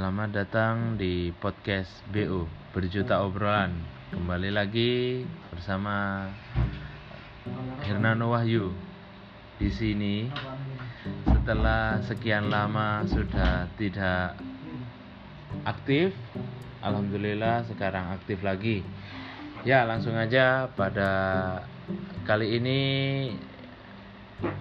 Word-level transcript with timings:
selamat 0.00 0.32
datang 0.32 0.96
di 0.96 1.28
podcast 1.28 1.92
BU 2.08 2.48
Berjuta 2.72 3.20
Obrolan. 3.20 3.68
Kembali 4.08 4.48
lagi 4.48 5.20
bersama 5.52 6.24
Hernano 7.84 8.32
Wahyu. 8.32 8.72
Di 9.60 9.68
sini 9.68 10.24
setelah 11.28 12.00
sekian 12.00 12.48
lama 12.48 13.04
sudah 13.12 13.68
tidak 13.76 14.40
aktif, 15.68 16.16
alhamdulillah 16.80 17.68
sekarang 17.68 18.16
aktif 18.16 18.40
lagi. 18.40 18.80
Ya, 19.68 19.84
langsung 19.84 20.16
aja 20.16 20.72
pada 20.80 21.12
kali 22.24 22.56
ini 22.56 22.80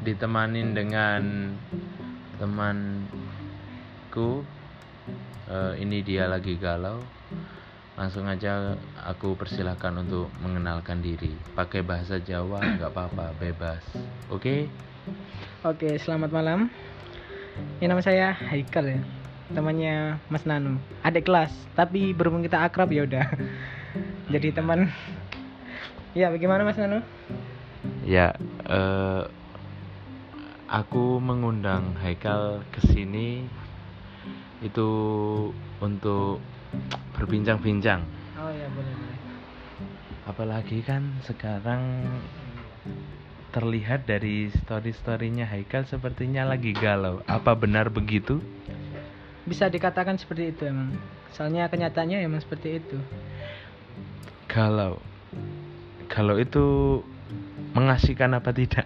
ditemanin 0.04 0.76
dengan 0.76 1.56
temanku 2.44 3.00
Eh, 5.50 5.74
ini 5.82 6.06
dia 6.06 6.30
lagi 6.30 6.56
galau 6.60 7.02
langsung 8.00 8.32
aja 8.32 8.80
aku 8.96 9.36
persilahkan 9.36 9.92
untuk 10.00 10.32
mengenalkan 10.40 11.04
diri 11.04 11.36
pakai 11.52 11.84
bahasa 11.84 12.16
Jawa 12.16 12.64
nggak 12.64 12.96
apa-apa 12.96 13.36
bebas 13.36 13.84
oke 14.32 14.40
okay? 14.40 14.60
Oke, 15.68 16.00
selamat 16.00 16.32
malam. 16.32 16.72
Ini 17.82 17.92
nama 17.92 18.00
saya 18.00 18.32
Haikal 18.32 18.86
ya. 18.88 19.02
Temannya 19.52 20.22
Mas 20.32 20.48
Nanu. 20.48 20.80
Adik 21.04 21.28
kelas, 21.28 21.52
tapi 21.76 22.16
berhubung 22.16 22.46
kita 22.46 22.64
akrab 22.64 22.88
ya 22.94 23.04
udah. 23.04 23.28
Jadi 24.34 24.56
teman. 24.56 24.88
Ya, 26.16 26.32
bagaimana 26.32 26.64
Mas 26.64 26.80
Nanu? 26.80 27.04
ya 28.10 28.34
eh, 28.66 29.24
aku 30.70 31.22
mengundang 31.22 31.94
Haikal 32.02 32.66
ke 32.74 32.82
sini 32.90 33.46
itu 34.60 34.90
untuk 35.80 36.44
berbincang-bincang 37.16 38.04
Oh 38.40 38.52
ya, 38.52 38.68
boleh 38.72 38.94
boleh. 38.96 39.18
apalagi 40.28 40.84
kan 40.84 41.20
sekarang 41.26 42.06
terlihat 43.50 44.06
dari 44.06 44.54
story-storynya 44.54 45.50
Haikal 45.50 45.84
sepertinya 45.90 46.46
lagi 46.46 46.70
galau 46.72 47.26
apa 47.26 47.58
benar 47.58 47.90
begitu 47.90 48.38
Bisa 49.50 49.66
dikatakan 49.66 50.14
seperti 50.22 50.54
itu 50.54 50.70
emang. 50.70 50.94
Soalnya 51.34 51.66
kenyataannya 51.74 52.22
emang 52.22 52.38
seperti 52.38 52.78
itu. 52.78 53.02
galau 54.46 55.02
galau 56.06 56.38
itu 56.38 56.66
mengasihkan 57.74 58.38
apa 58.38 58.54
tidak 58.54 58.86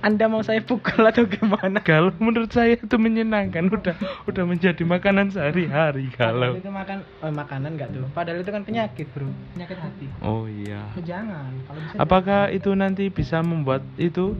Anda 0.00 0.32
mau 0.32 0.40
saya 0.40 0.64
pukul 0.64 1.04
atau 1.04 1.28
gimana? 1.28 1.84
galau 1.84 2.12
menurut 2.16 2.48
saya 2.48 2.72
itu 2.72 2.96
menyenangkan 2.96 3.68
udah 3.68 3.96
udah 4.24 4.44
menjadi 4.48 4.80
makanan 4.80 5.28
sehari-hari 5.28 6.08
Padahal 6.16 6.32
galau 6.32 6.52
itu 6.56 6.70
makan 6.72 6.98
oh, 7.20 7.28
makanan 7.28 7.70
nggak 7.76 7.88
tuh? 7.92 8.04
Padahal 8.16 8.40
itu 8.40 8.48
kan 8.48 8.62
penyakit, 8.64 9.06
Bro. 9.12 9.28
Penyakit 9.52 9.76
hati. 9.76 10.06
oh 10.24 10.48
iya 10.48 10.88
Oh, 10.96 11.04
jangan. 11.04 11.52
Kalau 11.68 11.80
bisa 11.84 11.94
apakah 12.00 12.42
itu 12.48 12.70
nanti 12.72 13.04
bisa 13.12 13.44
membuat 13.44 13.84
itu 14.00 14.32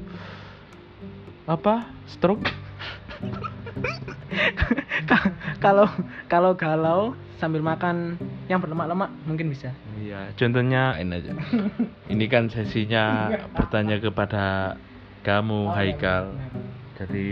apa 1.44 1.88
stroke 2.08 2.48
Ka- 5.10 5.34
kalau 5.60 5.86
kalau 6.30 6.52
galau 6.56 7.00
sambil 7.36 7.64
makan 7.64 8.20
yang 8.48 8.60
berlemak-lemak 8.60 9.08
mungkin 9.24 9.48
bisa. 9.48 9.72
Iya, 9.96 10.32
contohnya 10.36 10.96
ini 11.00 11.20
aja. 11.20 11.32
Ini 12.08 12.24
kan 12.28 12.48
sesinya 12.52 13.28
bertanya 13.56 13.96
kepada 13.96 14.76
kamu, 15.20 15.68
Oh, 15.68 15.72
iya, 15.72 15.76
Haikal. 15.76 16.24
benar. 16.36 16.52
Jadi 16.96 17.26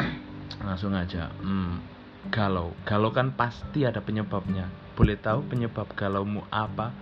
langsung 0.66 0.92
aja. 0.92 1.32
Hmm, 1.40 1.80
galau, 2.28 2.72
galau 2.84 3.10
kan 3.12 3.32
pasti 3.32 3.84
ada 3.84 4.00
penyebabnya. 4.00 4.68
Boleh 4.96 5.16
tahu 5.16 5.46
penyebab 5.46 5.88
galaumu 5.94 6.42
apa? 6.50 6.92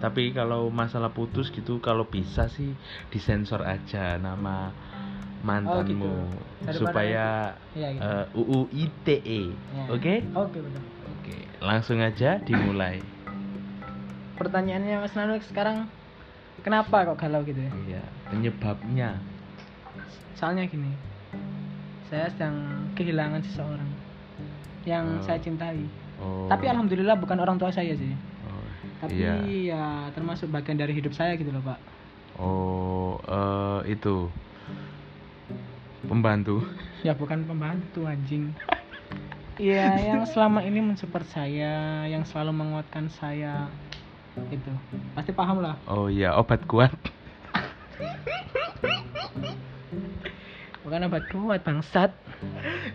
Tapi 0.00 0.32
kalau 0.32 0.72
masalah 0.72 1.12
putus 1.12 1.52
gitu, 1.52 1.76
kalau 1.78 2.08
bisa 2.08 2.48
sih 2.48 2.72
disensor 3.12 3.60
aja 3.64 4.16
nama 4.16 4.72
mantanmu 5.44 5.76
Oh, 5.76 5.84
gitu. 6.64 6.84
Supaya 6.84 7.56
Iya 7.76 7.88
gitu. 7.96 8.04
eh, 8.04 8.24
UU 8.36 8.60
ITE. 8.72 9.40
Ya. 9.76 9.84
Oke? 9.92 10.14
Oke 10.32 10.58
betul. 10.64 10.82
Oke, 11.04 11.36
langsung 11.60 12.00
aja 12.00 12.40
dimulai. 12.40 13.00
Pertanyaannya 14.40 15.04
Mas 15.04 15.12
Nanu 15.12 15.36
sekarang 15.44 15.84
kenapa 16.64 17.04
kok 17.04 17.20
galau 17.20 17.44
gitu 17.44 17.60
ya? 17.60 17.72
Iya, 17.76 18.02
penyebabnya. 18.32 19.20
Soalnya 20.40 20.64
gini. 20.64 20.88
Saya 22.08 22.32
sedang 22.32 22.56
kehilangan 22.96 23.44
seseorang 23.44 23.90
yang 24.88 25.20
Oh. 25.20 25.22
saya 25.22 25.36
cintai. 25.36 25.84
Oh. 26.16 26.48
Tapi 26.48 26.64
alhamdulillah 26.64 27.20
bukan 27.20 27.36
orang 27.44 27.60
tua 27.60 27.68
saya 27.68 27.92
sih. 27.92 28.16
Oh, 28.48 28.64
Tapi 29.04 29.20
iya. 29.20 29.36
ya 29.44 29.84
termasuk 30.16 30.48
bagian 30.48 30.80
dari 30.80 30.96
hidup 30.96 31.12
saya 31.12 31.36
gitu 31.36 31.52
loh, 31.52 31.60
Pak. 31.60 31.78
Oh, 32.40 33.20
eh, 33.20 33.92
itu 33.92 34.32
pembantu. 36.08 36.64
Ya 37.00 37.16
bukan 37.16 37.48
pembantu 37.48 38.04
anjing. 38.04 38.52
Iya, 39.56 39.96
yang 40.12 40.28
selama 40.28 40.60
ini 40.60 40.84
mensupport 40.84 41.24
saya, 41.24 42.04
yang 42.04 42.24
selalu 42.28 42.52
menguatkan 42.56 43.08
saya. 43.08 43.68
Itu. 44.52 44.72
Pasti 45.16 45.32
paham 45.32 45.64
lah. 45.64 45.76
Oh 45.88 46.08
iya, 46.12 46.32
obat 46.36 46.64
kuat. 46.68 46.92
Bukan 50.90 51.06
obat 51.06 51.22
kuat 51.30 51.62
bangsat. 51.62 52.10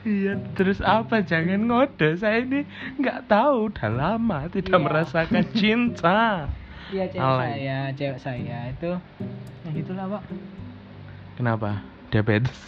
iya, 0.03 0.35
terus 0.51 0.83
apa? 0.83 1.23
Jangan 1.23 1.63
ngode. 1.63 2.19
Saya 2.19 2.43
ini 2.43 2.67
nggak 2.99 3.31
tahu, 3.31 3.71
udah 3.71 3.87
lama 3.87 4.51
tidak 4.51 4.75
Iya. 4.75 4.83
merasakan 4.83 5.43
cinta. 5.55 6.19
Iya 6.85 7.07
cewek 7.09 7.23
Alay. 7.23 7.47
saya, 7.49 7.77
cewek 7.97 8.19
saya 8.21 8.57
itu 8.69 8.91
ya 9.65 9.69
gitulah 9.73 10.05
pak. 10.05 10.23
Kenapa? 11.33 11.81
Diabetes. 12.11 12.59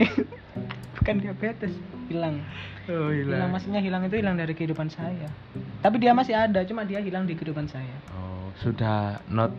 Bukan 0.96 1.20
diabetes, 1.20 1.74
hilang. 2.08 2.40
Oh, 2.88 3.12
Hilang 3.12 3.52
maksudnya 3.52 3.82
hilang 3.82 4.00
itu 4.00 4.16
hilang 4.16 4.38
dari 4.38 4.54
kehidupan 4.54 4.88
saya. 4.88 5.28
Tapi 5.82 5.98
dia 5.98 6.14
masih 6.14 6.32
ada, 6.32 6.64
cuma 6.64 6.86
dia 6.86 7.02
hilang 7.02 7.26
di 7.26 7.34
kehidupan 7.34 7.68
saya. 7.68 7.92
Oh, 8.16 8.48
sudah 8.56 9.20
not 9.28 9.52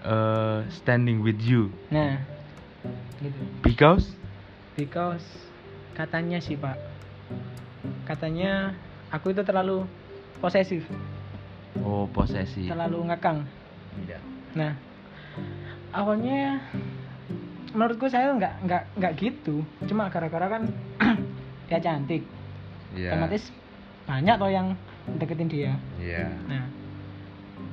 eh, 0.00 0.58
standing 0.72 1.20
with 1.20 1.38
you 1.38 1.68
Nah, 1.90 2.24
gitu. 3.20 3.40
because 3.62 4.06
Because 4.72 5.24
katanya 5.92 6.40
sih 6.40 6.56
pak, 6.56 6.80
katanya 8.08 8.72
aku 9.12 9.36
itu 9.36 9.44
terlalu 9.44 9.84
posesif, 10.40 10.80
oh 11.84 12.08
posesi. 12.08 12.64
terlalu 12.72 13.12
ngekang. 13.12 13.44
Iya. 14.08 14.16
Nah, 14.56 14.72
awalnya 15.92 16.64
menurutku 17.76 18.08
saya 18.08 18.32
nggak 18.32 18.64
nggak 18.64 18.82
nggak 18.96 19.12
gitu, 19.20 19.60
cuma 19.84 20.08
gara-gara 20.08 20.56
kan 20.56 20.72
dia 21.68 21.76
cantik, 21.76 22.24
Iya. 22.96 23.12
otomatis 23.12 23.52
banyak 24.08 24.36
loh 24.40 24.52
yang 24.52 24.68
deketin 25.20 25.52
dia. 25.52 25.72
Iya. 26.00 26.32
Nah, 26.48 26.64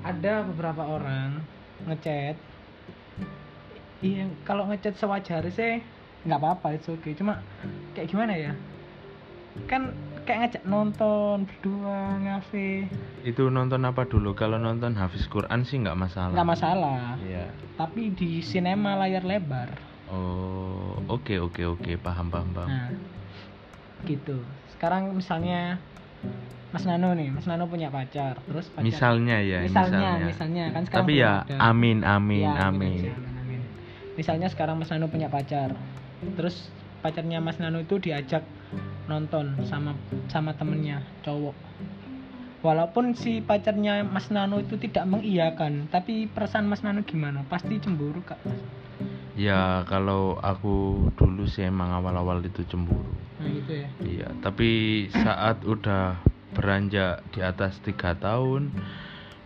ada 0.03 0.43
beberapa 0.51 0.83
orang 0.83 1.39
ngechat. 1.87 2.35
Iya, 3.99 4.31
kalau 4.47 4.63
ngechat 4.71 4.95
sewajarnya 4.95 5.51
sih 5.51 5.83
nggak 6.23 6.39
apa-apa, 6.39 6.75
itu 6.79 6.95
oke. 6.95 7.11
Cuma 7.19 7.43
kayak 7.95 8.07
gimana 8.07 8.31
ya? 8.35 8.51
Kan 9.67 9.91
kayak 10.23 10.39
ngajak 10.39 10.63
nonton 10.63 11.43
berdua 11.43 12.15
ngafe, 12.23 12.87
Itu 13.27 13.51
nonton 13.51 13.83
apa 13.83 14.07
dulu? 14.07 14.31
Kalau 14.31 14.55
nonton 14.55 14.95
Hafiz 14.95 15.27
Quran 15.27 15.67
sih 15.67 15.83
nggak 15.83 15.99
masalah. 15.99 16.31
nggak 16.31 16.47
masalah. 16.47 17.19
Iya. 17.19 17.51
Tapi 17.75 18.15
di 18.15 18.39
sinema 18.39 18.95
layar 18.95 19.27
lebar. 19.27 19.75
Oh, 20.07 20.95
oke 21.11 21.35
oke 21.37 21.61
oke, 21.67 21.91
paham 21.99 22.31
paham 22.31 22.49
paham. 22.55 22.69
Nah, 22.71 22.87
gitu. 24.07 24.47
Sekarang 24.71 25.11
misalnya 25.11 25.83
Mas 26.71 26.85
Nano 26.85 27.11
nih, 27.17 27.33
Mas 27.33 27.45
Nano 27.49 27.65
punya 27.67 27.89
pacar, 27.89 28.39
terus 28.45 28.69
pacar. 28.69 28.85
misalnya 28.85 29.37
ya, 29.41 29.59
misalnya, 29.65 29.99
misalnya. 29.99 30.27
misalnya, 30.29 30.63
kan 30.71 30.83
sekarang 30.85 31.05
Tapi 31.09 31.13
ya, 31.17 31.33
ada. 31.43 31.55
amin 31.73 31.97
amin 32.05 32.45
Ya, 32.45 32.53
amin, 32.69 32.93
amin. 33.09 33.28
Misalnya 34.19 34.51
sekarang 34.51 34.75
Mas 34.75 34.91
Nano 34.91 35.07
punya 35.07 35.31
pacar, 35.31 35.71
terus 36.35 36.67
pacarnya 36.99 37.39
Mas 37.39 37.55
Nano 37.55 37.79
itu 37.79 38.03
diajak 38.03 38.43
nonton 39.07 39.55
sama 39.63 39.95
sama 40.27 40.51
temennya 40.59 41.07
cowok. 41.23 41.55
Walaupun 42.59 43.15
si 43.15 43.39
pacarnya 43.39 44.03
Mas 44.03 44.27
Nano 44.27 44.59
itu 44.59 44.75
tidak 44.75 45.07
mengiyakan, 45.07 45.87
tapi 45.87 46.27
perasaan 46.27 46.67
Mas 46.67 46.83
Nano 46.83 47.07
gimana? 47.07 47.47
Pasti 47.47 47.79
cemburu 47.79 48.19
kak. 48.27 48.43
Mas. 48.43 48.59
Ya 49.39 49.87
kalau 49.87 50.35
aku 50.43 51.07
dulu 51.15 51.47
sih 51.47 51.63
emang 51.63 51.95
awal-awal 51.95 52.43
itu 52.43 52.67
cemburu. 52.67 53.15
Nah 53.39 53.47
gitu 53.47 53.71
ya. 53.71 53.87
Iya, 54.03 54.27
tapi 54.43 55.07
saat 55.15 55.63
udah 55.63 56.19
beranjak 56.51 57.23
di 57.31 57.39
atas 57.39 57.79
tiga 57.79 58.19
tahun, 58.19 58.67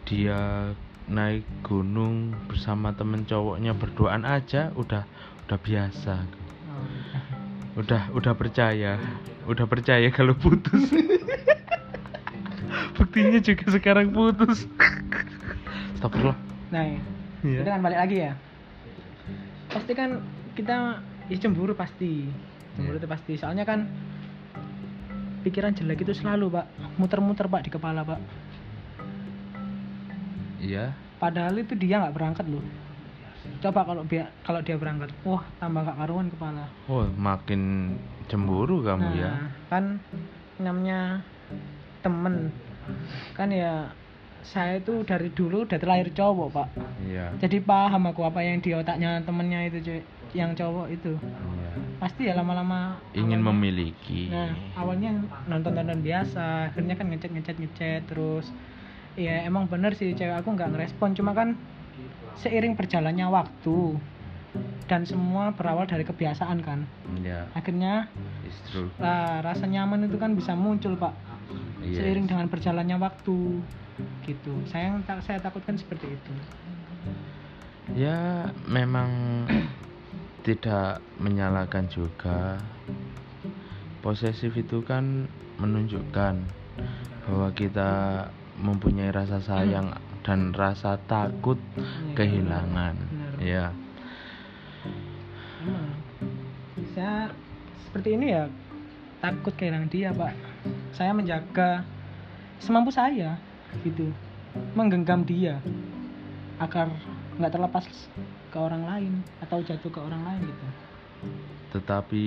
dia 0.09 0.73
naik 1.03 1.43
gunung 1.61 2.31
bersama 2.47 2.95
temen 2.95 3.23
cowoknya 3.23 3.75
berduaan 3.75 4.23
aja 4.23 4.71
udah 4.73 5.03
udah 5.45 5.59
biasa. 5.59 6.15
Oh, 6.71 7.83
udah 7.83 8.01
udah 8.15 8.33
percaya. 8.33 8.97
Udah 9.43 9.67
percaya 9.67 10.07
kalau 10.09 10.33
putus. 10.33 10.87
Buktinya 12.97 13.39
juga 13.43 13.65
sekarang 13.67 14.13
putus. 14.13 14.65
Astagfirullah 15.97 16.37
nah 16.73 16.89
Iya. 17.43 17.59
kita 17.59 17.69
kan 17.69 17.81
balik 17.83 17.99
lagi 17.99 18.17
ya. 18.23 18.31
Pasti 19.67 19.91
kan 19.93 20.23
kita 20.55 21.03
ya 21.27 21.37
cemburu 21.37 21.75
pasti. 21.75 22.23
Cemburu 22.73 22.97
Iya. 22.97 23.03
itu 23.03 23.07
pasti. 23.11 23.33
Soalnya 23.35 23.67
kan 23.67 23.85
pikiran 25.43 25.75
jelek 25.75 26.07
itu 26.07 26.15
selalu 26.15 26.49
pak. 26.49 26.65
Muter-muter 26.95 27.45
pak 27.45 27.67
di 27.67 27.69
kepala 27.69 28.07
pak 28.07 28.17
iya. 30.63 30.95
Padahal 31.19 31.59
itu 31.59 31.75
dia 31.75 31.99
nggak 31.99 32.15
berangkat 32.15 32.47
loh. 32.47 32.63
Coba 33.59 33.83
kalau 33.83 34.03
dia 34.07 34.31
kalau 34.47 34.63
dia 34.63 34.79
berangkat 34.79 35.11
wah 35.27 35.43
tambah 35.59 35.83
gak 35.83 35.99
karuan 35.99 36.27
kepala. 36.31 36.65
Oh 36.87 37.03
makin 37.19 37.95
cemburu 38.31 38.79
kamu 38.79 39.03
nah 39.03 39.15
ya 39.19 39.31
kan 39.67 39.99
namanya 40.59 41.19
temen. 41.99 42.51
Kan 43.35 43.51
ya 43.51 43.91
saya 44.43 44.79
itu 44.79 45.03
dari 45.07 45.31
dulu 45.31 45.63
udah 45.63 45.79
terlahir 45.79 46.11
cowok 46.11 46.47
pak. 46.51 46.67
Iya. 47.03 47.35
Jadi 47.39 47.63
paham 47.63 48.03
aku 48.11 48.23
apa 48.27 48.43
yang 48.43 48.59
di 48.59 48.75
otaknya 48.75 49.19
temennya 49.23 49.59
itu 49.67 49.79
cuy 49.83 49.99
yang 50.35 50.51
cowok 50.55 50.87
itu. 50.91 51.15
Iya. 51.19 51.71
Pasti 51.99 52.27
ya 52.27 52.35
lama-lama 52.35 52.99
ingin 53.15 53.39
awalnya- 53.39 53.47
memiliki. 53.55 54.27
Nah 54.27 54.51
awalnya 54.75 55.19
nonton-nonton 55.47 56.03
biasa 56.03 56.71
akhirnya 56.71 56.95
kan 56.99 57.07
ngechat 57.11 57.31
ngechat 57.31 57.57
ngechat 57.59 58.01
terus 58.07 58.51
ya 59.13 59.45
emang 59.45 59.69
bener 59.69 59.93
sih 59.93 60.13
cewek 60.13 60.43
aku 60.43 60.53
nggak 60.53 60.73
ngerespon. 60.73 61.13
Cuma 61.17 61.31
kan 61.37 61.57
seiring 62.39 62.73
berjalannya 62.73 63.27
waktu 63.29 63.97
dan 64.85 65.07
semua 65.07 65.53
berawal 65.53 65.89
dari 65.89 66.05
kebiasaan 66.05 66.61
kan. 66.61 66.85
Iya. 67.17 67.49
Akhirnya 67.57 68.09
lah 69.01 69.41
rasa 69.41 69.65
nyaman 69.65 70.05
itu 70.05 70.17
kan 70.17 70.37
bisa 70.37 70.53
muncul 70.53 70.97
pak. 70.97 71.13
Iya. 71.83 71.99
seiring 71.99 72.25
dengan 72.31 72.47
berjalannya 72.47 72.97
waktu 72.97 73.59
gitu. 74.23 74.53
Saya 74.71 74.95
saya 75.21 75.37
takutkan 75.43 75.75
seperti 75.75 76.15
itu. 76.15 76.33
Ya 77.93 78.49
memang 78.65 79.43
tidak 80.47 81.03
menyalahkan 81.19 81.91
juga. 81.91 82.57
Posesif 83.99 84.55
itu 84.59 84.83
kan 84.83 85.27
menunjukkan 85.59 86.35
bahwa 87.27 87.49
kita 87.55 87.91
mempunyai 88.63 89.11
rasa 89.11 89.43
sayang 89.43 89.91
dan 90.23 90.55
rasa 90.55 90.95
takut 91.03 91.59
Iya, 91.75 92.15
kehilangan. 92.15 92.95
Benar. 92.95 93.33
ya 93.43 93.65
Emang. 95.63 95.89
saya 96.95 97.31
seperti 97.83 98.15
ini 98.15 98.27
ya 98.31 98.43
takut 99.19 99.53
kehilangan 99.53 99.91
dia 99.91 100.09
pak. 100.11 100.33
Saya 100.91 101.11
menjaga 101.11 101.83
semampu 102.59 102.89
saya 102.89 103.35
gitu. 103.83 104.11
Menggenggam 104.73 105.23
dia 105.23 105.59
agar 106.57 106.87
nggak 107.35 107.51
terlepas 107.51 107.85
ke 108.47 108.57
orang 108.57 108.85
lain 108.85 109.13
atau 109.41 109.59
jatuh 109.59 109.89
ke 109.89 109.99
orang 109.99 110.21
lain 110.23 110.41
gitu. 110.45 110.67
Tetapi 111.73 112.25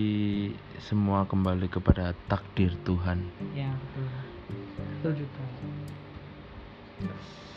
semua 0.82 1.22
kembali 1.22 1.70
kepada 1.70 2.10
takdir 2.26 2.74
Tuhan. 2.82 3.22
Ya 3.54 3.70
betul. 3.70 4.06
Betul 4.98 5.12
juga 5.22 5.42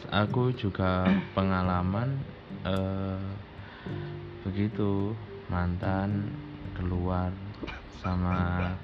aku 0.10 0.52
juga 0.56 1.06
pengalaman 1.34 2.20
eh, 2.66 3.22
begitu. 4.44 5.16
Mantan 5.50 6.30
keluar 6.78 7.34
sama 8.06 8.78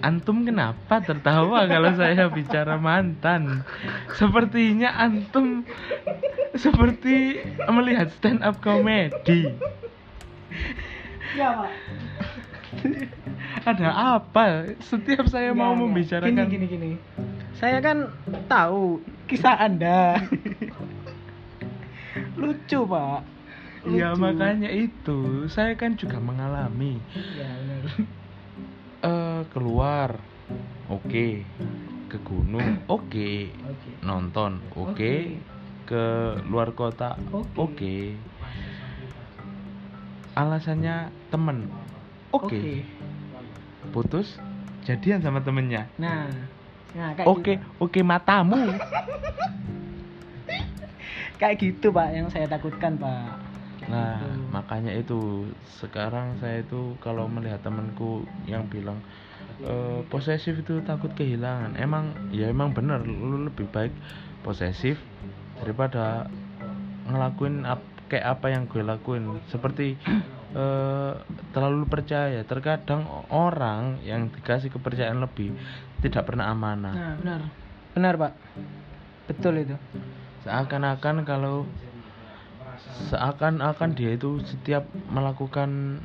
antum 0.00 0.44
kenapa 0.48 1.04
tertawa 1.04 1.68
kalau 1.68 1.92
saya 1.92 2.28
bicara 2.32 2.80
mantan? 2.80 3.66
Sepertinya 4.16 4.96
antum 4.96 5.68
seperti 6.56 7.44
melihat 7.68 8.08
stand 8.16 8.40
up 8.40 8.56
komedi. 8.64 9.52
Ya 11.36 11.60
pak. 11.60 11.70
Ada 13.68 13.88
apa? 14.16 14.72
Setiap 14.80 15.28
saya 15.28 15.52
mau 15.52 15.76
membicarakan 15.76 16.48
gini 16.48 16.48
gini 16.48 16.66
gini. 16.68 16.90
Saya 17.56 17.84
kan 17.84 18.08
tahu 18.48 19.04
kisah 19.32 19.56
anda. 19.56 20.20
Lucu 22.36 22.84
pak. 22.84 23.24
Ya 23.88 24.12
Lucu. 24.12 24.20
makanya 24.20 24.68
itu 24.68 25.48
saya 25.48 25.72
kan 25.74 25.96
juga 25.96 26.20
mengalami. 26.20 27.00
Ya 27.32 27.48
benar. 27.56 27.82
Eh 29.02 29.42
keluar. 29.56 30.20
Oke. 30.92 31.48
Ke 32.12 32.20
gunung. 32.20 32.84
Oke. 32.92 33.48
Oke. 33.64 33.90
Nonton. 34.04 34.60
Oke. 34.76 34.92
Oke. 34.92 35.12
ke 35.82 36.04
luar 36.46 36.76
kota. 36.76 37.16
Oke. 37.32 37.56
oke. 37.56 37.96
Alasannya 40.36 41.08
temen. 41.32 41.72
Oke. 42.30 42.84
Putus. 43.96 44.36
Jadian 44.84 45.24
sama 45.24 45.40
temennya. 45.42 45.88
Nah 45.98 46.51
nah 46.92 47.16
kayak 47.16 47.26
oke 47.26 47.52
gitu. 47.56 47.66
oke 47.80 48.00
matamu. 48.04 48.58
Kayak 51.40 51.58
gitu 51.58 51.90
pak 51.90 52.14
yang 52.14 52.30
saya 52.30 52.46
takutkan 52.46 52.94
pak. 52.94 53.34
Nah 53.90 54.22
Gitu. 54.22 54.28
makanya 54.54 54.92
itu 54.94 55.18
sekarang 55.82 56.38
saya 56.38 56.62
itu 56.62 56.94
kalau 57.02 57.26
melihat 57.26 57.58
temanku 57.58 58.22
yang 58.46 58.70
bilang 58.70 59.02
eh, 59.58 60.06
posesif 60.06 60.62
itu 60.62 60.78
takut 60.86 61.10
kehilangan. 61.12 61.74
Emang 61.74 62.14
ya 62.30 62.46
emang 62.46 62.70
bener 62.70 63.02
lu 63.02 63.50
lebih 63.50 63.66
baik 63.74 63.90
posesif 64.46 65.02
daripada 65.58 66.30
ngelakuin 67.10 67.66
ap- 67.66 67.90
kayak 68.06 68.38
apa 68.38 68.46
yang 68.54 68.70
gue 68.70 68.86
lakuin. 68.86 69.42
Seperti 69.50 69.98
eh, 70.54 71.12
terlalu 71.50 71.90
percaya. 71.90 72.46
Terkadang 72.46 73.02
orang 73.34 73.98
yang 74.06 74.30
dikasih 74.30 74.70
kepercayaan 74.70 75.18
lebih 75.18 75.58
tidak 76.02 76.26
pernah 76.26 76.50
amanah. 76.50 76.92
Nah 76.92 77.12
benar. 77.16 77.40
Benar 77.94 78.14
pak. 78.18 78.32
Betul 79.30 79.62
itu. 79.62 79.76
Seakan-akan 80.42 81.22
kalau 81.22 81.64
seakan-akan 83.08 83.90
dia 83.94 84.16
itu 84.16 84.42
setiap 84.42 84.82
melakukan 85.08 86.02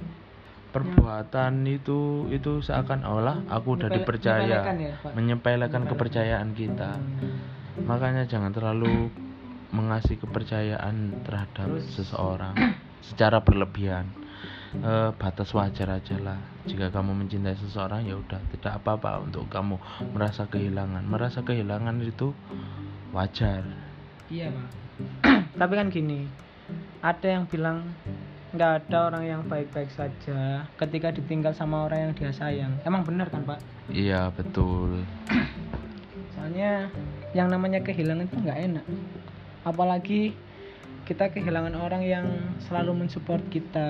perbuatan 0.69 1.65
itu 1.65 2.27
itu 2.29 2.61
seakan 2.61 3.01
olah 3.01 3.41
aku 3.47 3.73
udah 3.73 3.89
Menyepele- 3.89 3.97
dipercaya. 3.97 4.43
menyepelekan 4.43 4.75
ya, 4.77 4.93
menyepelekan. 5.15 5.81
kepercayaan 5.87 6.49
kita. 6.53 6.91
Hmm. 6.97 7.55
makanya 7.77 8.25
jangan 8.25 8.49
terlalu 8.49 9.13
mengasih 9.69 10.17
kepercayaan 10.17 11.21
terhadap 11.21 11.69
Terus- 11.77 11.93
seseorang 11.93 12.57
secara 13.01 13.37
berlebihan. 13.39 14.09
Eh, 14.73 15.09
batas 15.15 15.53
wajar 15.53 15.95
aja 15.95 16.17
lah 16.19 16.37
jika 16.67 16.91
kamu 16.91 17.25
mencintai 17.25 17.55
seseorang 17.55 18.03
ya 18.03 18.19
udah 18.19 18.37
tidak 18.51 18.83
apa-apa 18.83 19.23
untuk 19.23 19.47
kamu 19.47 19.79
merasa 20.11 20.45
kehilangan. 20.45 21.07
Merasa 21.07 21.41
kehilangan 21.41 21.95
itu 22.03 22.35
wajar. 23.15 23.63
Iya 24.27 24.51
pak. 24.51 24.69
Tapi 25.59 25.73
kan 25.73 25.87
gini 25.87 26.27
ada 26.99 27.27
yang 27.27 27.47
bilang 27.47 27.87
nggak 28.51 28.87
ada 28.87 29.11
orang 29.11 29.23
yang 29.23 29.41
baik-baik 29.47 29.91
saja 29.91 30.67
ketika 30.75 31.15
ditinggal 31.15 31.55
sama 31.55 31.87
orang 31.87 32.11
yang 32.11 32.13
dia 32.13 32.31
sayang. 32.35 32.75
Emang 32.83 33.07
benar 33.07 33.31
kan 33.31 33.47
pak? 33.47 33.59
Iya 33.87 34.29
betul. 34.35 35.07
Soalnya 36.35 36.91
yang 37.31 37.47
namanya 37.47 37.79
kehilangan 37.79 38.27
itu 38.27 38.37
nggak 38.43 38.59
enak. 38.71 38.85
Apalagi 39.63 40.35
kita 41.07 41.31
kehilangan 41.31 41.75
orang 41.79 42.03
yang 42.03 42.27
selalu 42.67 43.07
mensupport 43.07 43.39
kita 43.47 43.87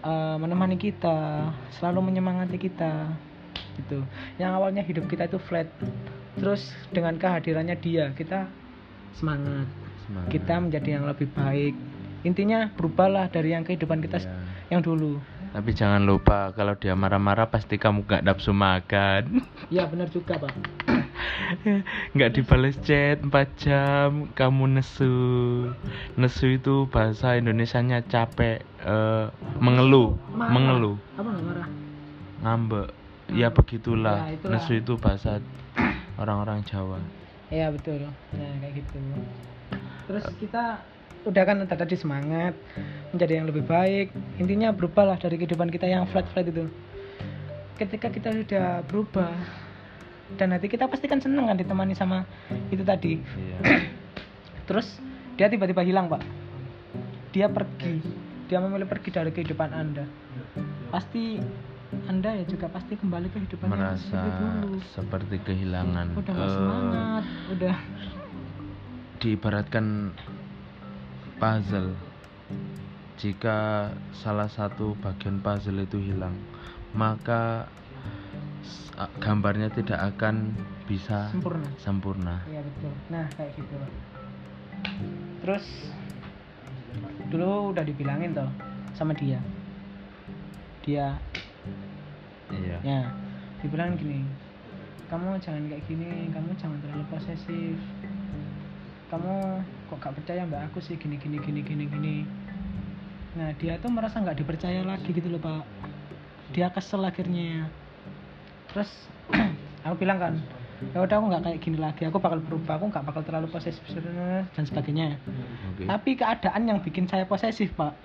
eh, 0.00 0.36
menemani 0.36 0.74
kita 0.74 1.48
selalu 1.72 2.08
menyemangati 2.08 2.56
kita 2.56 3.12
gitu 3.76 4.02
yang 4.36 4.52
awalnya 4.52 4.82
hidup 4.82 5.06
kita 5.06 5.24
itu 5.24 5.38
flat 5.38 5.70
terus 6.34 6.62
dengan 6.88 7.14
kehadirannya 7.14 7.74
dia 7.74 8.10
kita 8.12 8.46
semangat 9.12 9.66
Semangat. 10.02 10.30
kita 10.30 10.54
menjadi 10.58 10.88
yang 10.92 11.04
lebih 11.04 11.28
baik 11.30 11.74
intinya 12.20 12.70
berubahlah 12.72 13.26
dari 13.28 13.52
yang 13.52 13.62
kehidupan 13.62 13.98
kita 14.00 14.18
Iya. 14.18 14.34
yang 14.70 14.82
dulu 14.82 15.18
Tapi 15.48 15.72
jangan 15.72 16.04
lupa 16.04 16.52
kalau 16.52 16.76
dia 16.76 16.92
marah-marah 16.92 17.48
pasti 17.48 17.80
kamu 17.80 18.04
gak 18.04 18.20
nafsu 18.20 18.52
makan. 18.52 19.40
ya 19.68 19.88
benar 19.88 20.06
juga 20.08 20.36
pak 20.36 20.52
nggak 22.14 22.30
dibales 22.34 22.76
chat 22.84 23.20
4 23.20 23.32
jam, 23.60 24.30
kamu 24.34 24.78
nesu. 24.78 25.14
Nesu 26.18 26.58
itu 26.58 26.86
bahasa 26.88 27.36
Indonesianya 27.38 28.04
capek, 28.06 28.62
eh, 28.84 29.26
mengeluh, 29.58 30.16
Marah. 30.32 30.52
mengeluh, 30.52 30.96
apa 31.18 31.30
marah 31.30 31.68
ngambek. 32.42 32.88
Ya 33.28 33.52
begitulah. 33.52 34.24
Ya, 34.24 34.40
itulah. 34.40 34.52
Nesu 34.56 34.72
itu 34.80 34.96
bahasa 34.96 35.42
orang-orang 36.16 36.64
Jawa. 36.64 36.96
Iya 37.52 37.72
betul. 37.72 38.08
Nah 38.08 38.52
kayak 38.60 38.72
gitu. 38.80 38.98
Terus 40.08 40.24
kita 40.40 40.80
udah 41.26 41.42
kan 41.44 41.60
tadi 41.68 41.96
semangat 41.98 42.54
menjadi 43.12 43.42
yang 43.42 43.46
lebih 43.50 43.66
baik 43.66 44.14
intinya 44.38 44.70
berubahlah 44.72 45.18
dari 45.20 45.36
kehidupan 45.36 45.68
kita 45.68 45.84
yang 45.84 46.06
flat 46.08 46.24
flat 46.30 46.46
itu 46.46 46.70
ketika 47.76 48.08
kita 48.08 48.32
sudah 48.32 48.80
berubah 48.86 49.34
dan 50.36 50.52
hati 50.52 50.68
kita 50.68 50.84
pasti 50.90 51.08
kan 51.08 51.22
seneng 51.22 51.48
kan 51.48 51.56
ditemani 51.56 51.96
sama 51.96 52.28
itu 52.68 52.84
tadi. 52.84 53.16
Iya. 53.22 53.58
Terus 54.68 55.00
dia 55.40 55.48
tiba-tiba 55.48 55.80
hilang 55.80 56.12
pak. 56.12 56.20
Dia 57.32 57.48
pergi. 57.48 58.02
Dia 58.48 58.60
memilih 58.60 58.88
pergi 58.88 59.08
dari 59.08 59.32
kehidupan 59.32 59.70
anda. 59.72 60.04
Pasti 60.92 61.40
anda 62.04 62.36
ya 62.36 62.44
juga 62.44 62.68
pasti 62.68 63.00
kembali 63.00 63.32
ke 63.32 63.40
kehidupan 63.40 63.68
merasa 63.72 64.12
seperti 64.12 64.44
dulu. 64.60 64.78
seperti 64.92 65.36
kehilangan. 65.40 66.06
Udah 66.20 66.34
eh, 66.36 66.50
semangat 66.52 67.24
udah. 67.56 67.76
diibaratkan 69.18 69.86
puzzle. 71.40 71.96
Jika 73.18 73.90
salah 74.14 74.46
satu 74.46 74.94
bagian 75.00 75.42
puzzle 75.42 75.82
itu 75.82 75.98
hilang 75.98 76.38
maka 76.96 77.68
gambarnya 79.22 79.68
tidak 79.70 80.00
akan 80.14 80.56
bisa 80.88 81.30
sempurna. 81.30 81.68
sempurna. 81.78 82.36
Iya 82.50 82.60
betul. 82.64 82.92
Nah 83.12 83.26
kayak 83.36 83.52
gitu. 83.54 83.76
Terus 85.44 85.64
dulu 87.28 87.76
udah 87.76 87.84
dibilangin 87.84 88.34
toh 88.34 88.50
sama 88.96 89.14
dia. 89.14 89.38
Dia. 90.82 91.18
Iya. 92.48 92.78
Ya 92.82 93.02
dibilang 93.58 93.98
gini 93.98 94.22
kamu 95.08 95.40
jangan 95.40 95.64
kayak 95.72 95.82
gini 95.88 96.28
kamu 96.30 96.50
jangan 96.60 96.78
terlalu 96.84 97.04
posesif. 97.08 97.76
Kamu 99.08 99.64
kok 99.88 99.98
gak 100.04 100.14
percaya 100.20 100.44
mbak 100.44 100.68
aku 100.68 100.84
sih 100.84 101.00
gini 101.00 101.16
gini 101.16 101.40
gini 101.40 101.64
gini 101.64 101.84
gini? 101.88 102.16
Nah 103.40 103.56
dia 103.56 103.80
tuh 103.80 103.88
merasa 103.88 104.20
nggak 104.20 104.36
dipercaya 104.36 104.84
lagi 104.84 105.08
gitu 105.08 105.32
loh 105.32 105.40
pak. 105.40 105.64
Dia 106.52 106.68
kesel 106.68 107.08
akhirnya 107.08 107.72
terus 108.78 108.94
aku 109.86 109.98
bilang 109.98 110.22
kan 110.22 110.38
ya 110.94 111.02
udah 111.02 111.18
aku 111.18 111.26
nggak 111.26 111.42
kayak 111.42 111.58
gini 111.58 111.78
lagi. 111.82 112.06
Aku 112.06 112.22
bakal 112.22 112.38
berubah. 112.38 112.78
Aku 112.78 112.86
nggak 112.86 113.02
bakal 113.02 113.26
terlalu 113.26 113.50
posesif 113.50 113.82
dan 114.54 114.62
sebagainya. 114.62 115.18
Oke. 115.74 115.90
Tapi 115.90 116.10
keadaan 116.14 116.70
yang 116.70 116.78
bikin 116.78 117.10
saya 117.10 117.26
posesif 117.26 117.74
pak. 117.74 117.98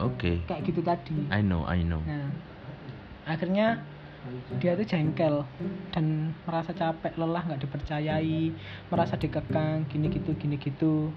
Oke. 0.00 0.40
Kayak 0.48 0.64
gitu 0.64 0.80
tadi. 0.80 1.28
I 1.28 1.44
know 1.44 1.68
I 1.68 1.84
know. 1.84 2.00
Nah, 2.08 2.32
akhirnya 3.28 3.84
dia 4.56 4.76
tuh 4.80 4.88
jengkel 4.88 5.44
dan 5.92 6.36
merasa 6.48 6.72
capek, 6.72 7.16
lelah, 7.20 7.44
nggak 7.44 7.64
dipercayai, 7.64 8.52
merasa 8.88 9.20
dikekang, 9.20 9.84
gini 9.92 10.08
gitu, 10.08 10.32
gini 10.40 10.56
gitu. 10.56 11.12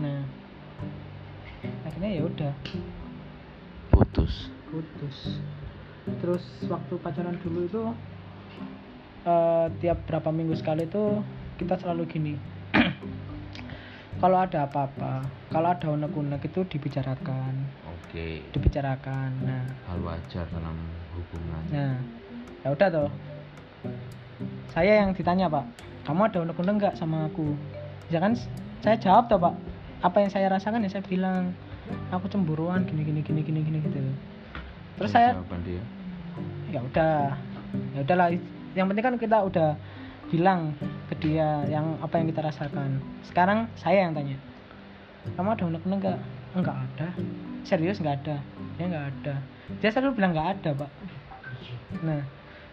Nah, 0.00 0.24
akhirnya 1.84 2.10
ya 2.16 2.22
udah. 2.24 2.52
Putus. 3.92 4.48
Putus. 4.72 5.36
Terus 6.04 6.42
waktu 6.66 6.94
pacaran 6.98 7.36
dulu 7.38 7.60
itu 7.62 7.82
eh, 9.24 9.66
tiap 9.78 9.98
berapa 10.06 10.28
minggu 10.28 10.54
sekali 10.54 10.86
tuh 10.86 11.22
kita 11.56 11.78
selalu 11.78 12.02
gini. 12.06 12.34
kalau 14.22 14.38
ada 14.38 14.66
apa-apa, 14.66 15.22
kalau 15.50 15.68
ada 15.70 15.86
unek-unek 15.90 16.42
itu 16.42 16.62
dibicarakan, 16.66 17.54
oke 17.86 18.26
dibicarakan. 18.50 19.30
Nah, 19.42 19.66
hal 19.86 19.98
wajar 20.00 20.46
dalam 20.50 20.74
hubungan 21.14 21.62
Nah, 21.70 21.94
ya 22.62 22.68
udah 22.70 22.88
toh. 22.90 23.10
Saya 24.72 25.04
yang 25.04 25.12
ditanya 25.12 25.52
pak, 25.52 25.68
kamu 26.08 26.32
ada 26.32 26.38
unek-unek 26.42 26.74
nggak 26.80 26.94
sama 26.96 27.28
aku? 27.28 27.54
Ya 28.08 28.18
kan, 28.18 28.32
s- 28.34 28.48
saya 28.80 28.96
jawab 28.96 29.28
toh 29.28 29.38
pak. 29.38 29.54
Apa 30.02 30.18
yang 30.24 30.30
saya 30.32 30.50
rasakan 30.50 30.82
ya 30.82 30.90
saya 30.90 31.04
bilang, 31.06 31.54
aku 32.10 32.26
cemburuan 32.26 32.82
gini 32.88 33.04
gini 33.04 33.20
gini 33.22 33.40
gini 33.44 33.60
gini 33.62 33.78
gitu. 33.84 34.00
Terus 35.00 35.10
saya, 35.10 35.36
jawaban 35.36 35.62
dia 35.64 35.82
ya 36.72 36.80
udah, 36.80 37.36
ya 37.92 38.00
udahlah. 38.00 38.28
Yang 38.72 38.86
penting 38.88 39.04
kan 39.04 39.16
kita 39.20 39.38
udah 39.44 39.70
bilang 40.32 40.72
ke 41.12 41.14
dia 41.20 41.60
yang 41.68 42.00
apa 42.00 42.16
yang 42.16 42.32
kita 42.32 42.40
rasakan. 42.40 43.04
Sekarang 43.28 43.68
saya 43.76 44.08
yang 44.08 44.16
tanya, 44.16 44.40
kamu 45.36 45.52
ada 45.52 45.64
unek-unek 45.68 45.98
nggak? 46.00 46.18
Enggak 46.56 46.76
ada. 46.80 47.08
Serius 47.68 48.00
nggak 48.00 48.24
ada? 48.24 48.36
Ya 48.80 48.84
nggak 48.88 49.06
ada. 49.12 49.34
Dia 49.84 49.88
selalu 49.92 50.16
bilang 50.16 50.32
nggak 50.32 50.48
ada 50.56 50.70
pak. 50.72 50.90
Nah, 52.00 52.20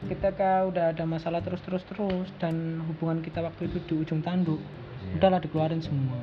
ketika 0.08 0.64
udah 0.64 0.96
ada 0.96 1.04
masalah 1.04 1.44
terus 1.44 1.60
terus 1.68 1.84
terus 1.84 2.28
dan 2.40 2.80
hubungan 2.88 3.20
kita 3.20 3.44
waktu 3.44 3.68
itu 3.68 3.78
di 3.84 3.94
ujung 4.00 4.24
tanduk, 4.24 4.60
Iya. 5.00 5.20
udahlah 5.20 5.40
dikeluarin 5.44 5.84
semua. 5.84 6.20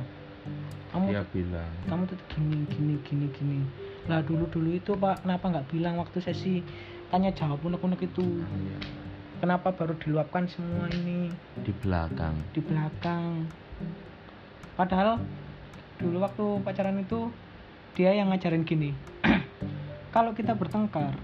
Kamu 0.92 1.12
dia 1.12 1.24
bilang 1.28 1.70
kamu 1.92 2.02
tuh 2.08 2.18
gini 2.32 2.64
gini 2.72 2.94
gini 3.04 3.26
gini. 3.36 3.58
Lah 4.06 4.22
dulu 4.22 4.46
dulu 4.46 4.70
itu 4.74 4.94
pak, 4.94 5.26
kenapa 5.26 5.50
nggak 5.50 5.66
bilang 5.74 5.98
waktu 5.98 6.22
sesi 6.22 6.62
tanya 7.10 7.34
jawab 7.34 7.58
unek-unek 7.62 8.06
itu? 8.06 8.22
iya, 8.22 8.78
Kenapa 9.36 9.68
baru 9.68 9.92
diluapkan 10.00 10.48
semua 10.48 10.88
ini 10.88 11.28
di 11.60 11.72
belakang 11.84 12.34
di 12.56 12.60
belakang? 12.64 13.44
Padahal 14.78 15.20
dulu 16.00 16.22
waktu 16.24 16.44
pacaran 16.64 17.02
itu 17.02 17.28
dia 17.96 18.12
yang 18.12 18.32
ngajarin 18.32 18.64
gini. 18.64 18.92
kalau 20.14 20.32
kita 20.32 20.52
bertengkar, 20.56 21.16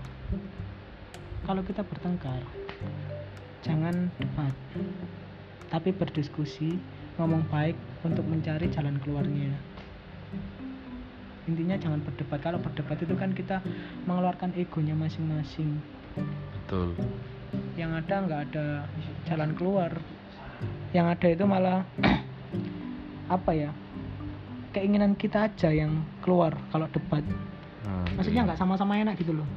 kalau 1.45 1.63
kita 1.65 1.85
bertengkar, 1.85 2.41
jangan 3.63 4.11
debat, 4.19 4.55
tapi 5.69 5.93
berdiskusi, 5.93 6.81
ngomong 7.21 7.45
baik 7.49 7.77
untuk 8.03 8.25
mencari 8.25 8.69
jalan 8.73 8.97
keluarnya. 9.05 9.53
Intinya 11.51 11.75
jangan 11.75 12.01
berdebat. 12.07 12.39
Kalau 12.39 12.59
berdebat 12.63 12.99
itu 13.03 13.15
kan 13.19 13.35
kita 13.35 13.59
mengeluarkan 14.07 14.55
egonya 14.55 14.95
masing-masing. 14.95 15.83
betul 16.55 16.95
Yang 17.75 18.05
ada 18.05 18.15
nggak 18.29 18.41
ada 18.53 18.67
jalan 19.27 19.51
keluar. 19.59 19.91
Yang 20.93 21.07
ada 21.19 21.27
itu 21.33 21.45
malah 21.49 21.79
apa 23.37 23.51
ya? 23.55 23.71
Keinginan 24.73 25.19
kita 25.19 25.53
aja 25.53 25.69
yang 25.69 26.01
keluar 26.25 26.57
kalau 26.73 26.89
debat. 26.95 27.25
Nah, 27.85 28.07
Maksudnya 28.17 28.45
iya. 28.45 28.49
nggak 28.49 28.61
sama-sama 28.61 28.97
enak 28.97 29.19
gitu 29.21 29.37
loh. 29.37 29.49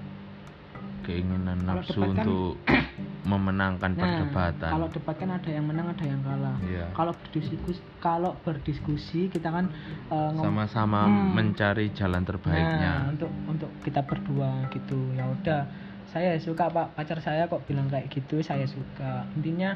Keinginan 1.06 1.58
Kalau 1.60 1.80
nafsu 1.80 2.00
kan- 2.02 2.10
untuk 2.12 2.52
memenangkan 3.26 3.92
Nah, 3.92 4.00
perdebatan 4.00 4.70
kalau 4.70 4.88
debat 4.88 5.16
kan 5.16 5.30
ada 5.32 5.50
yang 5.50 5.66
menang, 5.66 5.90
ada 5.90 6.06
yang 6.06 6.22
kalah. 6.22 6.58
Iya. 6.62 6.86
Kalau 6.92 7.14
berdiskusi, 7.16 7.82
kalau 7.98 8.32
berdiskusi 8.40 9.22
kita 9.28 9.50
kan 9.50 9.66
ngom- 10.10 10.46
sama-sama 10.46 11.06
Hmm. 11.06 11.34
mencari 11.34 11.90
jalan 11.92 12.22
Nah, 12.22 12.28
terbaiknya 12.28 12.92
untuk 13.10 13.32
untuk 13.46 13.70
kita 13.82 14.02
berdua 14.02 14.70
gitu. 14.70 15.10
Ya 15.12 15.26
udah, 15.26 15.66
saya 16.06 16.38
suka 16.38 16.70
Pak, 16.70 16.94
pacar 16.94 17.18
saya 17.18 17.46
kok 17.46 17.66
bilang 17.66 17.86
kayak 17.88 18.10
gitu, 18.10 18.40
saya 18.40 18.64
suka. 18.64 19.26
Intinya 19.34 19.74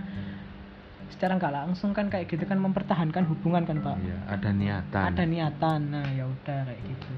secara 1.10 1.34
nggak 1.36 1.50
langsung 1.52 1.90
kan 1.90 2.06
kayak 2.06 2.30
gitu 2.30 2.46
kan 2.46 2.56
mempertahankan 2.56 3.26
hubungan 3.26 3.66
kan 3.66 3.82
Pak. 3.82 3.98
Iya, 3.98 4.18
ada 4.30 4.50
niatan 4.52 5.04
Ada 5.10 5.24
niatan. 5.26 5.80
Nah, 5.90 6.06
ya 6.08 6.24
udah 6.24 6.60
kayak 6.64 6.82
gitu. 6.86 7.14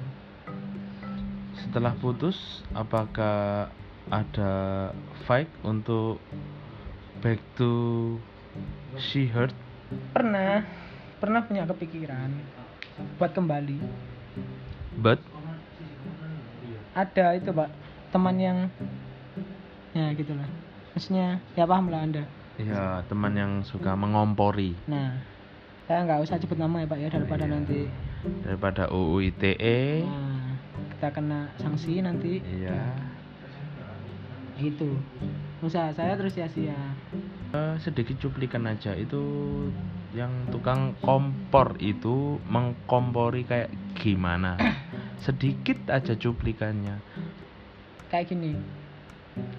setelah 1.54 1.94
putus 1.94 2.36
apakah 2.74 3.70
ada 4.12 4.92
fight 5.24 5.48
untuk 5.64 6.20
back 7.24 7.40
to 7.56 7.72
she 9.00 9.32
hurt 9.32 9.56
Pernah. 10.12 10.64
Pernah 11.20 11.44
punya 11.44 11.68
kepikiran 11.68 12.32
buat 13.20 13.36
kembali. 13.36 13.76
but? 15.04 15.20
Ada 16.96 17.36
itu 17.40 17.52
Pak, 17.52 17.68
teman 18.16 18.36
yang 18.40 18.58
ya 19.92 20.16
gitulah. 20.16 20.48
Maksudnya 20.96 21.44
ya 21.56 21.68
paham 21.68 21.92
lah 21.92 22.08
Anda. 22.08 22.24
ya 22.56 23.04
teman 23.08 23.36
yang 23.36 23.52
suka 23.68 23.96
mengompori. 24.00 24.76
Nah, 24.88 25.20
saya 25.88 26.08
nggak 26.08 26.24
usah 26.24 26.40
sebut 26.40 26.56
nama 26.56 26.84
ya 26.84 26.88
Pak 26.88 27.00
ya 27.00 27.08
daripada 27.12 27.44
Iya. 27.48 27.52
nanti. 27.52 27.80
Daripada 28.48 28.84
UU 28.92 29.28
ITE 29.28 30.08
nah, 30.08 30.56
kita 30.96 31.08
kena 31.12 31.40
sanksi 31.60 32.00
nanti. 32.00 32.40
Iya 32.44 33.11
gitu. 34.62 34.94
Usaha 35.66 35.90
saya 35.92 36.14
terus 36.14 36.38
sia-sia. 36.38 36.78
Eh, 37.52 37.76
sedikit 37.84 38.16
cuplikan 38.22 38.64
aja 38.64 38.96
itu 38.96 39.20
yang 40.16 40.32
tukang 40.54 40.96
kompor 41.04 41.76
itu 41.84 42.40
mengkompori 42.48 43.48
kayak 43.48 43.72
gimana 43.96 44.60
sedikit 45.26 45.88
aja 45.88 46.16
cuplikannya 46.20 47.00
Kayak 48.12 48.28
gini. 48.32 48.60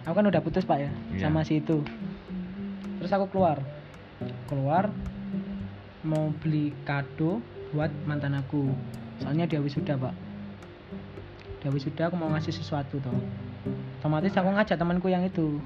Aku 0.04 0.12
kan 0.12 0.28
udah 0.28 0.44
putus 0.44 0.64
Pak 0.64 0.76
ya 0.80 0.92
Iya. 1.12 1.28
sama 1.28 1.40
si 1.44 1.60
itu. 1.60 1.80
Terus 3.00 3.12
aku 3.12 3.28
keluar. 3.32 3.60
Keluar 4.48 4.92
mau 6.04 6.32
beli 6.40 6.72
kado 6.84 7.40
buat 7.72 7.88
mantan 8.04 8.36
aku. 8.36 8.72
Soalnya 9.24 9.48
dia 9.48 9.60
wisuda, 9.64 9.96
Pak. 9.96 10.12
Dia 11.64 11.70
wisuda 11.72 12.12
aku 12.12 12.16
mau 12.20 12.28
ngasih 12.28 12.52
sesuatu 12.52 13.00
toh. 13.00 13.16
Otomatis 14.02 14.34
aku 14.34 14.50
ngajak 14.50 14.76
temanku 14.78 15.06
yang 15.06 15.22
itu. 15.22 15.62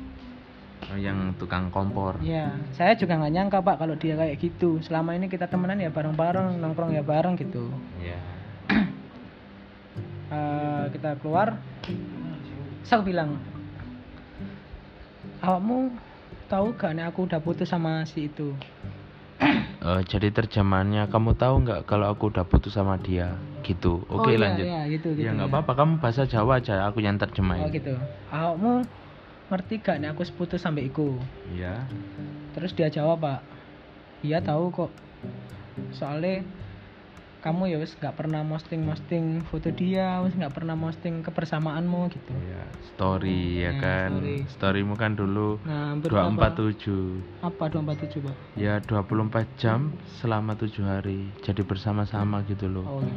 Oh, 0.87 0.99
yang 1.01 1.33
tukang 1.41 1.73
kompor. 1.73 2.21
Ya 2.21 2.53
saya 2.77 2.95
juga 2.95 3.17
nggak 3.17 3.33
nyangka 3.33 3.59
pak 3.65 3.81
kalau 3.81 3.97
dia 3.97 4.15
kayak 4.15 4.37
gitu. 4.39 4.79
Selama 4.85 5.17
ini 5.17 5.27
kita 5.27 5.49
temenan 5.49 5.81
ya 5.81 5.89
bareng-bareng 5.89 6.61
nongkrong 6.61 6.93
ya 6.93 7.03
bareng 7.03 7.35
gitu. 7.41 7.73
Ya 8.01 8.19
Eh, 10.27 10.85
kita 10.91 11.17
keluar. 11.23 11.55
Saya 12.83 12.99
bilang 13.07 13.39
awakmu 15.39 15.95
tahu 16.51 16.75
gak 16.75 16.99
nih 16.99 17.07
aku 17.07 17.31
udah 17.31 17.39
putus 17.39 17.71
sama 17.71 18.03
si 18.07 18.27
itu? 18.31 18.53
Eh, 19.87 20.03
jadi 20.03 20.35
terjemahannya 20.35 21.07
kamu 21.07 21.39
tahu 21.39 21.63
nggak 21.63 21.87
kalau 21.87 22.11
aku 22.11 22.27
udah 22.35 22.43
putus 22.43 22.75
sama 22.75 22.99
dia 22.99 23.39
gitu. 23.67 24.07
Oke 24.07 24.33
oh, 24.33 24.39
lanjut. 24.39 24.63
iya, 24.63 24.87
gitu, 24.87 25.19
gitu, 25.19 25.27
ya 25.27 25.35
nggak 25.35 25.51
ya. 25.51 25.53
apa-apa. 25.59 25.73
Kamu 25.75 25.93
bahasa 25.99 26.23
Jawa 26.23 26.63
aja 26.63 26.87
aku 26.87 27.03
yang 27.03 27.19
terjemahin. 27.19 27.67
Oh 27.67 27.71
gitu. 27.75 27.95
Awakmu 28.31 28.87
ngerti 29.47 29.75
gak 29.83 29.97
nih 30.03 30.11
aku 30.11 30.23
putus 30.35 30.63
sampai 30.63 30.87
iku? 30.87 31.19
Iya. 31.51 31.87
terus 32.55 32.73
dia 32.73 32.89
jawab 32.89 33.21
pak. 33.21 33.41
Iya 34.25 34.41
tahu 34.41 34.73
kok. 34.73 34.93
Soalnya 35.93 36.41
kamu 37.47 37.63
ya 37.69 37.79
wis 37.79 37.95
nggak 37.95 38.15
pernah 38.15 38.43
posting 38.43 38.83
posting 38.83 39.25
foto 39.45 39.71
dia 39.71 40.19
wis 40.19 40.35
nggak 40.35 40.51
pernah 40.53 40.75
posting 40.75 41.23
kebersamaanmu 41.23 42.11
gitu 42.11 42.35
Iya, 42.35 42.63
story 42.85 43.41
ya 43.57 43.71
Nah, 43.71 43.79
kan. 43.79 44.11
story. 44.13 44.37
Storymu 44.51 44.95
kan 44.95 45.15
dulu 45.15 45.63
nah 45.63 45.95
hampir 45.95 46.11
berapa- 46.11 46.59
247. 46.59 47.23
apa 47.41 47.65
247 47.69 48.19
pak 48.21 48.35
Ya 48.55 48.75
24 48.81 49.47
jam 49.57 49.81
selama 50.17 50.53
tujuh 50.55 50.83
hari. 50.83 51.31
Jadi 51.41 51.63
bersama-sama 51.63 52.43
gitu 52.45 52.67
loh. 52.67 52.83
oh 52.85 52.99
gitu. 52.99 53.15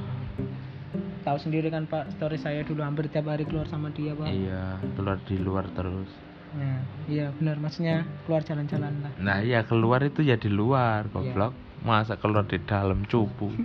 tahu 1.19 1.37
sendiri 1.37 1.67
kan 1.67 1.83
pak 1.83 2.09
story 2.11 2.37
saya 2.37 2.61
dulu 2.61 2.79
hampir 2.79 3.05
tiap 3.07 3.27
hari 3.27 3.43
keluar 3.43 3.65
sama 3.65 3.89
dia 3.89 4.13
pak 4.13 4.29
Iya, 4.29 4.77
keluar 4.93 5.17
di 5.19 5.35
luar 5.37 5.65
terus. 5.71 6.09
nah 6.51 6.81
iya 7.05 7.29
benar 7.31 7.57
maksudnya 7.57 8.01
keluar 8.23 8.41
jalan-jalan 8.41 8.93
lah 8.99 9.11
Nah, 9.17 9.37
iya 9.39 9.61
keluar 9.63 10.01
itu 10.01 10.21
ya 10.21 10.33
di 10.33 10.49
luar, 10.49 11.05
Iya. 11.05 11.11
goblok. 11.11 11.53
Masa 11.85 12.19
keluar 12.19 12.43
di 12.45 12.59
dalam 12.63 13.03
cupu. 13.07 13.49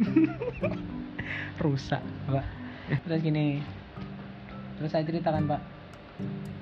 rusak 1.58 2.02
pak 2.28 2.44
terus 3.06 3.20
gini 3.24 3.62
terus 4.76 4.90
saya 4.92 5.06
ceritakan 5.06 5.46
pak 5.48 5.62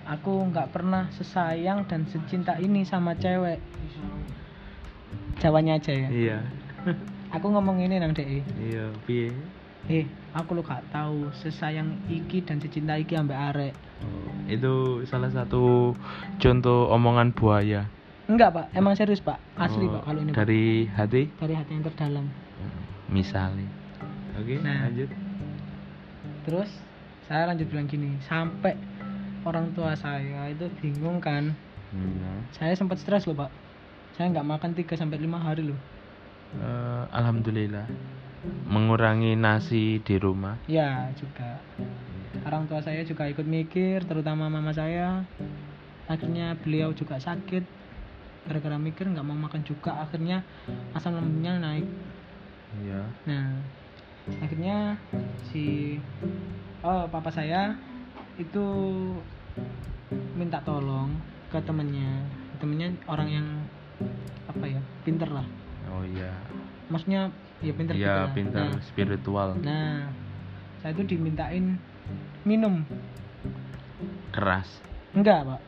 aku 0.07 0.53
nggak 0.53 0.71
pernah 0.71 1.09
sesayang 1.17 1.89
dan 1.89 2.05
secinta 2.07 2.57
ini 2.61 2.85
sama 2.87 3.17
cewek 3.17 3.59
Jawanya 5.43 5.81
aja 5.81 5.91
ya 5.91 6.09
iya. 6.13 6.39
aku 7.35 7.51
ngomong 7.51 7.83
ini 7.83 7.99
nang 7.99 8.15
DE 8.15 8.45
Iya, 8.61 8.95
piye? 9.09 9.35
eh 9.91 10.07
aku 10.31 10.55
lo 10.55 10.63
gak 10.63 10.87
tahu 10.95 11.27
sesayang 11.35 11.99
iki 12.07 12.39
dan 12.47 12.63
secinta 12.63 12.95
iki 12.95 13.19
ambek 13.19 13.39
arek 13.51 13.75
Oh, 14.03 14.35
itu 14.51 15.03
salah 15.07 15.31
satu 15.31 15.95
contoh 16.43 16.91
omongan 16.91 17.31
buaya. 17.31 17.87
Enggak 18.33 18.51
pak 18.51 18.67
emang 18.73 18.95
serius 18.95 19.21
pak 19.21 19.37
asli 19.55 19.85
Oh, 19.85 19.93
pak 19.93 20.03
kalau 20.05 20.21
ini 20.21 20.31
Pak. 20.31 20.39
dari 20.39 20.63
hati 20.89 21.23
dari 21.35 21.55
hati 21.55 21.71
yang 21.71 21.85
terdalam 21.85 22.27
misalnya. 23.07 23.69
Oke, 24.35 24.57
Nah. 24.59 24.89
lanjut. 24.89 25.11
terus 26.43 26.71
saya 27.23 27.47
lanjut 27.47 27.69
bilang 27.69 27.87
gini 27.87 28.19
sampai 28.21 28.75
orang 29.43 29.71
tua 29.73 29.93
saya 29.95 30.49
itu 30.49 30.67
bingung 30.77 31.19
kan 31.19 31.53
Hmm. 31.89 32.49
saya 32.51 32.73
sempat 32.73 32.97
stres 32.97 33.25
loh 33.25 33.37
pak 33.37 33.53
saya 34.13 34.27
nggak 34.29 34.49
makan 34.49 34.73
3 34.73 34.97
sampai 34.97 35.19
lima 35.19 35.37
hari 35.37 35.63
loh 35.63 35.77
Eh, 36.53 37.05
Alhamdulillah 37.11 37.85
mengurangi 38.67 39.33
nasi 39.35 39.97
di 39.99 40.17
rumah. 40.17 40.57
ya 40.67 41.13
juga 41.15 41.61
orang 42.43 42.65
tua 42.65 42.81
saya 42.81 43.01
juga 43.03 43.25
ikut 43.25 43.45
mikir 43.45 44.03
terutama 44.03 44.49
mama 44.49 44.69
saya 44.71 45.25
akhirnya 46.07 46.57
beliau 46.57 46.91
juga 46.91 47.17
sakit 47.17 47.82
gara-gara 48.43 48.77
mikir 48.77 49.07
nggak 49.07 49.23
mau 49.23 49.39
makan 49.39 49.63
juga 49.63 50.03
akhirnya 50.03 50.43
asam 50.93 51.15
lambungnya 51.15 51.59
naik 51.59 51.87
Iya. 52.73 53.05
nah 53.29 53.47
akhirnya 54.41 54.97
si 55.47 55.99
oh 56.81 57.05
papa 57.07 57.29
saya 57.29 57.77
itu 58.41 58.65
minta 60.35 60.59
tolong 60.63 61.13
ke 61.49 61.61
temennya 61.61 62.25
temennya 62.57 62.89
orang 63.05 63.29
yang 63.29 63.47
apa 64.49 64.65
ya 64.67 64.81
pinter 65.03 65.29
lah 65.29 65.45
Oh 65.93 66.01
iya. 66.03 66.33
maksudnya 66.89 67.29
ya 67.61 67.73
pinter 67.77 67.93
gitu 67.95 68.03
Iya, 68.03 68.17
lah. 68.25 68.33
pintar 68.33 68.67
nah, 68.73 68.81
spiritual. 68.83 69.49
nah 69.61 70.09
saya 70.81 70.97
itu 70.97 71.15
dimintain 71.15 71.77
minum 72.43 72.83
Keras. 74.33 74.81
enggak 75.13 75.45
pak 75.45 75.61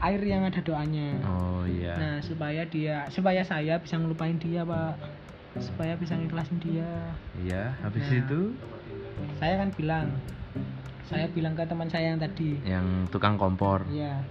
air 0.00 0.20
yang 0.24 0.42
ada 0.48 0.60
doanya. 0.64 1.20
Oh 1.24 1.62
iya. 1.68 1.94
nah 1.96 2.14
supaya 2.24 2.64
dia 2.66 3.04
supaya 3.12 3.44
saya 3.44 3.76
bisa 3.80 4.00
ngelupain 4.00 4.40
dia 4.40 4.64
pak. 4.64 4.96
Supaya 5.60 5.98
bisa 5.98 6.14
ngikhlasin 6.14 6.62
dia. 6.62 6.88
Iya, 7.36 7.74
habis 7.84 8.06
Nah. 8.08 8.20
itu? 8.22 8.40
saya 9.36 9.60
kan 9.60 9.68
bilang 9.76 10.06
saya 11.04 11.28
bilang 11.28 11.52
ke 11.52 11.66
teman 11.68 11.90
saya 11.92 12.14
yang 12.14 12.20
tadi. 12.22 12.56
Yang 12.64 12.86
tukang 13.12 13.36
kompor. 13.36 13.84
iya. 13.92 14.24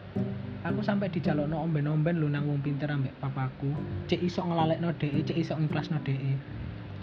Aku 0.59 0.83
sampai 0.83 1.07
di 1.07 1.23
jalokno 1.23 1.55
omben-omben 1.63 2.19
lu 2.19 2.27
nang 2.27 2.43
wong 2.43 2.59
pinter 2.59 2.91
ambek 2.91 3.15
papaku. 3.23 3.71
Cek 4.11 4.19
iso 4.19 4.43
ngelalekno 4.43 4.91
DE 4.99 5.23
cek 5.23 5.37
iso 5.39 5.55
ngikhlasno 5.55 6.03
DE 6.03 6.35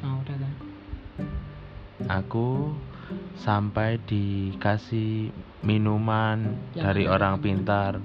oh 0.05 0.21
udah 0.21 0.37
kan 0.37 0.53
Aku 2.21 2.77
sampai 3.41 3.97
dikasih 4.05 5.33
minuman 5.65 6.61
Yang 6.77 6.85
dari 6.85 7.05
orang 7.09 7.41
pintar. 7.41 7.97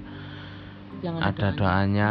Yang 1.02 1.18
Ada 1.18 1.52
doanya 1.52 2.10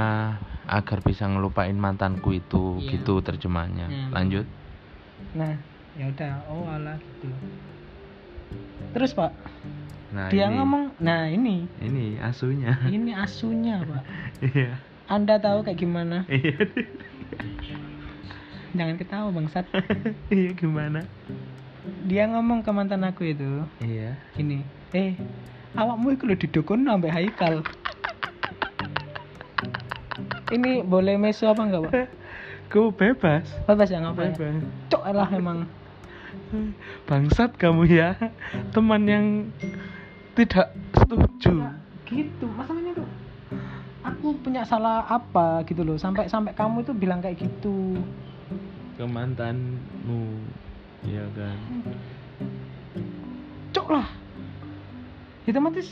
agar 0.67 0.99
bisa 1.01 1.25
ngelupain 1.25 1.73
mantanku 1.73 2.32
itu, 2.34 2.77
Iya. 2.77 2.91
gitu 2.93 3.19
terjemahnya. 3.19 3.88
Nah. 3.88 4.10
Lanjut. 4.13 4.45
nah 5.32 5.56
ya 5.93 6.08
udah 6.08 6.34
oh 6.45 6.65
alah 6.65 6.99
gitu 6.99 7.32
terus 8.91 9.12
pak 9.12 9.32
Nah, 10.12 10.27
dia 10.27 10.43
ini, 10.45 10.60
ngomong 10.60 10.91
nah 10.97 11.23
ini 11.23 11.71
ini 11.80 12.19
asunya. 12.19 12.75
ini 12.86 13.15
asunya 13.15 13.80
pak 13.80 14.04
Iya. 14.51 14.75
anda 15.08 15.39
tahu 15.39 15.63
kayak 15.63 15.77
gimana 15.77 16.27
Iya. 16.27 16.58
jangan 18.71 18.95
ketawa 18.97 19.32
bangsat 19.32 19.65
Iya 20.32 20.51
gimana? 20.54 21.08
dia 22.04 22.27
ngomong 22.27 22.60
ke 22.60 22.71
mantan 22.71 23.01
aku 23.01 23.23
itu 23.25 23.63
Iya. 23.80 24.19
gini 24.34 24.67
eh 24.91 25.15
awakmu 25.73 26.12
itu 26.12 26.23
lo 26.23 26.36
didukun 26.36 26.84
sampai 26.84 27.08
haikal 27.10 27.63
ini 30.52 30.82
boleh 30.82 31.16
meso 31.16 31.48
apa 31.48 31.62
enggak 31.62 31.82
pak 31.86 31.94
Ku 32.68 32.88
bebas. 32.90 33.44
bebas 33.66 33.88
ya 33.88 34.00
ngapa 34.00 34.22
ya 34.22 34.32
Bebas. 34.32 34.64
cok 34.88 35.04
lah 35.10 35.30
emang 35.32 35.68
Bangsat 37.04 37.56
kamu 37.56 37.84
ya. 37.86 38.16
Teman 38.72 39.04
yang 39.04 39.26
tidak 40.34 40.72
setuju. 40.94 41.60
Ya, 41.60 41.72
gitu 42.08 42.48
masalahnya 42.50 42.92
tuh 42.94 43.08
aku 44.02 44.36
punya 44.40 44.64
salah 44.64 45.04
apa 45.04 45.64
gitu 45.64 45.84
loh 45.84 45.96
sampai 45.96 46.26
sampai 46.26 46.52
kamu 46.52 46.82
itu 46.82 46.92
bilang 46.92 47.20
kayak 47.20 47.36
gitu 47.38 48.00
Ke 48.96 49.04
mantanmu. 49.04 50.24
Iya 51.04 51.26
kan. 51.34 51.58
cok 53.72 53.88
lah 53.90 54.08
itu 55.42 55.50
otomatis 55.50 55.88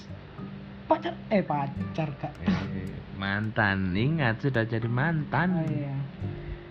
pacar 0.89 1.13
eh 1.30 1.45
pacar 1.45 2.10
kak. 2.17 2.34
Eh, 2.41 2.89
mantan 3.15 3.93
ingat 3.93 4.41
sudah 4.41 4.65
jadi 4.65 4.89
mantan. 4.89 5.54
Oh, 5.54 5.65
iya. 5.69 5.93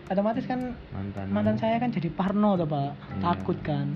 otomatis 0.09 0.43
kan 0.43 0.73
mantan. 0.91 1.29
mantan 1.29 1.57
saya 1.57 1.77
kan 1.79 1.93
jadi 1.93 2.11
parno 2.11 2.57
tuh 2.57 2.67
pak. 2.67 2.91
Iya. 2.93 3.23
takut 3.23 3.59
kan. 3.63 3.95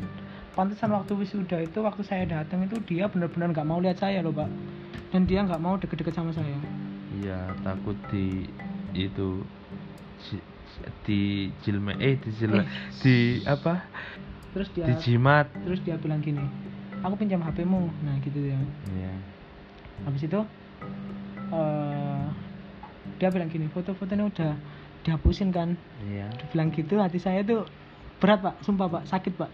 Pantesan 0.53 0.93
waktu 0.93 1.17
wisuda 1.17 1.65
itu 1.65 1.81
waktu 1.81 2.05
saya 2.05 2.29
datang 2.29 2.63
itu 2.63 2.77
dia 2.85 3.09
benar-benar 3.09 3.51
nggak 3.51 3.65
mau 3.67 3.81
lihat 3.81 3.99
saya 3.99 4.23
loh 4.23 4.31
pak. 4.31 4.47
Dan 5.11 5.27
dia 5.27 5.43
nggak 5.43 5.59
mau 5.59 5.75
deket-deket 5.77 6.15
sama 6.15 6.31
saya. 6.31 6.57
Iya 7.19 7.51
takut 7.61 7.97
di 8.09 8.47
itu 8.93 9.41
di 11.05 11.51
jilme 11.63 11.97
eh 11.99 12.17
di 12.17 12.31
jilme 12.33 12.63
Eh. 12.63 12.67
di 13.03 13.17
apa? 13.45 13.83
Terus 14.53 14.69
dia 14.73 14.85
di 14.85 14.95
jimat. 15.01 15.49
terus 15.65 15.81
dia 15.81 15.97
bilang 15.97 16.21
gini 16.21 16.45
aku 17.03 17.17
pinjam 17.17 17.41
HP-mu 17.41 17.89
nah 18.05 18.15
gitu 18.21 18.39
ya. 18.39 18.61
Iya 18.93 19.13
habis 20.05 20.23
itu 20.27 20.41
eh 21.53 22.25
dia 23.23 23.31
bilang 23.31 23.47
gini 23.47 23.71
foto-fotonya 23.71 24.25
udah 24.27 24.53
dihapusin 25.07 25.55
kan? 25.55 25.79
Iya. 26.03 26.27
Dia 26.31 26.47
bilang 26.51 26.75
gitu 26.75 26.99
hati 26.99 27.23
saya 27.23 27.47
tuh 27.47 27.67
berat 28.19 28.43
pak. 28.43 28.55
Sumpah 28.67 28.91
pak. 28.91 29.03
Sakit 29.07 29.39
pak. 29.39 29.51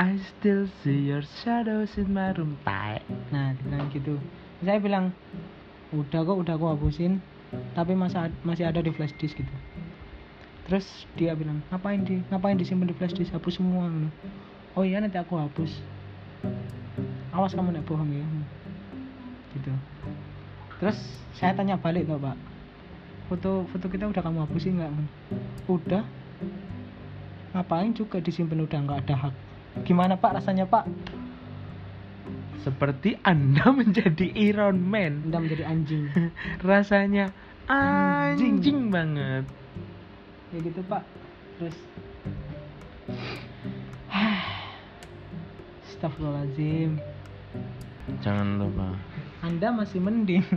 I 0.00 0.16
still 0.16 0.68
see 0.80 1.12
your 1.12 1.20
shadows 1.44 1.92
in 2.00 2.12
my 2.12 2.32
room. 2.32 2.56
Tai. 2.64 3.04
Nah 3.32 3.52
bilang 3.60 3.92
gitu. 3.92 4.16
Saya 4.64 4.80
bilang 4.80 5.12
udah 5.92 6.20
kok 6.24 6.36
udah 6.40 6.54
aku 6.56 6.66
hapusin. 6.72 7.20
Tapi 7.76 7.92
masih 7.92 8.32
masih 8.44 8.64
ada 8.64 8.80
di 8.80 8.88
flash 8.92 9.12
disk 9.20 9.36
gitu. 9.36 9.54
Terus 10.68 11.04
dia 11.20 11.36
bilang 11.36 11.60
ngapain 11.68 12.00
di 12.00 12.24
ngapain 12.32 12.56
disimpan 12.56 12.88
di 12.88 12.96
flash 12.96 13.12
disk? 13.12 13.32
Hapus 13.32 13.60
semua. 13.60 13.92
Oh 14.72 14.84
iya 14.84 15.04
nanti 15.04 15.20
aku 15.20 15.36
hapus. 15.36 15.84
Awas 17.36 17.52
kamu 17.52 17.76
nek 17.76 17.84
bohong 17.84 18.08
ya 18.08 18.24
gitu. 19.66 19.74
Terus 20.78 20.98
saya 21.34 21.52
tanya 21.58 21.74
balik 21.74 22.06
tuh 22.06 22.22
pak. 22.22 22.36
Foto 23.26 23.66
foto 23.74 23.86
kita 23.90 24.06
udah 24.06 24.22
kamu 24.22 24.46
hapusin 24.46 24.78
nggak 24.78 24.92
udah. 25.66 26.06
Ngapain 27.56 27.90
juga 27.96 28.22
disimpan 28.22 28.62
udah 28.62 28.78
nggak 28.86 29.00
ada 29.08 29.14
hak. 29.28 29.34
Gimana 29.82 30.14
pak 30.14 30.38
rasanya 30.38 30.70
pak? 30.70 30.86
Seperti 32.62 33.18
Anda 33.22 33.70
menjadi 33.80 34.30
Iron 34.38 34.78
Man. 34.82 35.26
anda 35.30 35.38
menjadi 35.42 35.64
anjing. 35.66 36.10
Rasanya 36.66 37.30
Anjing. 37.66 38.62
anjing. 38.62 38.80
banget. 38.94 39.44
ya 40.54 40.58
gitu 40.62 40.80
pak. 40.86 41.02
Terus. 41.58 41.76
Astagfirullahaladzim 45.86 46.98
Jangan 48.20 48.60
lupa. 48.60 48.94
Anda 49.44 49.72
masih 49.72 50.00
mending 50.00 50.44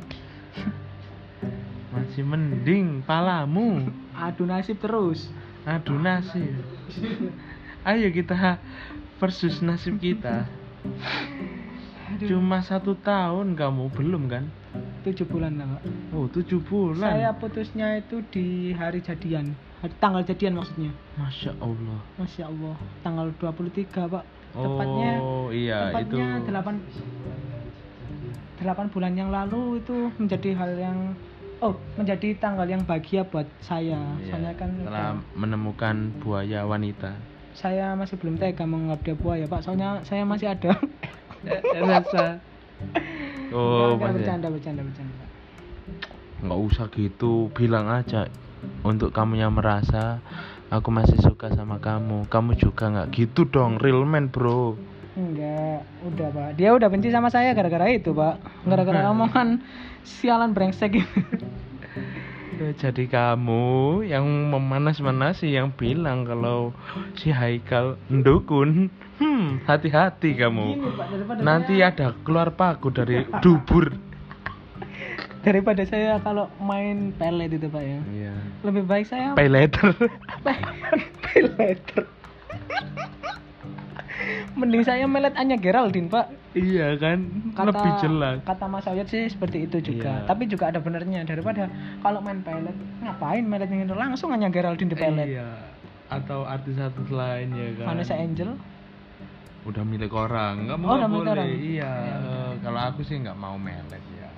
Masih 1.96 2.22
mending 2.22 3.02
palamu. 3.04 3.90
adu 4.14 4.46
nasib 4.46 4.78
terus 4.80 5.32
Aduh 5.68 6.00
nasib. 6.00 6.56
Ayo 7.84 8.10
kita 8.10 8.58
versus 9.20 9.60
nasib 9.60 10.00
kita. 10.00 10.48
Aduh. 12.10 12.26
Cuma 12.26 12.64
satu 12.64 12.96
tahun 12.96 13.54
kamu 13.54 13.92
belum 13.94 14.24
kan? 14.32 14.46
tujuh 15.00 15.26
bulan 15.32 15.56
lah 15.56 15.80
pak 15.80 15.82
Oh 16.12 16.28
tujuh 16.28 16.60
bulan. 16.60 17.16
saya 17.16 17.32
putusnya 17.32 18.04
itu 18.04 18.20
di 18.30 18.76
hari 18.76 19.00
jadian 19.00 19.56
hari, 19.80 19.96
tanggal 19.98 20.22
jadian 20.28 20.60
maksudnya 20.60 20.92
Masya 21.16 21.56
Allah. 21.64 22.00
Masya 22.20 22.44
Allah 22.52 22.76
tanggal 23.00 23.32
23 23.40 23.88
pak 23.88 24.24
tepatnya 24.52 25.12
oh 25.24 25.48
iya 25.56 25.96
itu. 25.96 26.20
tepatnya 26.20 26.28
8 26.44 26.76
8 28.60 28.92
bulan 28.92 29.16
yang 29.16 29.32
lalu 29.32 29.80
itu 29.80 30.12
menjadi 30.20 30.52
hal 30.56 30.72
yang 30.76 30.98
oh 31.60 31.76
menjadi 31.96 32.36
tanggal 32.40 32.64
yang 32.64 32.84
bahagia 32.84 33.24
buat 33.24 33.48
saya. 33.60 34.00
Iya, 34.20 34.32
soalnya 34.32 34.54
kan 34.56 34.70
telah 34.84 35.16
udah- 35.16 35.24
menemukan 35.36 35.96
buaya 36.20 36.64
wanita. 36.64 37.16
saya 37.50 37.92
masih 37.92 38.16
belum 38.16 38.40
tega 38.40 38.64
menganggap 38.64 39.04
dia 39.04 39.16
buaya 39.20 39.44
pak. 39.44 39.60
Soalnya 39.64 40.00
saya 40.08 40.24
masih 40.24 40.48
ada. 40.56 40.72
Rasa. 41.76 42.40
Oh, 43.52 43.98
Nggak, 44.00 44.22
bercanda 44.22 44.48
bercanda 44.48 44.82
bercanda 44.86 45.14
nggak 46.40 46.60
usah 46.72 46.88
gitu. 46.96 47.52
Bilang 47.52 47.92
aja 47.92 48.32
untuk 48.88 49.12
kamu 49.12 49.44
yang 49.44 49.52
merasa 49.52 50.24
aku 50.72 50.88
masih 50.88 51.20
suka 51.20 51.52
sama 51.52 51.84
kamu. 51.84 52.32
Kamu 52.32 52.56
juga 52.56 52.88
nggak 52.88 53.12
gitu 53.12 53.44
dong 53.44 53.76
real 53.82 54.08
man 54.08 54.32
bro 54.32 54.80
enggak 55.20 55.84
udah 56.08 56.28
pak. 56.32 56.50
Dia 56.56 56.72
udah 56.72 56.88
benci 56.88 57.12
sama 57.12 57.28
saya 57.28 57.52
gara-gara 57.52 57.92
itu 57.92 58.16
pak. 58.16 58.40
Gara-gara 58.64 59.12
omongan 59.12 59.60
sialan 60.08 60.56
brengsek 60.56 61.04
itu 61.04 61.22
Ya, 62.60 62.76
jadi 62.76 63.08
kamu 63.08 64.04
yang 64.04 64.52
memanas-manasi 64.52 65.56
yang 65.56 65.72
bilang 65.72 66.28
kalau 66.28 66.76
si 67.16 67.32
Haikal 67.32 67.96
ndukun. 68.12 68.92
Hmm 69.16 69.64
hati-hati 69.64 70.36
kamu. 70.36 70.76
Gini, 70.76 70.92
Pak, 70.92 71.08
daripada 71.08 71.40
nanti 71.40 71.80
saya- 71.80 71.92
ada 71.92 72.08
keluar 72.24 72.52
paku 72.52 72.92
dari 72.92 73.24
dubur. 73.40 73.92
Daripada 75.48 75.88
saya 75.88 76.20
kalau 76.20 76.52
main 76.60 77.16
pelet 77.16 77.56
itu 77.56 77.72
pak 77.72 77.80
ya. 77.80 78.00
Iya. 78.12 78.36
Lebih 78.60 78.84
baik 78.84 79.08
saya 79.08 79.40
pay 79.40 79.48
later. 79.48 79.96
Pelet 81.24 81.80
mending 84.54 84.82
saya 84.82 85.06
melet 85.06 85.34
Anya 85.34 85.56
Geraldine 85.56 86.08
pak. 86.08 86.30
Iya 86.52 86.96
kan? 86.96 87.18
Kata 87.52 87.70
lebih 87.70 87.92
jelas. 88.00 88.38
kata 88.42 88.66
Mas 88.66 88.86
Oyet 88.86 89.06
sih 89.06 89.26
seperti 89.26 89.64
itu 89.64 89.78
juga. 89.80 90.12
Iya. 90.16 90.26
tapi 90.26 90.46
juga 90.46 90.68
ada 90.68 90.80
benernya. 90.80 91.22
Daripada 91.24 91.70
kalau 92.00 92.20
main 92.20 92.40
pelet 92.40 92.74
ngapain 93.00 93.42
melet 93.42 93.68
yang 93.68 93.84
itu 93.84 93.94
langsung 93.94 94.30
Anya 94.30 94.50
Geraldine 94.50 94.90
di 94.90 94.98
pelet. 94.98 95.28
Iya. 95.32 95.50
Atau 96.10 96.42
artis-artis 96.44 97.08
lain 97.08 97.48
ya 97.52 97.68
kan? 97.78 97.86
Vanessa 97.88 98.14
Angel. 98.14 98.58
Udah 99.62 99.84
milik 99.84 100.10
orang. 100.10 100.66
Nggak 100.66 100.78
Oh, 100.78 100.82
mau 100.82 100.96
nggak 100.96 101.06
milik 101.08 101.22
boleh. 101.22 101.34
orang. 101.36 101.50
iya. 101.62 101.92
Ya, 101.94 102.18
kalau 102.60 102.82
aku 102.82 103.02
sih 103.04 103.16
nggak 103.16 103.36
mau 103.36 103.56
melet 103.56 104.04
ya. 104.12 104.30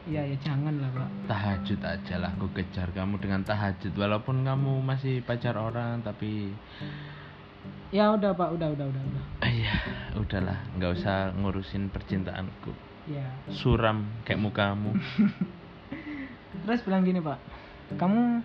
Iya 0.00 0.22
ya 0.26 0.36
jangan 0.40 0.72
lah 0.74 0.88
pak. 0.90 1.08
Tahajud 1.28 1.80
aja 1.82 2.14
lah. 2.16 2.32
Aku 2.32 2.48
kejar 2.50 2.88
kamu 2.88 3.20
dengan 3.20 3.44
tahajud. 3.44 3.92
Walaupun 3.92 4.40
kamu 4.40 4.80
masih 4.80 5.20
pacar 5.20 5.52
orang 5.54 6.00
tapi 6.00 6.56
ya 7.90 8.14
udah 8.14 8.32
pak. 8.34 8.48
Udah 8.54 8.68
udah 8.72 8.86
udah 8.86 9.02
udah. 9.02 9.24
Iya. 9.46 9.74
Udahlah. 10.16 10.58
Nggak 10.78 10.90
usah 11.00 11.34
ngurusin 11.36 11.90
percintaanku. 11.90 12.72
Ya. 13.10 13.26
Suram 13.50 14.06
kayak 14.22 14.40
mukamu. 14.40 14.94
Terus 16.66 16.80
bilang 16.86 17.02
gini 17.02 17.18
pak. 17.18 17.38
Kamu 17.98 18.42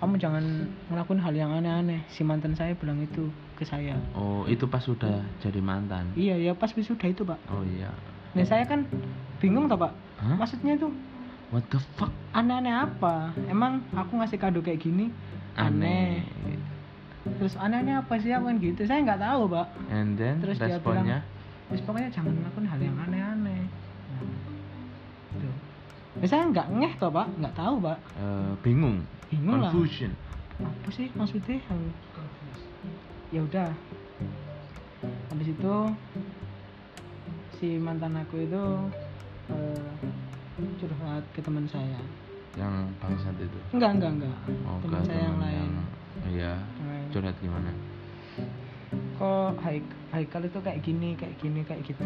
kamu 0.00 0.14
jangan 0.20 0.44
ngelakuin 0.92 1.20
hal 1.20 1.34
yang 1.36 1.50
aneh-aneh. 1.52 2.04
Si 2.12 2.24
mantan 2.24 2.56
saya 2.56 2.76
bilang 2.76 3.00
itu 3.00 3.28
ke 3.56 3.64
saya. 3.64 3.96
Oh 4.16 4.44
itu 4.48 4.66
pas 4.66 4.84
udah 4.84 5.22
jadi 5.40 5.60
mantan? 5.60 6.12
Iya 6.16 6.40
ya 6.40 6.52
pas 6.56 6.72
wisuda 6.72 7.08
itu 7.08 7.24
pak. 7.24 7.40
Oh 7.48 7.64
iya. 7.64 7.92
Nah 8.34 8.44
saya 8.44 8.64
kan 8.64 8.88
bingung 9.38 9.68
toh 9.68 9.78
pak. 9.78 9.92
Hah? 10.14 10.38
maksudnya 10.38 10.78
itu 10.78 10.88
what 11.50 11.66
the 11.68 11.80
fuck? 11.98 12.10
aneh-aneh 12.32 12.72
apa? 12.72 13.34
Emang 13.46 13.84
aku 13.92 14.16
ngasih 14.18 14.38
kado 14.40 14.64
kayak 14.64 14.80
gini 14.80 15.12
aneh, 15.54 16.26
terus 17.38 17.54
aneh-aneh 17.56 17.94
apa 17.98 18.14
sih? 18.18 18.30
Aku 18.30 18.46
kan 18.46 18.56
gitu. 18.58 18.80
Saya 18.84 19.00
nggak 19.02 19.20
tahu 19.20 19.42
pak. 19.50 19.66
And 19.90 20.14
then 20.14 20.38
Terus 20.40 20.56
dia 20.58 20.78
responnya? 20.78 21.18
terus 21.64 21.80
pokoknya 21.88 22.08
jangan 22.12 22.32
melakukan 22.36 22.66
hal 22.68 22.80
yang 22.80 22.96
aneh-aneh. 23.00 23.62
Nah, 23.64 24.22
itu 25.34 25.48
Ya, 26.22 26.26
saya 26.30 26.46
nggak 26.46 26.66
ngeh 26.70 26.92
toh 26.96 27.10
pak. 27.10 27.26
Nggak 27.40 27.54
tahu 27.58 27.74
pak. 27.82 27.98
Eh, 28.16 28.52
bingung. 28.62 29.02
Bingung 29.32 29.58
lah. 29.58 29.72
Confusion. 29.74 30.12
Apa 30.62 30.88
sih 30.94 31.10
maksudnya? 31.12 31.58
Ya 33.34 33.40
udah. 33.42 33.70
Habis 35.34 35.48
itu 35.50 35.74
si 37.58 37.76
mantan 37.76 38.14
aku 38.14 38.46
itu 38.46 38.62
eh, 39.50 39.90
curhat 40.78 41.24
ke 41.34 41.40
teman 41.42 41.66
saya. 41.66 41.98
Yang 42.54 42.74
bangsat 43.02 43.34
itu? 43.42 43.58
Enggak 43.74 43.90
enggak 43.98 44.10
enggak 44.14 44.36
oh 44.62 44.78
teman 44.78 45.02
saya 45.02 45.22
yang 45.26 45.38
lain. 45.42 45.70
iya. 46.30 46.54
Yang. 46.54 46.73
Curhat 47.14 47.36
gimana? 47.38 47.70
Kok 49.14 49.62
Haik 49.62 49.86
Haikal 50.10 50.42
itu 50.50 50.58
kayak 50.58 50.82
gini 50.82 51.14
kayak 51.14 51.38
gini 51.38 51.60
kayak 51.62 51.86
gitu. 51.86 52.02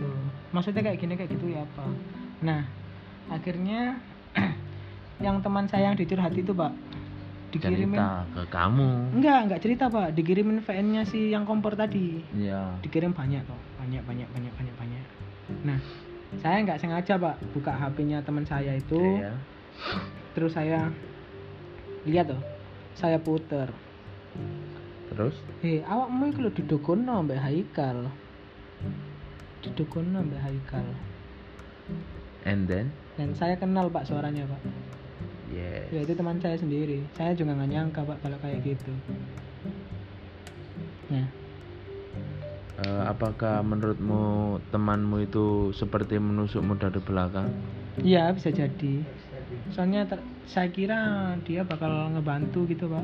Maksudnya 0.53 0.85
kayak 0.85 1.01
gini 1.01 1.17
kayak 1.17 1.31
gitu 1.33 1.47
ya 1.49 1.65
apa? 1.65 1.89
Nah 2.45 2.63
akhirnya 3.33 3.97
yang 5.25 5.41
teman 5.41 5.65
saya 5.65 5.89
yang 5.89 5.97
dicurhat 5.97 6.37
itu 6.37 6.53
pak 6.53 6.73
dikirimin 7.49 7.97
cerita 7.97 8.29
ke 8.37 8.43
kamu? 8.53 8.91
Enggak 9.17 9.39
enggak 9.49 9.61
cerita 9.65 9.85
pak. 9.89 10.09
Dikirimin 10.13 10.61
VN 10.61 10.87
nya 10.93 11.03
si 11.09 11.33
yang 11.33 11.49
kompor 11.49 11.73
tadi. 11.73 12.21
Iya. 12.37 12.77
Dikirim 12.85 13.17
banyak 13.17 13.41
kok. 13.49 13.61
Banyak 13.81 14.05
banyak 14.05 14.29
banyak 14.29 14.53
banyak 14.53 14.75
banyak. 14.77 15.05
Nah 15.65 15.81
saya 16.45 16.61
nggak 16.61 16.77
sengaja 16.77 17.17
pak 17.17 17.41
buka 17.57 17.73
HP-nya 17.73 18.21
teman 18.21 18.45
saya 18.45 18.77
itu. 18.77 19.01
Iya. 19.01 19.33
terus 20.35 20.55
saya 20.55 20.91
lihat 22.03 22.31
tuh 22.31 22.43
saya 22.99 23.19
puter 23.19 23.71
terus? 25.13 25.37
Hei 25.65 25.83
awakmu 25.85 26.31
itu 26.31 26.39
lo 26.45 26.51
didokono 26.53 27.25
mbak 27.25 27.41
Haikal. 27.41 28.09
Didokono 29.65 30.19
mbak 30.25 30.41
Haikal. 30.43 30.87
And 32.47 32.69
then? 32.69 32.95
Dan 33.17 33.35
saya 33.35 33.59
kenal 33.59 33.91
pak 33.91 34.07
suaranya 34.07 34.47
pak. 34.47 34.61
Yes. 35.49 35.89
Ya 35.91 36.05
itu 36.05 36.13
teman 36.13 36.39
saya 36.39 36.61
sendiri. 36.61 37.03
Saya 37.17 37.33
juga 37.33 37.57
nggak 37.57 37.71
nyangka 37.73 38.01
pak 38.05 38.19
kalau 38.21 38.39
kayak 38.45 38.63
gitu. 38.63 38.93
Nah 41.09 41.27
Eh, 42.79 43.03
apakah 43.11 43.59
menurutmu 43.67 44.55
temanmu 44.71 45.27
itu 45.27 45.75
seperti 45.75 46.23
menusukmu 46.23 46.79
dari 46.79 47.03
belakang? 47.03 47.51
Iya 47.99 48.31
bisa 48.31 48.55
jadi. 48.55 49.03
Soalnya 49.75 50.07
ter- 50.07 50.23
saya 50.47 50.71
kira 50.71 51.35
dia 51.43 51.67
bakal 51.67 51.91
ngebantu 52.15 52.71
gitu 52.71 52.87
pak 52.87 53.03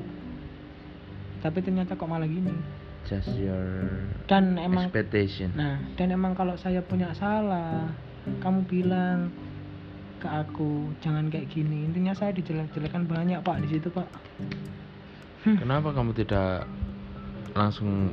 tapi 1.44 1.60
ternyata 1.60 1.92
kok 1.92 2.08
malah 2.08 2.24
gini. 2.24 2.56
Just 3.04 3.36
your 3.36 4.00
dan 4.24 4.56
emang 4.56 4.88
expectation. 4.88 5.52
Nah 5.52 5.76
dan 6.00 6.08
emang 6.08 6.32
kalau 6.32 6.56
saya 6.56 6.80
punya 6.80 7.12
salah 7.12 7.92
kamu 8.40 8.64
bilang 8.64 9.28
ke 10.24 10.24
aku 10.24 10.88
jangan 11.04 11.28
kayak 11.28 11.52
gini. 11.52 11.84
Intinya 11.84 12.16
saya 12.16 12.32
dijelek-jelekan 12.32 13.04
banyak 13.04 13.44
pak 13.44 13.60
di 13.60 13.76
situ 13.76 13.92
pak. 13.92 14.08
Kenapa 15.44 15.92
kamu 15.92 16.16
tidak 16.16 16.64
langsung 17.52 18.08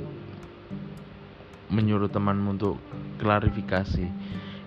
menyuruh 1.71 2.11
temanmu 2.11 2.59
untuk 2.59 2.75
klarifikasi? 3.23 4.11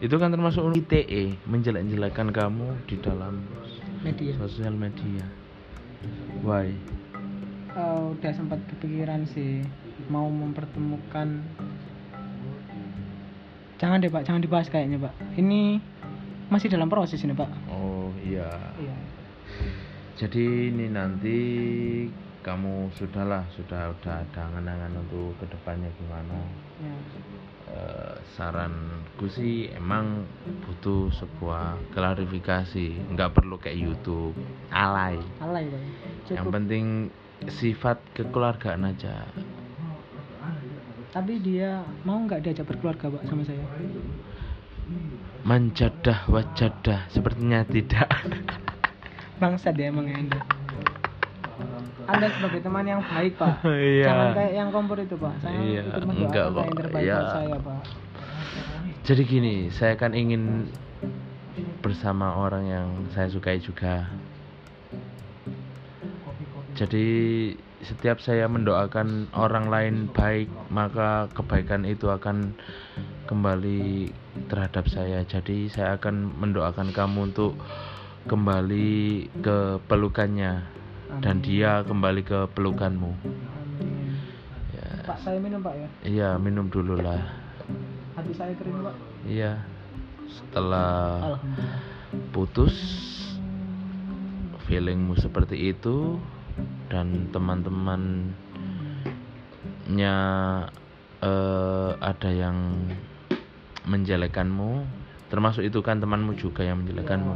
Itu 0.00 0.16
kan 0.16 0.32
termasuk 0.32 0.72
ITE 0.72 1.36
menjelek-jelekan 1.44 2.32
kamu 2.32 2.88
di 2.88 2.96
dalam 2.96 3.44
media. 4.00 4.32
sosial 4.40 4.72
media. 4.72 5.28
Why 6.40 6.72
Eh, 7.74 8.02
udah 8.14 8.30
sempat 8.30 8.62
kepikiran 8.70 9.26
sih 9.34 9.66
mau 10.06 10.30
mempertemukan. 10.30 11.42
Jangan 13.82 13.98
deh 13.98 14.06
pak 14.06 14.22
jangan 14.22 14.38
dibahas 14.38 14.70
kayaknya 14.70 15.02
pak. 15.02 15.14
Ini 15.34 15.82
masih 16.54 16.70
dalam 16.70 16.86
proses 16.86 17.18
ini 17.26 17.34
pak. 17.34 17.50
Oh 17.66 18.14
iya. 18.22 18.46
Iya. 18.78 18.96
Jadi 20.14 20.70
ini 20.70 20.86
nanti 20.86 21.38
kamu 22.46 22.94
sudahlah 22.94 23.42
sudah 23.58 23.90
udah 23.90 24.22
ada 24.22 24.40
angan-angan 24.54 24.94
untuk 24.94 25.34
ke 25.42 25.50
depannya 25.50 25.90
gimana? 25.98 26.38
Ya. 26.78 26.94
Eh, 27.74 28.14
saranku 28.38 29.26
sih 29.26 29.74
emang 29.74 30.22
butuh 30.62 31.10
sebuah 31.10 31.90
klarifikasi. 31.90 33.10
Nggak 33.18 33.34
perlu 33.34 33.58
kayak 33.58 33.82
YouTube. 33.82 34.38
Alay. 34.70 35.18
Alay 35.42 35.66
yang 36.30 36.48
penting 36.54 37.10
sifat 37.46 37.98
kekeluargaan 38.12 38.86
aja. 38.86 39.26
Tapi 41.10 41.38
dia 41.38 41.86
mau 42.02 42.18
nggak 42.18 42.42
diajak 42.42 42.66
berkeluarga 42.66 43.06
pak 43.06 43.22
sama 43.30 43.46
saya? 43.46 43.62
Menjadah 45.44 46.26
wajadah 46.26 47.06
sepertinya 47.08 47.62
tidak. 47.64 48.08
Bangsa 49.42 49.70
dia 49.70 49.92
emang 49.92 50.08
ya 50.08 50.16
anda. 50.18 50.40
Anda 52.04 52.26
sebagai 52.34 52.60
teman 52.60 52.84
yang 52.84 53.00
baik 53.00 53.38
pak. 53.38 53.62
Iya. 53.68 54.04
jangan 54.10 54.28
kayak 54.34 54.52
yang 54.52 54.68
kompor 54.74 54.98
itu 54.98 55.14
pak. 55.14 55.32
Saya 55.38 55.56
Iya, 55.56 55.80
ikut 55.86 56.02
enggak. 56.02 56.46
Pak, 56.50 56.64
yang 56.64 56.76
terbaik 56.76 57.04
Iya. 57.06 57.18
saya 57.30 57.56
pak. 57.62 57.80
Jadi 59.04 59.22
gini 59.22 59.54
saya 59.68 59.94
kan 59.94 60.16
ingin 60.16 60.72
bersama 61.84 62.34
orang 62.34 62.64
yang 62.66 62.86
saya 63.12 63.28
sukai 63.28 63.60
juga 63.60 64.08
jadi 66.74 67.06
setiap 67.86 68.18
saya 68.18 68.50
mendoakan 68.50 69.30
orang 69.30 69.70
lain 69.70 69.94
baik 70.10 70.50
maka 70.74 71.30
kebaikan 71.30 71.86
itu 71.86 72.10
akan 72.10 72.58
kembali 73.30 74.10
terhadap 74.50 74.90
saya. 74.90 75.22
Jadi 75.22 75.70
saya 75.70 75.94
akan 75.94 76.34
mendoakan 76.34 76.90
kamu 76.90 77.30
untuk 77.30 77.54
kembali 78.26 79.28
ke 79.38 79.78
pelukannya. 79.86 80.66
Dan 81.22 81.46
dia 81.46 81.86
kembali 81.86 82.26
ke 82.26 82.50
pelukanmu. 82.58 83.12
Amin. 83.22 84.18
ya. 84.74 84.88
Pak 85.06 85.18
saya 85.22 85.38
minum 85.38 85.62
pak 85.62 85.78
ya? 85.78 85.88
Iya 86.02 86.30
minum 86.42 86.66
dulu 86.66 86.98
lah. 86.98 87.22
Hati 88.18 88.34
saya 88.34 88.50
kering 88.58 88.82
pak. 88.82 88.96
Iya. 89.30 89.62
Setelah 90.26 91.38
putus 92.34 92.74
feelingmu 94.66 95.14
seperti 95.22 95.70
itu 95.70 96.18
dan 96.88 97.28
teman-temannya 97.34 98.34
eh, 101.22 101.90
ada 101.98 102.30
yang 102.30 102.56
menjelekanmu. 103.84 104.86
Termasuk 105.28 105.66
itu 105.66 105.82
kan 105.82 105.98
temanmu 105.98 106.38
juga 106.38 106.62
yang 106.62 106.84
menjelekanmu. 106.84 107.34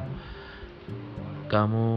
Kamu 1.48 1.88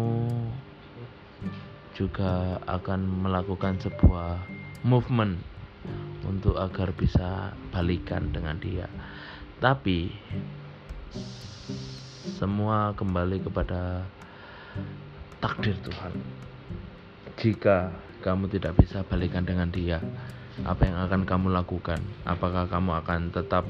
juga 1.92 2.58
akan 2.66 3.28
melakukan 3.28 3.78
sebuah 3.84 4.40
movement 4.82 5.38
untuk 6.26 6.58
agar 6.58 6.96
bisa 6.96 7.52
balikan 7.70 8.32
dengan 8.32 8.58
dia. 8.58 8.88
Tapi 9.62 10.10
semua 12.42 12.98
kembali 12.98 13.46
kepada 13.46 14.02
takdir 15.38 15.78
Tuhan 15.86 16.42
jika 17.42 17.90
kamu 18.22 18.54
tidak 18.54 18.78
bisa 18.78 19.02
balikan 19.02 19.42
dengan 19.42 19.74
dia 19.74 19.98
apa 20.62 20.86
yang 20.86 20.98
akan 21.10 21.22
kamu 21.26 21.48
lakukan? 21.50 21.98
Apakah 22.28 22.70
kamu 22.70 23.02
akan 23.02 23.34
tetap 23.34 23.66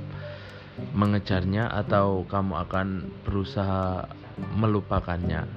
mengejarnya 0.92 1.72
atau 1.72 2.28
kamu 2.28 2.54
akan 2.68 2.88
berusaha 3.24 4.12
melupakannya? 4.60 5.48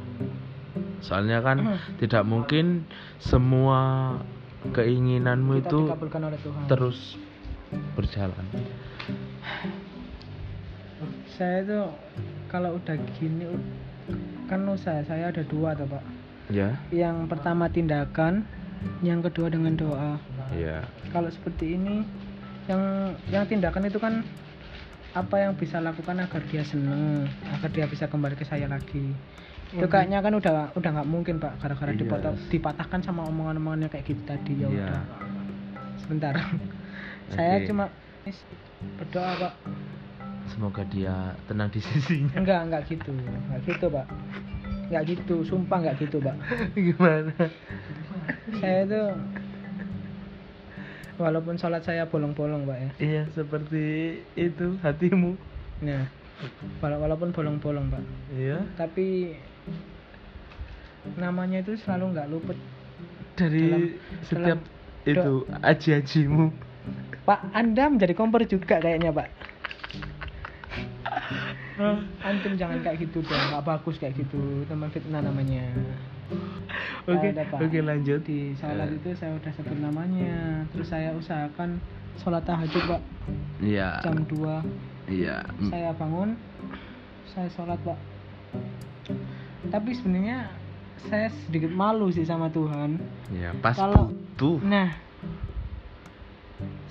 Soalnya 1.03 1.43
kan 1.43 1.59
tidak 2.01 2.23
mungkin 2.23 2.87
semua 3.19 4.15
keinginanmu 4.71 5.61
kita 5.61 5.69
itu 5.69 5.81
terus 6.71 7.19
berjalan. 7.99 8.47
Saya 11.35 11.67
itu 11.67 11.81
kalau 12.47 12.79
udah 12.79 12.97
gini 13.19 13.51
kan 14.47 14.63
usaha 14.71 15.03
saya 15.03 15.35
ada 15.35 15.43
dua 15.43 15.75
tuh 15.75 15.89
pak 15.89 16.14
ya. 16.47 16.77
Yang 16.91 17.27
pertama 17.27 17.67
tindakan 17.67 18.45
yang 19.01 19.21
kedua 19.21 19.49
dengan 19.49 19.73
doa. 19.75 20.21
Ya. 20.53 20.85
Kalau 21.09 21.29
seperti 21.29 21.75
ini 21.75 22.05
yang 22.65 22.83
yang 23.29 23.45
tindakan 23.45 23.85
itu 23.85 23.97
kan 23.97 24.25
apa 25.15 25.37
yang 25.39 25.55
bisa 25.55 25.79
lakukan 25.79 26.19
agar 26.19 26.43
dia 26.51 26.61
seneng 26.61 27.25
agar 27.49 27.71
dia 27.71 27.87
bisa 27.87 28.05
kembali 28.05 28.35
ke 28.35 28.45
saya 28.45 28.67
lagi. 28.67 29.15
Itu 29.71 29.87
kayaknya 29.87 30.21
kan 30.21 30.35
udah 30.35 30.71
udah 30.73 30.91
nggak 30.93 31.09
mungkin 31.09 31.39
pak 31.39 31.59
gara-gara 31.59 31.91
Iya. 31.91 32.01
dipatah- 32.01 32.39
dipatahkan 32.49 33.01
sama 33.03 33.27
omongan-omongannya 33.27 33.89
kayak 33.89 34.05
gitu 34.07 34.23
tadi. 34.23 34.53
Ya 34.57 34.69
Iya. 34.69 34.87
udah. 34.87 35.03
Sebentar. 35.99 36.35
Saya 37.35 37.59
Oke. 37.59 37.67
cuma 37.67 37.85
berdoa 39.01 39.33
pak. 39.41 39.53
Semoga 40.45 40.83
dia 40.87 41.33
tenang 41.49 41.73
di 41.73 41.81
sisinya. 41.81 42.37
Enggak 42.37 42.61
enggak 42.69 42.83
gitu. 42.87 43.11
Enggak 43.17 43.61
gitu 43.65 43.87
pak 43.89 44.07
enggak 44.87 45.03
gitu 45.09 45.43
sumpah 45.43 45.79
enggak 45.81 45.97
gitu 46.01 46.17
pak 46.19 46.37
gimana? 46.77 47.35
Saya 48.59 48.79
itu 48.85 49.03
walaupun 51.15 51.55
sholat 51.55 51.83
saya 51.83 52.05
bolong-bolong 52.05 52.65
pak 52.65 52.77
ya. 52.77 52.91
Iya 52.99 53.23
seperti 53.31 53.85
itu 54.35 54.77
hatimu. 54.81 55.39
Nah 55.81 56.07
wala- 56.79 57.01
walaupun 57.01 57.31
bolong-bolong 57.31 57.87
pak 57.89 58.03
iya. 58.31 58.59
Tapi 58.75 59.37
namanya 61.15 61.61
itu 61.61 61.77
selalu 61.79 62.05
nggak 62.13 62.29
luput. 62.29 62.59
Dari 63.35 63.67
Dalam- 63.67 64.23
setiap 64.23 64.59
dalam 64.63 65.11
itu 65.11 65.33
aji-ajimu. 65.61 66.47
Pak 67.25 67.41
anda 67.53 67.89
menjadi 67.89 68.13
kompor 68.13 68.45
juga 68.45 68.79
kayaknya 68.79 69.09
pak 69.11 69.29
antum 72.21 72.55
jangan 72.55 72.79
kayak 72.81 73.03
gitu 73.03 73.19
dong 73.21 73.43
nggak 73.51 73.65
bagus 73.65 73.99
kayak 73.99 74.15
gitu. 74.15 74.63
Teman 74.65 74.89
fitnah 74.91 75.21
namanya. 75.21 75.67
Oke 77.05 77.35
oke 77.35 77.79
lanjut. 77.83 78.21
Di 78.23 78.55
sholat 78.55 78.89
Eh, 78.89 78.97
itu 78.97 79.11
saya 79.13 79.35
udah 79.35 79.53
sebut 79.53 79.79
namanya. 79.79 80.63
Terus 80.71 80.89
saya 80.89 81.11
usahakan 81.13 81.77
sholat 82.17 82.47
tahajud 82.47 82.83
pak. 82.87 83.03
Iya. 83.59 83.99
Jam 84.01 84.23
2 84.25 84.63
iya. 85.11 85.43
Mm, 85.59 85.69
saya 85.69 85.91
bangun 85.93 86.39
saya 87.27 87.49
sholat 87.51 87.77
pak. 87.83 87.99
Tapi 89.69 89.91
sebenarnya 89.93 90.49
saya 91.11 91.29
sedikit 91.45 91.69
malu 91.69 92.09
sih 92.09 92.25
sama 92.25 92.49
Tuhan. 92.49 93.03
Iya 93.35 93.51
pas 93.59 93.75
kalau- 93.75 94.15
butuh. 94.15 94.63
Nah. 94.63 94.91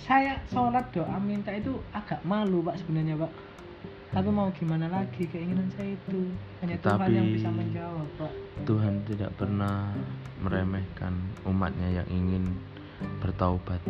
Saya 0.03 0.35
sholat 0.51 0.91
doa 0.91 1.15
minta 1.17 1.47
itu 1.49 1.71
agak 1.95 2.19
malu 2.27 2.59
pak 2.59 2.75
sebenarnya 2.83 3.15
pak 3.15 3.31
tapi 4.13 4.29
mau 4.29 4.53
gimana 4.53 4.85
lagi? 4.93 5.25
Keinginan 5.25 5.73
saya 5.73 5.97
itu. 5.97 6.29
Hanya 6.61 6.77
Tuhan 6.85 7.09
yang 7.09 7.27
bisa 7.33 7.49
menjawab 7.49 8.07
pak. 8.21 8.31
Tuhan 8.69 8.93
tidak 9.09 9.31
pernah 9.33 9.89
meremehkan 10.45 11.17
umatnya 11.49 11.89
yang 11.89 12.07
ingin 12.13 12.45
bertaubat. 13.25 13.81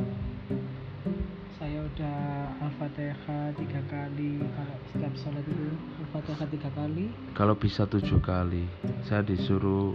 Saya 1.60 1.84
udah 1.84 2.18
al-fatihah 2.64 3.52
tiga 3.60 3.82
kali. 3.92 4.40
Kalau 4.40 4.76
setiap 4.96 5.14
sholat 5.20 5.44
itu 5.44 5.68
al-fatihah 6.00 6.48
tiga 6.48 6.70
kali. 6.72 7.06
Kalau 7.36 7.56
bisa 7.60 7.84
tujuh 7.84 8.24
kali. 8.24 8.64
Saya 9.04 9.22
disuruh 9.28 9.92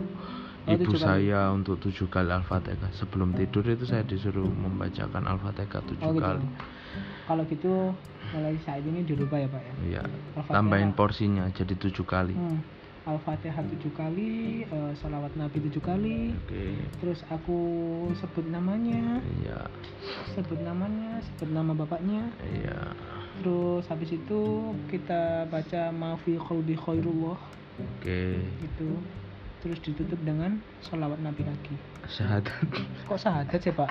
Oh, 0.69 0.77
ibu 0.77 0.85
tujuh 0.85 1.01
kali. 1.01 1.33
saya 1.33 1.49
untuk 1.57 1.81
tujuh 1.81 2.13
kali 2.13 2.29
al-fatihah. 2.29 2.93
Sebelum 2.93 3.33
tidur 3.33 3.65
itu 3.65 3.89
saya 3.89 4.05
disuruh 4.05 4.45
membacakan 4.45 5.25
al-fatihah 5.25 5.81
tujuh 5.89 6.05
oh 6.05 6.13
gitu. 6.13 6.21
kali 6.21 6.45
kalau 7.29 7.45
gitu 7.45 7.93
mulai 8.33 8.57
saat 8.65 8.81
ini 8.81 9.05
dirubah 9.05 9.37
ya 9.37 9.49
pak 9.53 9.61
ya? 9.61 9.75
Iya 9.85 10.03
tambahin 10.49 10.97
porsinya 10.97 11.53
jadi 11.53 11.77
tujuh 11.77 12.09
kali. 12.09 12.33
Hmm. 12.33 12.61
Al-Fatihah 13.09 13.65
tujuh 13.73 13.89
kali, 13.97 14.69
eh, 14.69 14.93
salawat 15.01 15.33
Nabi 15.33 15.65
tujuh 15.65 15.81
kali, 15.81 16.37
oke. 16.45 16.65
Terus 17.01 17.25
aku 17.33 17.57
sebut 18.21 18.45
namanya, 18.53 19.25
iya. 19.41 19.65
Sebut 20.37 20.61
namanya, 20.61 21.17
sebut 21.25 21.49
nama 21.49 21.73
bapaknya, 21.73 22.29
iya. 22.45 22.93
Terus 23.41 23.89
habis 23.89 24.13
itu 24.13 24.77
kita 24.93 25.49
baca 25.49 25.89
maafi 25.89 26.37
qalbi 26.37 26.77
khairullah. 26.77 27.41
Oke. 27.81 28.45
Itu, 28.61 29.01
terus 29.65 29.81
ditutup 29.81 30.21
dengan 30.21 30.61
salawat 30.85 31.17
Nabi 31.25 31.49
lagi. 31.49 31.81
syahadat. 32.13 32.61
Kok 33.09 33.17
sahadat 33.17 33.57
sih 33.57 33.73
pak? 33.73 33.89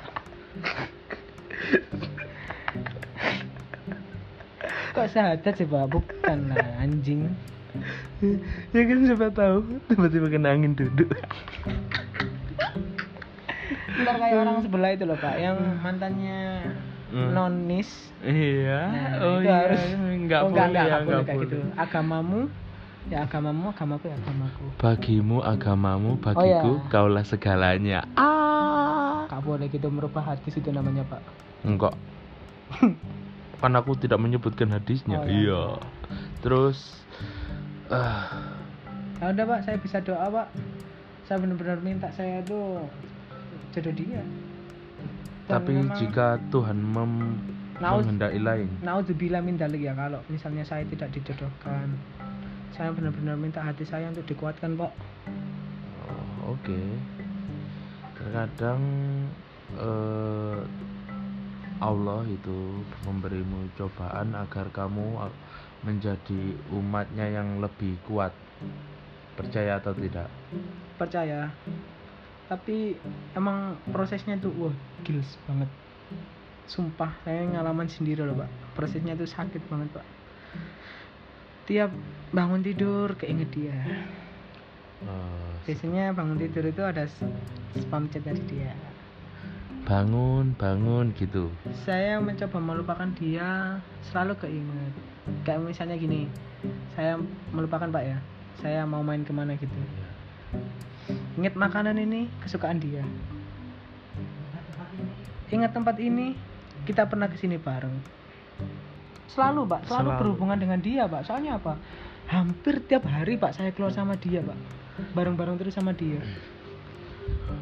Kok 4.98 5.08
sahadat 5.14 5.54
sih 5.54 5.68
pak? 5.70 5.86
Bukan 5.94 6.38
lah 6.50 6.82
anjing. 6.82 7.30
ya 8.74 8.82
kan 8.90 8.98
siapa 9.06 9.30
tahu 9.30 9.58
tiba-tiba 9.86 10.34
kena 10.34 10.58
angin 10.58 10.74
duduk 10.74 11.14
Ntar 14.02 14.16
kayak 14.18 14.34
orang 14.34 14.58
sebelah 14.66 14.90
itu 14.98 15.06
loh 15.06 15.18
pak, 15.22 15.38
yang 15.38 15.58
mantannya 15.86 16.66
Hmm. 17.08 17.32
nonis. 17.32 17.88
iya 18.20 18.84
Nah, 18.92 19.12
oh 19.24 19.40
itu 19.40 19.48
iya 19.48 19.56
harus 19.64 19.80
nggak 20.28 20.42
oh, 20.44 20.50
boleh 20.52 20.60
enggak, 20.60 20.68
ya 20.76 20.84
enggak, 20.84 21.00
boleh 21.00 21.16
nggak 21.16 21.24
kayak 21.24 21.44
gitu. 21.48 21.58
Agamamu 21.80 22.42
ya 23.08 23.18
agamamu 23.24 23.66
agamaku 23.72 24.06
ya 24.12 24.16
agamaku 24.20 24.66
bagimu 24.76 25.38
agamamu 25.40 26.12
bagiku 26.20 26.72
iya. 26.76 26.88
kaulah 26.92 27.24
segalanya 27.24 28.04
ah 28.20 29.24
Gak 29.32 29.44
boleh 29.48 29.72
gitu 29.72 29.88
merubah 29.88 30.36
hadis 30.36 30.52
itu 30.60 30.68
namanya 30.76 31.08
pak 31.08 31.24
enggak 31.64 31.96
kan 33.58 33.74
aku 33.74 33.98
tidak 33.98 34.22
menyebutkan 34.22 34.70
hadisnya. 34.70 35.22
Oh, 35.22 35.26
iya. 35.26 35.38
iya. 35.38 35.64
Terus 36.46 37.02
ah. 37.90 38.54
Ya 39.18 39.34
udah 39.34 39.46
pak 39.50 39.60
saya 39.66 39.78
bisa 39.82 39.98
doa 40.02 40.30
pak. 40.30 40.48
Saya 41.26 41.42
benar-benar 41.42 41.82
minta 41.82 42.08
saya 42.14 42.40
tuh 42.46 42.86
jodoh 43.74 43.94
dia. 43.98 44.22
Dan 45.48 45.50
tapi 45.50 45.74
memang- 45.74 45.98
jika 45.98 46.38
Tuhan 46.54 46.78
mem 46.78 47.14
Naus- 47.82 48.06
menghendaki 48.06 48.40
lain. 48.42 48.70
Naudzubillah 48.82 49.42
min 49.42 49.58
dalik 49.58 49.82
ya 49.86 49.94
kalau 49.98 50.22
misalnya 50.30 50.66
saya 50.66 50.86
tidak 50.86 51.10
dijodohkan. 51.14 51.98
Saya 52.78 52.94
benar-benar 52.94 53.38
minta 53.42 53.62
hati 53.66 53.86
saya 53.86 54.10
untuk 54.14 54.26
dikuatkan 54.30 54.78
pak. 54.78 54.92
Oh, 56.06 56.54
oke. 56.54 56.82
Terkadang 58.18 58.82
eh, 59.78 60.58
Allah 61.78 62.26
itu 62.26 62.82
memberimu 63.06 63.70
cobaan 63.78 64.34
agar 64.34 64.66
kamu 64.74 65.22
a- 65.22 65.38
menjadi 65.86 66.58
umatnya 66.74 67.30
yang 67.30 67.62
lebih 67.62 68.02
kuat. 68.10 68.34
Percaya 69.38 69.78
atau 69.78 69.94
tidak? 69.94 70.26
Percaya. 70.98 71.54
Tapi 72.50 72.98
emang 73.38 73.78
prosesnya 73.94 74.42
tuh 74.42 74.50
wah 74.58 74.76
gils 75.06 75.38
banget. 75.46 75.70
Sumpah 76.66 77.14
saya 77.22 77.46
ngalaman 77.46 77.86
sendiri 77.86 78.26
loh 78.26 78.34
pak. 78.34 78.50
Prosesnya 78.74 79.14
tuh 79.14 79.30
sakit 79.30 79.62
banget 79.70 79.94
pak. 79.94 80.06
Tiap 81.70 81.94
bangun 82.34 82.66
tidur 82.66 83.14
keinget 83.14 83.54
dia. 83.54 83.78
Eh, 85.06 85.52
biasanya 85.70 86.10
bangun 86.18 86.42
tidur 86.42 86.66
itu 86.66 86.82
ada 86.82 87.06
spam 87.78 88.10
chat 88.10 88.26
dari 88.26 88.42
dia 88.50 88.74
bangun 89.88 90.52
bangun 90.60 91.16
gitu. 91.16 91.48
Saya 91.88 92.20
mencoba 92.20 92.60
melupakan 92.60 93.08
dia 93.16 93.80
selalu 94.12 94.36
keinget. 94.36 94.94
Kayak 95.48 95.64
misalnya 95.64 95.96
gini 95.96 96.28
saya 96.92 97.16
melupakan 97.56 97.88
pak 97.88 98.04
ya 98.04 98.18
saya 98.60 98.84
mau 98.84 99.00
main 99.00 99.24
ke 99.24 99.32
mana 99.32 99.56
gitu. 99.56 99.72
Ya. 99.72 100.10
ingat 101.40 101.56
makanan 101.56 101.96
ini 102.04 102.28
kesukaan 102.44 102.84
dia. 102.84 103.06
Ingat 105.48 105.72
tempat 105.72 105.96
ini 106.04 106.36
kita 106.84 107.08
pernah 107.08 107.32
ke 107.32 107.40
sini 107.40 107.56
bareng. 107.56 107.96
Selalu 109.32 109.64
pak. 109.72 109.88
Selalu, 109.88 110.12
Selalu. 110.12 110.20
berhubungan 110.20 110.60
dengan 110.60 110.80
dia 110.84 111.08
pak. 111.08 111.24
Soalnya 111.24 111.56
apa? 111.56 111.80
Hampir 112.28 112.84
tiap 112.84 113.08
hari 113.08 113.40
pak 113.40 113.56
saya 113.56 113.72
keluar 113.72 113.96
sama 113.96 114.20
dia 114.20 114.44
pak. 114.44 114.60
Bareng-bareng 115.16 115.56
terus 115.56 115.80
sama 115.80 115.96
dia. 115.96 116.20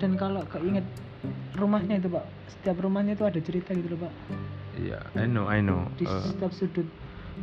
Dan 0.02 0.18
kalau 0.18 0.42
keinget 0.50 0.88
rumahnya 1.54 1.96
itu 1.98 2.08
pak 2.08 2.26
setiap 2.48 2.78
rumahnya 2.80 3.14
itu 3.14 3.24
ada 3.24 3.40
cerita 3.40 3.72
gitu 3.72 3.90
loh 3.90 4.06
pak 4.06 4.14
Iya, 4.76 5.00
I 5.16 5.24
know, 5.24 5.48
I 5.48 5.64
know. 5.64 5.88
di 5.96 6.04
Eh, 6.04 6.24
setiap 6.26 6.52
sudut 6.52 6.84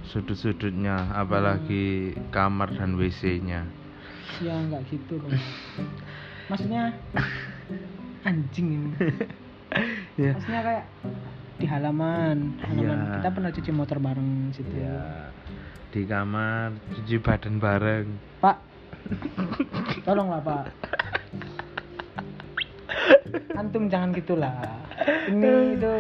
sudut-sudutnya, 0.05 1.13
apalagi 1.13 2.13
kamar 2.29 2.73
dan 2.73 2.97
WC-nya. 2.97 3.65
ya 4.41 4.55
nggak 4.59 4.83
gitu 4.87 5.17
pak 5.19 5.33
maksudnya 6.49 6.93
anjing 8.29 8.69
ini 8.71 8.91
Ya. 10.15 10.37
maksudnya 10.37 10.61
kayak 10.61 10.85
di 11.57 11.65
halaman 11.65 12.37
halaman 12.61 12.99
Iya. 12.99 13.13
kita 13.17 13.29
pernah 13.31 13.51
cuci 13.51 13.71
motor 13.71 13.97
bareng 13.97 14.53
situ 14.53 14.73
Ya. 14.75 15.33
Di 15.89 16.05
kamar 16.05 16.73
cuci 16.91 17.17
badan 17.19 17.57
bareng. 17.57 18.07
pak 18.39 18.57
tolonglah 20.05 20.41
pak 20.41 20.65
antum 23.55 23.87
jangan 23.87 24.11
gitulah 24.13 24.55
ini 25.27 25.77
itu 25.77 25.95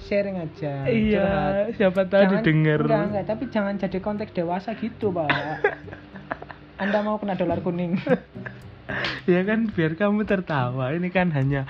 sharing 0.00 0.38
aja 0.38 0.82
curhat. 0.82 1.74
siapa 1.74 2.00
tahu 2.04 2.22
Jangan- 2.22 2.34
didengar. 2.38 2.80
enggak 2.82 3.04
enggak 3.06 3.24
tapi 3.26 3.44
jangan 3.48 3.74
jadi 3.76 3.98
konteks 3.98 4.32
dewasa 4.32 4.72
gitu 4.74 5.10
pak 5.10 5.28
anda 6.82 6.98
mau 7.00 7.16
kena 7.16 7.34
dolar 7.34 7.58
kuning 7.58 7.98
ya 9.26 9.42
kan 9.42 9.68
biar 9.68 9.92
kamu 9.92 10.24
tertawa. 10.24 10.88
Ini 10.90 11.08
kan 11.08 11.28
hanya 11.30 11.68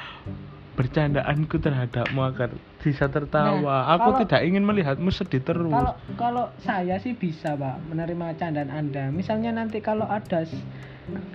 bercandaanku 0.72 1.58
terhadapmu 1.58 2.22
agar 2.22 2.54
bisa 2.78 3.10
tertawa. 3.10 3.58
Nah, 3.82 3.90
Aku 3.90 4.14
kalau- 4.14 4.20
tidak 4.22 4.40
ingin 4.44 4.62
melihatmu 4.62 5.10
sedih 5.10 5.42
terus. 5.42 5.66
kalau 5.66 5.94
kalau 6.14 6.44
saya 6.58 6.94
sih 6.96 7.12
bisa 7.12 7.52
pak 7.52 7.82
menerima 7.84 8.38
candaan 8.38 8.70
anda 8.70 9.10
misalnya 9.10 9.50
nanti 9.52 9.80
kalau 9.80 10.06
ada 10.06 10.46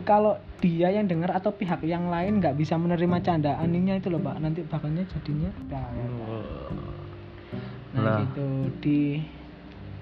kalau 0.04 0.38
dia 0.64 0.92
yang 0.92 1.08
dengar 1.12 1.36
atau 1.36 1.52
pihak 1.52 1.84
yang 1.84 2.08
lain 2.08 2.40
nggak 2.40 2.56
bisa 2.56 2.80
menerima 2.80 3.20
candaan 3.20 3.70
ini 3.76 4.00
itu 4.00 4.08
loh 4.08 4.22
pak. 4.24 4.40
Nanti 4.40 4.64
bakalnya 4.64 5.04
jadinya 5.12 5.52
nah, 7.94 8.00
nah 8.00 8.18
gitu. 8.24 8.48
Di 8.80 9.24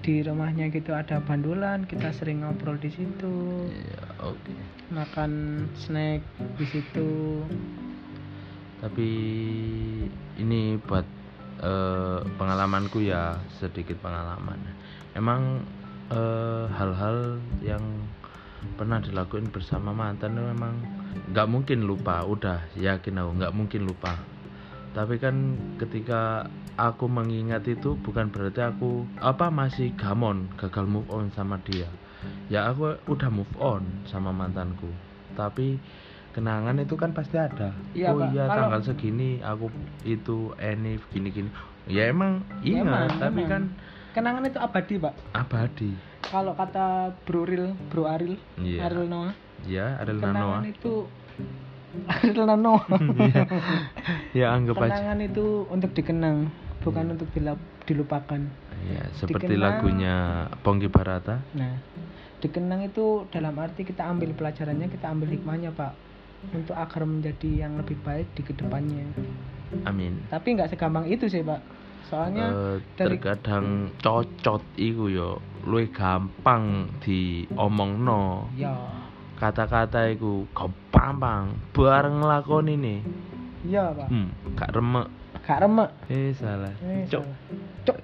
di 0.02 0.18
rumahnya 0.18 0.66
gitu 0.74 0.90
ada 0.98 1.22
bandulan 1.22 1.86
kita 1.86 2.10
sering 2.10 2.42
ngobrol 2.42 2.78
di 2.78 2.90
situ. 2.90 3.34
Ya, 3.70 4.06
oke. 4.22 4.54
makan 4.92 5.64
snack 5.78 6.20
di 6.58 6.66
situ. 6.68 7.42
Tapi 8.82 9.08
ini 10.42 10.76
buat 10.82 11.06
eh, 11.62 12.20
pengalamanku 12.38 13.02
ya 13.02 13.38
sedikit 13.62 13.98
pengalaman. 14.02 14.58
Emang 15.14 15.62
eh, 16.10 16.66
hal-hal 16.70 17.38
yang 17.62 17.82
pernah 18.74 18.98
dilakuin 18.98 19.48
bersama 19.48 19.90
mantan 19.90 20.34
itu 20.34 20.44
memang 20.44 20.74
nggak 21.30 21.48
mungkin 21.48 21.84
lupa. 21.84 22.22
Udah 22.22 22.66
yakin 22.74 23.18
aku 23.18 23.30
nggak 23.38 23.54
mungkin 23.54 23.82
lupa. 23.84 24.18
Tapi 24.92 25.16
kan 25.16 25.56
ketika 25.80 26.46
aku 26.76 27.08
mengingat 27.08 27.64
itu 27.64 27.96
bukan 27.96 28.28
berarti 28.28 28.60
aku 28.60 29.08
apa 29.18 29.48
masih 29.48 29.92
gamon 29.96 30.52
gagal 30.56 30.84
move 30.84 31.08
on 31.08 31.32
sama 31.32 31.56
dia. 31.64 31.88
Ya 32.52 32.68
aku 32.68 33.00
udah 33.08 33.28
move 33.28 33.54
on 33.56 33.82
sama 34.04 34.30
mantanku. 34.30 34.88
Tapi 35.32 35.80
kenangan 36.32 36.76
itu 36.78 36.94
kan 36.94 37.12
pasti 37.12 37.36
ada. 37.36 37.72
Iya, 37.92 38.12
oh 38.12 38.20
Pak. 38.20 38.28
iya 38.30 38.44
Kalau- 38.46 38.56
tanggal 38.68 38.80
segini 38.84 39.30
aku 39.40 39.66
itu 40.04 40.52
Enif 40.56 41.02
gini 41.08 41.28
gini. 41.28 41.50
Ya 41.90 42.08
emang 42.08 42.46
ingat, 42.62 42.86
Emang, 42.86 43.08
tapi 43.18 43.42
emang. 43.42 43.50
kan 43.50 43.62
kenangan 44.12 44.44
itu 44.46 44.58
abadi 44.60 44.94
pak 44.96 45.14
abadi. 45.34 45.90
Kalau 46.32 46.52
kata 46.52 46.86
Bro 47.22 47.44
Ril 47.44 47.76
Bro 47.86 48.08
Aril 48.08 48.40
Iya. 48.56 48.88
Aril 48.88 49.04
Noah 49.04 49.36
Ya, 49.62 49.94
ada 49.94 50.10
Noah. 50.10 50.24
kenangan 50.24 50.64
itu 50.66 50.92
Aril 52.16 52.40
Noah 52.48 52.84
Iya. 53.20 53.44
ya 54.32 54.46
anggap 54.50 54.74
aja. 54.78 54.88
kenangan 54.90 55.18
itu 55.20 55.44
untuk 55.68 55.90
dikenang 55.92 56.48
bukan 56.80 57.04
untuk 57.12 57.28
dilap- 57.30 57.60
dilupakan 57.84 58.40
Ya, 58.82 59.06
seperti 59.14 59.46
Dikenang. 59.46 59.78
lagunya 59.78 60.14
Pongki 60.58 60.88
Barata. 60.88 61.38
nah 61.52 61.78
dikenang 62.40 62.82
itu 62.82 63.22
dalam 63.28 63.54
arti 63.54 63.84
kita 63.84 64.02
ambil 64.04 64.34
pelajarannya 64.34 64.88
kita 64.88 65.06
ambil 65.06 65.30
hikmahnya 65.30 65.70
pak 65.70 65.94
untuk 66.50 66.74
agar 66.74 67.06
menjadi 67.06 67.62
yang 67.62 67.78
lebih 67.78 67.94
baik 68.00 68.26
di 68.34 68.42
ke 68.42 68.50
depannya 68.50 69.06
Amin. 69.84 70.18
tapi 70.26 70.52
nggak 70.52 70.66
segampang 70.68 71.06
itu 71.06 71.30
sih 71.30 71.38
pak 71.40 71.62
soalnya 72.04 72.46
Eh, 72.46 72.76
dari- 72.94 73.16
terkadang 73.16 73.66
cocot 73.96 74.62
iku 74.74 75.06
yo 75.06 75.30
luwih 75.62 75.88
gampang 75.88 76.90
diomongno. 76.98 78.50
ya 78.52 78.74
Kata-kata 79.34 80.06
iku 80.08 80.46
gampang 80.48 81.50
bareng 81.72 82.20
nglakoni 82.20 82.74
nih. 82.76 83.00
iya 83.64 83.90
pak 83.90 84.06
Hmm, 84.06 84.28
gak 84.54 84.70
remek. 84.70 85.06
gak 85.40 85.58
remek 85.60 85.90
Eh 86.06 86.30
salah. 86.32 86.70
Eh, 86.80 87.06
Cok. 87.06 87.24
cok 87.82 87.98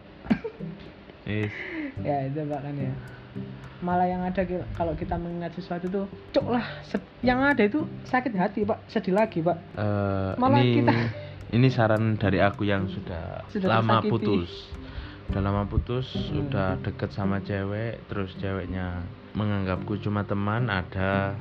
Eh, 1.24 1.46
ya 2.00 2.24
itu 2.24 2.40
pak 2.42 2.60
kan 2.60 2.74
ya 2.74 2.92
malah 3.78 4.02
yang 4.04 4.18
ada 4.20 4.42
kalau 4.72 4.90
kita 4.92 5.14
mengingat 5.14 5.54
sesuatu 5.54 5.86
tuh 5.86 6.06
cok 6.32 6.46
lah 6.48 6.66
yang 7.20 7.38
ada 7.38 7.62
itu 7.62 7.78
sakit 8.02 8.34
hati 8.34 8.64
pak 8.64 8.82
sedih 8.88 9.14
lagi 9.14 9.38
pak 9.38 9.54
eh, 9.76 10.34
Malah 10.34 10.58
ini 10.58 10.82
kita- 10.82 11.27
ini 11.50 11.68
saran 11.68 12.14
dari 12.14 12.38
aku 12.38 12.62
yang 12.62 12.86
sudah, 12.86 13.48
Sudah 13.48 13.68
lama 13.70 13.98
tersakiti. 13.98 14.10
putus. 14.10 14.50
Udah 15.28 15.40
lama 15.40 15.62
putus, 15.64 16.08
Hmm. 16.08 16.40
udah 16.42 16.80
deket 16.80 17.10
sama 17.10 17.40
cewek, 17.40 18.00
terus 18.06 18.32
ceweknya 18.34 19.04
menganggapku 19.32 19.96
cuma 19.98 20.24
teman, 20.24 20.66
ada 20.66 21.36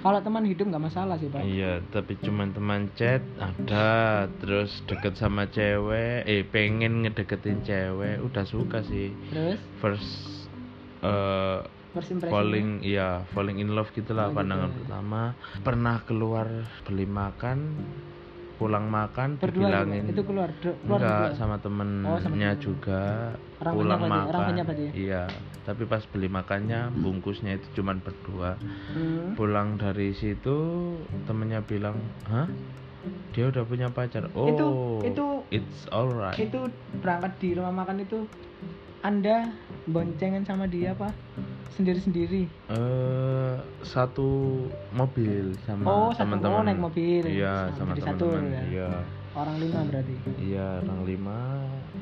kalau 0.00 0.18
teman 0.18 0.42
hidup 0.42 0.66
nggak 0.66 0.82
masalah 0.82 1.14
sih 1.14 1.28
pak 1.28 1.46
Iya, 1.46 1.78
tapi 1.88 2.18
cuman 2.18 2.50
teman 2.50 2.90
chat 2.92 3.22
ada, 3.38 4.26
terus 4.40 4.82
deket 4.84 5.14
sama 5.14 5.46
cewek, 5.46 6.26
eh 6.26 6.42
pengen 6.42 7.04
ngedeketin 7.04 7.62
cewek, 7.62 8.18
udah 8.18 8.42
suka 8.44 8.82
sih. 8.82 9.14
terus 9.30 9.60
First 9.78 10.10
first 11.90 12.10
impression 12.10 12.30
falling, 12.30 12.68
iya 12.82 13.22
falling 13.28 13.58
in 13.58 13.70
love 13.70 13.90
gitulah 13.90 14.26
Oh, 14.26 14.30
gitu 14.30 14.36
pandangan 14.36 14.70
ya. 14.70 14.76
pertama. 14.82 15.22
Pernah 15.60 15.96
keluar 16.02 16.46
beli 16.82 17.04
makan, 17.04 17.58
pulang 18.60 18.86
makan 18.86 19.40
berdua 19.40 19.72
dibilangin 19.72 20.04
itu 20.06 20.20
keluar 20.20 20.52
keluar 20.54 21.00
enggak 21.00 21.16
berdua. 21.24 21.32
sama 21.34 21.56
temennya 21.58 22.04
Oh, 22.06 22.18
sama 22.20 22.34
temen. 22.36 22.60
juga 22.60 23.02
Orang 23.56 23.72
pulang 23.74 23.98
berarti, 23.98 24.12
makan 24.12 24.28
orang 24.28 24.42
banyak 24.46 24.64
berarti 24.68 24.84
ya? 24.84 24.92
iya 24.94 25.22
tapi 25.62 25.82
pas 25.84 26.02
beli 26.04 26.28
makannya 26.28 26.80
bungkusnya 26.94 27.56
itu 27.56 27.66
cuman 27.74 27.96
berdua 27.98 28.60
Hmm. 28.92 29.32
pulang 29.32 29.68
dari 29.74 30.12
situ 30.12 30.56
temennya 31.24 31.60
bilang 31.62 31.96
hah 32.26 32.44
dia 33.32 33.48
udah 33.48 33.64
punya 33.64 33.88
pacar 33.88 34.28
oh 34.34 34.46
Itu- 34.46 35.08
itu- 35.08 35.44
it's 35.50 35.88
alright 35.88 36.36
itu 36.36 36.68
berangkat 36.94 37.32
di 37.40 37.56
rumah 37.56 37.72
makan 37.74 38.04
itu 38.04 38.28
anda 39.00 39.48
boncengan 39.86 40.44
sama 40.44 40.68
dia 40.68 40.92
apa? 40.92 41.08
Sendiri-sendiri? 41.72 42.44
Eh 42.68 43.54
satu 43.80 44.60
mobil 44.92 45.56
sama 45.64 45.82
Oh, 45.82 46.08
satu- 46.10 46.28
teman-teman 46.28 46.60
oh, 46.60 46.64
naik 46.66 46.80
mobil. 46.82 47.22
iya 47.24 47.72
Sama 47.72 47.96
sama 47.96 48.12
teman-teman 48.12 48.42
ya. 48.46 48.62
iya. 48.68 48.90
Orang 49.30 49.56
lima 49.56 49.80
berarti? 49.86 50.14
Iya 50.36 50.66
orang 50.82 51.00
lima. 51.06 51.40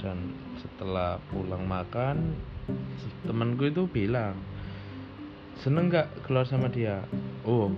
Dan 0.01 0.19
setelah 0.59 1.23
pulang 1.29 1.63
makan 1.63 2.35
temanku 3.23 3.69
itu 3.69 3.87
bilang 3.87 4.35
seneng 5.55 5.87
nggak 5.89 6.25
keluar 6.25 6.45
sama 6.45 6.67
dia? 6.69 7.03
Oh 7.45 7.71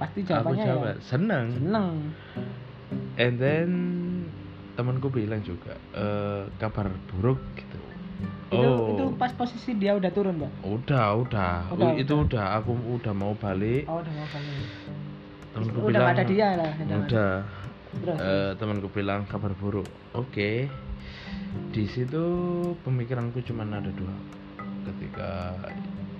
pasti 0.00 0.24
aku 0.24 0.32
jawabannya 0.56 0.64
jawab 0.64 0.82
ya 0.82 0.94
seneng. 1.00 1.46
Seneng. 1.52 1.94
And 3.14 3.34
then 3.36 3.70
temanku 4.72 5.12
bilang 5.12 5.44
juga 5.44 5.76
eh, 5.92 6.48
kabar 6.56 6.88
buruk 7.10 7.36
gitu 7.54 7.76
itu 8.52 8.68
oh. 8.68 8.92
itu 8.92 9.04
pas 9.16 9.32
posisi 9.32 9.72
dia 9.76 9.96
udah 9.96 10.10
turun 10.12 10.36
mbak? 10.36 10.52
Udah 10.60 11.16
udah. 11.16 11.72
Udah, 11.72 11.92
itu 11.96 12.12
udah. 12.12 12.60
Aku 12.60 12.76
udah 12.76 13.12
mau 13.16 13.32
balik. 13.36 13.88
Oh 13.88 14.00
udah 14.00 14.12
mau 14.12 14.28
balik. 14.28 14.66
Temanku 15.52 15.78
udah 15.80 15.88
bilang 15.88 16.08
ada 16.12 16.24
dia 16.24 16.48
lah 16.56 16.70
udah 16.76 16.98
udah. 17.08 17.34
Terus? 17.92 18.18
Eh, 18.20 18.50
temanku 18.56 18.88
bilang 18.92 19.20
kabar 19.28 19.52
buruk. 19.56 19.88
Oke. 20.12 20.68
Di 21.72 21.84
situ 21.88 22.24
pemikiranku 22.84 23.40
cuma 23.44 23.64
ada 23.64 23.88
dua. 23.92 24.14
Ketika 24.88 25.56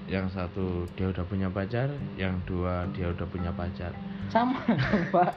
yang 0.09 0.29
satu 0.29 0.85
dia 0.93 1.09
udah 1.09 1.25
punya 1.25 1.49
pacar 1.49 1.89
yang 2.21 2.37
dua 2.45 2.85
dia 2.93 3.09
udah 3.09 3.27
punya 3.29 3.53
pacar. 3.53 3.93
Sama 4.29 4.61
mbak 5.09 5.33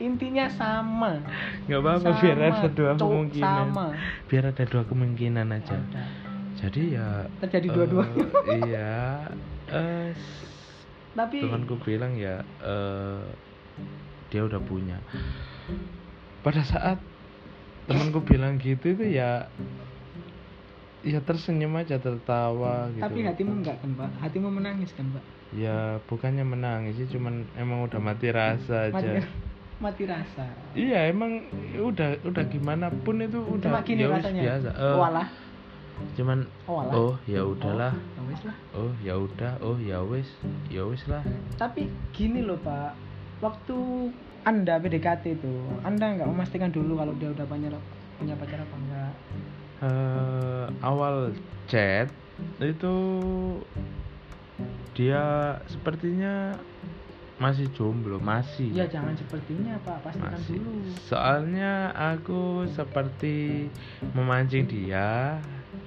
intinya 0.00 0.48
sama. 0.48 1.20
Nggak 1.68 1.80
apa-apa 1.80 2.08
Sama, 2.08 2.18
biar 2.18 2.38
ada 2.40 2.66
dua 2.66 2.92
kemungkinan. 2.96 3.68
sama. 3.70 3.86
Biar 4.26 4.44
ada 4.48 4.64
dua 4.64 4.82
kemungkinan 4.82 5.46
aja. 5.52 5.78
Jadi 6.56 6.82
ya 6.92 7.08
terjadi 7.38 7.66
eh, 7.68 7.72
dua-duanya 7.72 8.24
iya 8.44 8.92
eh, 9.70 10.12
s- 10.12 10.84
tapi 11.12 11.40
temanku 11.40 11.76
bilang 11.78 12.16
ya 12.16 12.40
eh, 12.60 13.22
dia 14.28 14.42
udah 14.42 14.60
punya. 14.60 14.98
Pada 16.40 16.64
saat 16.64 16.98
temanku 17.84 18.20
bilang 18.20 18.56
gitu 18.56 18.92
itu 18.92 19.04
ya 19.04 19.48
ya 21.00 21.20
tersenyum 21.20 21.76
aja 21.76 21.96
tertawa 21.96 22.92
gitu. 22.92 23.04
Tapi 23.04 23.20
hatimu 23.24 23.52
enggak 23.60 23.76
kan 23.80 23.88
mbak? 23.96 24.10
Hatimu 24.20 24.48
menangis 24.52 24.92
kan 24.92 25.08
mbak? 25.08 25.24
Ya 25.50 25.98
bukannya 26.06 26.44
menangis 26.44 26.94
sih 26.94 27.08
cuman 27.08 27.42
emang 27.56 27.82
udah 27.88 27.98
mati 27.98 28.28
rasa 28.30 28.92
aja. 28.92 29.24
Mati, 29.24 29.49
mati 29.80 30.04
rasa. 30.04 30.46
Iya 30.76 31.10
emang 31.10 31.48
udah 31.74 32.20
udah 32.22 32.44
gimana 32.46 32.92
pun 33.02 33.24
itu 33.24 33.40
udah 33.40 33.72
cuma 33.72 33.80
gini 33.82 34.04
ya 34.04 34.12
rasanya 34.12 34.42
biasa. 34.44 34.70
Eh, 34.76 34.96
walah 34.96 35.28
cuman 36.16 36.48
walah 36.64 36.92
oh 36.96 37.14
ya 37.28 37.44
udahlah. 37.44 37.92
Oh, 37.92 38.24
ya 38.24 38.40
lah. 38.40 38.56
Oh 38.72 38.92
ya 39.04 39.14
udah 39.20 39.52
oh 39.60 39.76
ya 39.76 39.98
wis 40.00 40.28
ya 40.72 40.84
wis 40.84 41.04
lah. 41.08 41.20
Tapi 41.56 41.88
gini 42.12 42.40
loh 42.44 42.56
pak. 42.60 42.96
Waktu 43.40 43.76
anda 44.44 44.80
PDKT 44.80 45.24
itu 45.36 45.52
anda 45.84 46.16
nggak 46.16 46.28
memastikan 46.28 46.72
dulu 46.72 46.96
kalau 46.96 47.12
dia 47.20 47.28
udah 47.28 47.44
punya 47.44 47.68
punya 48.16 48.34
pacar 48.36 48.60
apa 48.60 48.76
enggak 48.76 49.12
eh 49.80 50.64
awal 50.84 51.32
chat 51.68 52.08
itu 52.60 52.96
dia 54.92 55.56
sepertinya 55.68 56.56
masih 57.40 57.66
jomblo 57.72 58.20
masih. 58.20 58.68
Ya 58.70 58.84
jangan 58.84 59.16
sepertinya 59.16 59.80
pak. 59.80 60.04
Pastikan 60.04 60.36
masih. 60.36 60.60
dulu. 60.60 60.72
Soalnya 61.08 61.72
aku 61.96 62.68
seperti 62.68 63.66
memancing 64.12 64.68
dia 64.68 65.40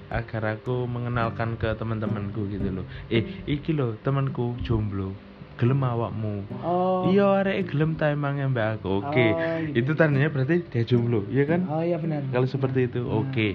agar 0.10 0.58
aku 0.58 0.90
mengenalkan 0.90 1.54
ke 1.56 1.70
teman-temanku 1.78 2.50
gitu 2.50 2.82
loh. 2.82 2.86
Eh 3.08 3.46
iki 3.46 3.72
loh 3.72 3.94
temanku 4.02 4.58
jomblo. 4.66 5.14
Gelem 5.54 5.86
awakmu. 5.86 6.42
Oh. 6.66 7.14
Iya 7.14 7.46
arek 7.46 7.70
gelem 7.70 7.94
ta 7.94 8.10
emangnya 8.10 8.50
mbak? 8.50 8.82
Aku 8.82 9.06
oke. 9.06 9.14
Oh, 9.14 9.38
gitu. 9.70 9.86
itu 9.86 9.92
tandanya 9.94 10.34
berarti 10.34 10.66
dia 10.66 10.82
jomblo 10.82 11.30
iya 11.30 11.46
kan? 11.46 11.70
Oh 11.70 11.86
iya 11.86 12.02
benar. 12.02 12.26
Kalau 12.34 12.50
seperti 12.50 12.90
itu 12.90 13.06
Nah, 13.06 13.22
oke. 13.22 13.50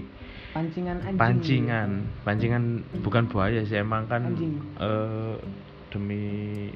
Pancingan 0.54 0.96
anjing. 1.02 1.18
Pancingan. 1.18 1.90
Pancingan 2.22 2.62
bukan 3.02 3.26
buaya 3.26 3.66
sih 3.66 3.76
emang 3.76 4.06
kan 4.06 4.30
Anjing. 4.30 4.62
eh, 4.78 5.36
demi 5.88 6.22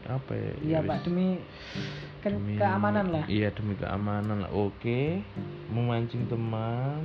apa 0.08 0.32
ya? 0.32 0.52
Iya 0.60 0.78
ya 0.82 0.88
pak 0.88 0.98
demi 1.04 1.26
ke- 2.20 2.32
demi- 2.32 2.58
keamanan 2.58 3.06
lah. 3.12 3.24
Iya 3.28 3.48
demi 3.52 3.74
keamanan 3.76 4.36
lah. 4.46 4.50
Oke 4.52 5.20
memancing 5.68 6.28
teman. 6.28 7.02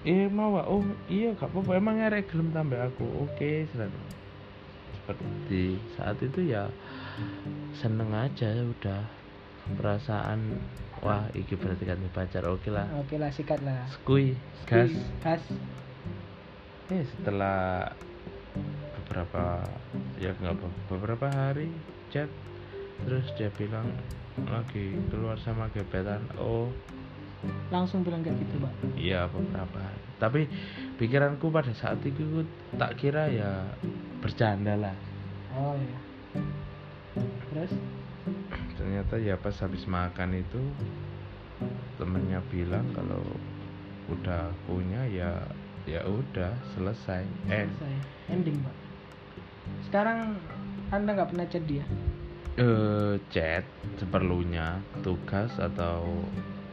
Eh 0.00 0.32
mau 0.32 0.56
Wak. 0.56 0.66
oh 0.66 0.80
iya 1.12 1.36
gak 1.36 1.52
apa-apa. 1.52 1.76
Emang 1.76 2.00
arek 2.00 2.32
gelem 2.32 2.50
tambah 2.50 2.80
aku. 2.80 3.04
Oke 3.28 3.68
selalu 3.70 4.00
seperti 4.96 5.64
saat 5.98 6.16
itu 6.22 6.40
ya 6.48 6.70
seneng 7.76 8.10
aja 8.10 8.50
udah. 8.54 9.02
Perasaan 9.70 10.58
wah 11.04 11.28
iki 11.36 11.54
berarti 11.54 11.84
kan 11.86 12.00
pacar. 12.10 12.42
Oke 12.48 12.72
lah. 12.72 12.88
Oke 12.98 13.20
lah 13.20 13.30
sikat 13.30 13.60
lah. 13.62 13.86
Skui 13.92 14.34
gas. 14.66 14.90
gas. 15.22 15.44
Eh 16.90 17.06
setelah 17.06 17.86
beberapa 19.10 19.66
ya 20.22 20.30
nggak 20.38 20.54
be- 20.54 20.78
beberapa 20.86 21.26
hari 21.34 21.66
chat 22.14 22.30
terus 23.02 23.26
dia 23.34 23.50
bilang 23.58 23.90
lagi 24.46 24.94
keluar 25.10 25.34
sama 25.42 25.66
gebetan 25.74 26.22
oh. 26.38 26.70
Langsung 27.74 28.06
bilang 28.06 28.22
kayak 28.22 28.38
gitu 28.38 28.62
pak? 28.62 28.72
Iya 28.94 29.26
beberapa 29.32 29.82
hari. 29.82 30.00
Tapi 30.20 30.40
pikiranku 31.00 31.50
pada 31.50 31.74
saat 31.74 31.98
itu 32.06 32.46
tak 32.78 33.00
kira 33.02 33.26
ya 33.32 33.66
bercanda 34.22 34.78
lah. 34.78 34.94
Oh 35.58 35.74
iya. 35.74 35.98
Terus? 37.50 37.72
Ternyata 38.78 39.18
ya 39.18 39.34
pas 39.40 39.56
habis 39.58 39.88
makan 39.90 40.38
itu 40.38 40.60
temennya 41.98 42.44
bilang 42.52 42.86
kalau 42.94 43.24
udah 44.12 44.54
punya 44.68 45.02
ya 45.10 45.40
ya 45.88 46.04
udah 46.06 46.52
selesai. 46.76 47.24
Eh 47.48 47.66
selesai. 47.66 47.94
Ending 48.30 48.60
pak 48.62 48.89
sekarang 49.84 50.38
anda 50.90 51.14
nggak 51.14 51.30
pernah 51.30 51.46
chat 51.46 51.64
dia? 51.64 51.84
Eh 52.56 53.14
chat 53.30 53.62
seperlunya 53.96 54.78
tugas 55.00 55.54
atau 55.56 56.02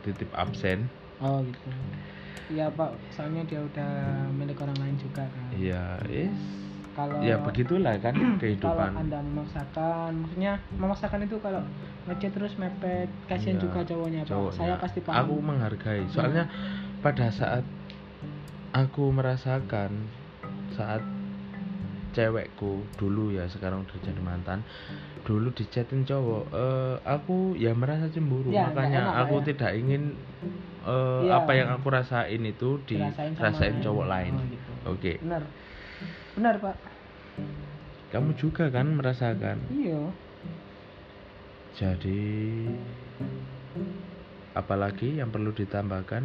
titip 0.01 0.27
absen. 0.33 0.89
Oh 1.19 1.41
gitu. 1.41 1.69
Iya 2.47 2.71
pak. 2.71 2.95
Soalnya 3.11 3.43
dia 3.43 3.59
udah 3.59 3.91
milik 4.31 4.57
orang 4.57 4.77
lain 4.77 4.95
juga 4.97 5.27
kan. 5.27 5.47
Iya 5.51 5.99
is. 6.07 6.39
Kalau 6.97 7.21
ya 7.21 7.37
begitulah 7.37 7.93
kan 8.01 8.15
kalau 8.17 8.41
kehidupan. 8.41 8.89
Anda 8.97 9.19
memaksakan 9.21 10.11
maksudnya 10.17 10.53
memaksakan 10.73 11.19
itu 11.23 11.37
kalau 11.37 11.61
ngechat 12.09 12.31
terus 12.33 12.55
mepet 12.55 13.11
kasihan 13.27 13.59
Iya, 13.59 13.63
juga 13.67 13.79
cowoknya 13.83 14.21
pak. 14.23 14.31
cowoknya. 14.31 14.57
saya 14.57 14.73
pasti 14.79 14.99
paham. 15.05 15.17
Aku 15.27 15.33
menghargai. 15.39 16.03
Soalnya 16.09 16.49
pada 16.99 17.27
saat 17.29 17.61
aku 18.73 19.11
merasakan 19.11 19.91
saat 20.73 21.03
cewekku 22.17 22.81
dulu 22.97 23.29
ya 23.29 23.45
sekarang 23.45 23.85
udah 23.85 23.97
jadi 24.01 24.17
mantan 24.19 24.65
dulu 25.21 25.53
dichatin 25.53 26.01
cowok 26.01 26.49
eh, 26.49 26.95
aku 27.05 27.53
ya 27.53 27.77
merasa 27.77 28.09
cemburu 28.09 28.49
Ya, 28.49 28.65
makanya 28.67 29.13
enak, 29.13 29.21
aku 29.21 29.35
ya. 29.37 29.43
tidak 29.53 29.71
ingin 29.77 30.17
eh, 30.81 31.21
Iya. 31.27 31.37
apa 31.37 31.51
yang 31.53 31.69
aku 31.69 31.87
rasain 31.87 32.41
itu 32.41 32.81
Dirasain 32.83 33.37
dirasain 33.37 33.77
cowok 33.77 34.05
lain. 34.07 34.33
Oh, 34.33 34.45
gitu. 34.47 34.71
oke. 34.87 35.13
Benar. 35.21 35.43
Benar 36.33 36.55
pak. 36.57 36.75
Kamu 38.07 38.33
juga 38.33 38.71
kan 38.71 38.87
merasakan? 38.87 39.57
Iya. 39.67 39.99
Jadi 41.75 42.23
apalagi 44.53 45.19
yang 45.19 45.29
perlu 45.29 45.51
ditambahkan? 45.51 46.23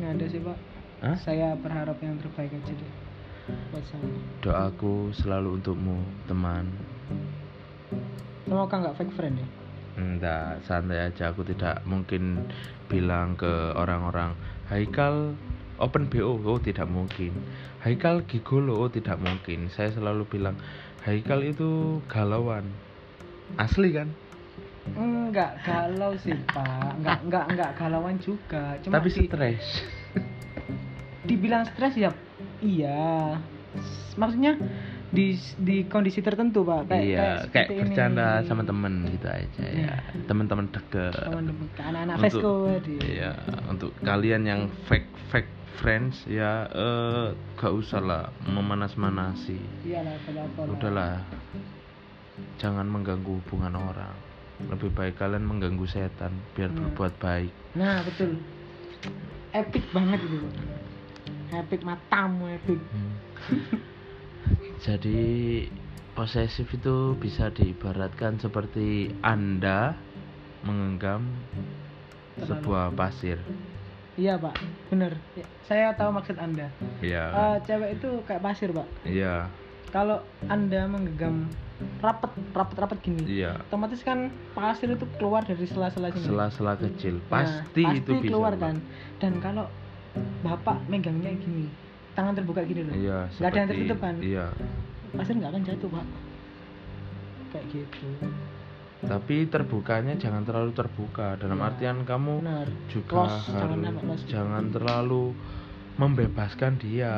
Nggak 0.00 0.10
ada 0.16 0.26
sih 0.26 0.40
pak. 0.40 0.58
Hah? 1.00 1.16
saya 1.16 1.56
berharap 1.56 1.96
yang 2.04 2.20
terbaik 2.20 2.52
aja 2.52 2.76
deh 2.76 2.92
doaku 4.40 5.12
selalu 5.12 5.60
untukmu 5.60 5.98
teman 6.26 6.66
semoga 8.44 8.74
nggak 8.76 8.96
fake 8.96 9.14
friend 9.14 9.36
ya 9.40 9.48
Enggak, 10.00 10.64
santai 10.64 11.02
aja. 11.02 11.28
Aku 11.28 11.44
tidak 11.44 11.82
mungkin 11.84 12.46
bilang 12.88 13.36
ke 13.36 13.74
orang-orang 13.74 14.32
Haikal 14.70 15.34
open 15.76 16.08
BO, 16.08 16.40
oh 16.40 16.56
tidak 16.56 16.88
mungkin. 16.88 17.34
Haikal 17.84 18.24
gigolo, 18.24 18.80
oh 18.80 18.88
tidak 18.88 19.20
mungkin. 19.20 19.68
Saya 19.68 19.92
selalu 19.92 20.24
bilang 20.24 20.56
Haikal 21.04 21.44
itu 21.44 22.00
galauan. 22.08 22.64
Asli 23.60 23.92
kan? 23.92 24.08
enggak 24.96 25.60
galau 25.62 26.16
sih 26.16 26.32
pak 26.48 26.96
enggak 26.98 27.18
enggak 27.22 27.44
enggak 27.52 27.70
galauan 27.76 28.16
juga 28.18 28.74
cuma 28.80 28.96
Tapi 28.98 29.08
di- 29.12 29.28
stres. 29.28 29.64
dibilang 31.28 31.62
stres 31.68 31.94
ya 31.94 32.10
iya 32.60 33.36
maksudnya 34.14 34.56
di 35.10 35.34
di 35.58 35.90
kondisi 35.90 36.22
tertentu 36.22 36.62
pak 36.62 36.86
kayak 36.86 37.02
iya, 37.02 37.18
kayak 37.18 37.38
seperti 37.42 37.72
ini. 37.72 37.82
bercanda 37.82 38.26
sama 38.46 38.62
temen 38.62 38.94
gitu 39.10 39.26
aja 39.26 39.62
ya. 39.66 39.70
Iya. 39.74 39.94
Teman-teman 40.22 40.70
deket. 40.70 41.12
anak-anak 41.18 42.30
di 42.86 42.94
Iya, 43.18 43.34
untuk 43.66 43.90
kalian 44.00 44.46
yang 44.46 44.60
fake 44.86 45.10
fake 45.28 45.50
friends 45.82 46.22
ya 46.30 46.68
eh 46.68 47.34
gak 47.58 47.74
usah 47.74 47.98
lah 47.98 48.24
memanas-manasi. 48.44 49.58
iyalah. 49.82 50.14
Udahlah. 50.70 51.26
Jangan 52.56 52.86
mengganggu 52.86 53.42
hubungan 53.42 53.74
orang. 53.74 54.14
Lebih 54.62 54.94
baik 54.94 55.18
kalian 55.18 55.42
mengganggu 55.42 55.90
setan 55.90 56.30
biar 56.54 56.70
Hmm. 56.70 56.86
berbuat 56.86 57.14
baik. 57.18 57.52
nah 57.72 58.02
betul 58.02 58.38
epic 59.52 59.82
banget 59.90 60.22
itu 60.22 60.38
epic 61.52 61.82
matamu 61.82 62.48
epic 62.48 62.78
Hmm. 62.80 63.14
Jadi 64.80 65.20
posesif 66.12 66.66
itu 66.70 66.96
bisa 67.14 67.48
diibaratkan 67.48 68.36
seperti 68.36 68.88
Anda 69.20 69.94
menggenggam 70.60 71.24
Terlalu. 72.34 72.48
sebuah 72.50 72.84
pasir. 72.94 73.38
iya 74.14 74.36
pak 74.36 74.52
bener 74.86 75.16
Ya, 75.32 75.46
saya 75.62 75.86
tahu 75.94 76.12
maksud 76.12 76.36
anda 76.36 76.68
Iya. 77.00 77.24
Eh, 77.24 77.56
cewek 77.64 77.90
itu 77.96 78.08
kayak 78.22 78.42
pasir 78.42 78.68
pak 78.68 78.84
Iya. 79.02 79.48
kalau 79.88 80.20
anda 80.46 80.84
menggenggam 80.84 81.48
rapet 81.98 82.28
rapet 82.50 82.76
rapet 82.78 82.98
gini 83.00 83.24
Iya. 83.24 83.56
otomatis 83.62 84.00
kan 84.00 84.28
pasir 84.50 84.90
itu 84.90 85.08
keluar 85.16 85.40
dari 85.42 85.64
sela-sela 85.64 86.10
sini 86.10 86.26
Sela-sela 86.26 86.76
kecil 86.76 87.16
Nah, 87.22 87.28
pasti, 87.30 87.80
itu 87.86 88.12
bisa 88.14 88.28
keluar 88.28 88.52
Pak. 88.52 88.60
kan 88.60 88.76
dan 89.16 89.32
kalau 89.40 89.64
bapak 90.40 90.78
megangnya 90.86 91.30
gini 91.34 91.68
tangan 92.12 92.34
terbuka 92.34 92.60
gini 92.62 92.82
loh 92.82 92.94
Iya, 92.94 93.18
nggak 93.30 93.46
ada 93.46 93.56
yang 93.56 93.68
seperti- 93.68 93.86
tertutup 93.86 93.98
kan 94.00 94.14
Iya. 94.18 94.46
pasir 95.12 95.34
nggak 95.36 95.50
akan 95.50 95.62
jatuh 95.64 95.88
pak 95.90 96.06
kayak 97.50 97.64
gitu 97.68 98.06
Tapi 99.00 99.48
terbukanya 99.48 100.12
jangan 100.12 100.44
terlalu 100.44 100.76
terbuka. 100.76 101.32
Dalam 101.34 101.56
Iya. 101.56 101.72
artian 101.72 102.04
kamu 102.04 102.44
benar 102.44 102.68
juga 102.86 103.08
Close, 103.08 103.48
jangan 103.48 103.64
harus 103.80 103.88
apa, 103.88 104.00
close. 104.04 104.24
jangan 104.28 104.64
terlalu 104.68 105.24
membebaskan 105.96 106.72
dia. 106.76 107.16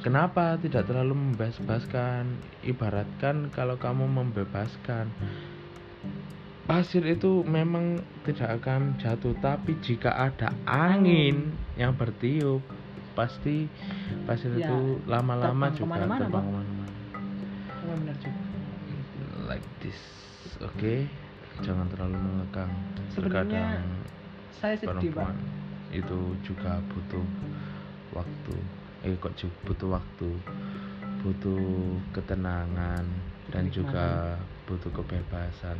Kenapa 0.00 0.60
tidak 0.60 0.84
terlalu 0.84 1.16
membebaskan? 1.16 2.28
Ibaratkan 2.60 3.48
kalau 3.50 3.80
kamu 3.80 4.04
membebaskan 4.04 5.08
pasir 6.64 7.04
itu 7.04 7.44
memang 7.44 8.00
tidak 8.24 8.60
akan 8.60 8.96
jatuh, 8.96 9.36
tapi 9.44 9.76
jika 9.84 10.32
ada 10.32 10.48
angin 10.64 11.52
yang 11.76 11.92
bertiup, 11.92 12.64
pasti 13.12 13.68
pasir 14.24 14.50
Ya, 14.56 14.66
itu 14.66 14.98
lama-lama 15.04 15.70
juga 15.70 15.84
ke 15.84 15.92
mana-mana, 15.92 16.20
terbang 16.24 16.44
ke 16.44 16.52
mana-mana. 16.52 16.94
Benar 17.84 17.96
benar 18.00 18.16
juga 18.18 18.40
Like 19.44 19.68
this, 19.84 20.00
oke? 20.64 20.94
Jangan 21.60 21.86
terlalu 21.92 22.16
mengekang. 22.16 22.72
Terkadang 23.12 23.84
saya 24.64 24.74
sedih 24.80 24.88
pak 24.88 24.96
perempuan 24.96 25.36
itu 25.92 26.20
juga 26.42 26.80
butuh 26.90 27.26
waktu 28.16 28.54
eh 29.04 29.14
kok 29.20 29.34
juga 29.36 29.56
butuh 29.68 29.88
waktu 30.00 30.28
butuh 31.20 31.64
ketenangan 32.16 33.04
dan 33.52 33.68
juga 33.68 34.40
butuh 34.64 34.90
kebebasan 34.90 35.76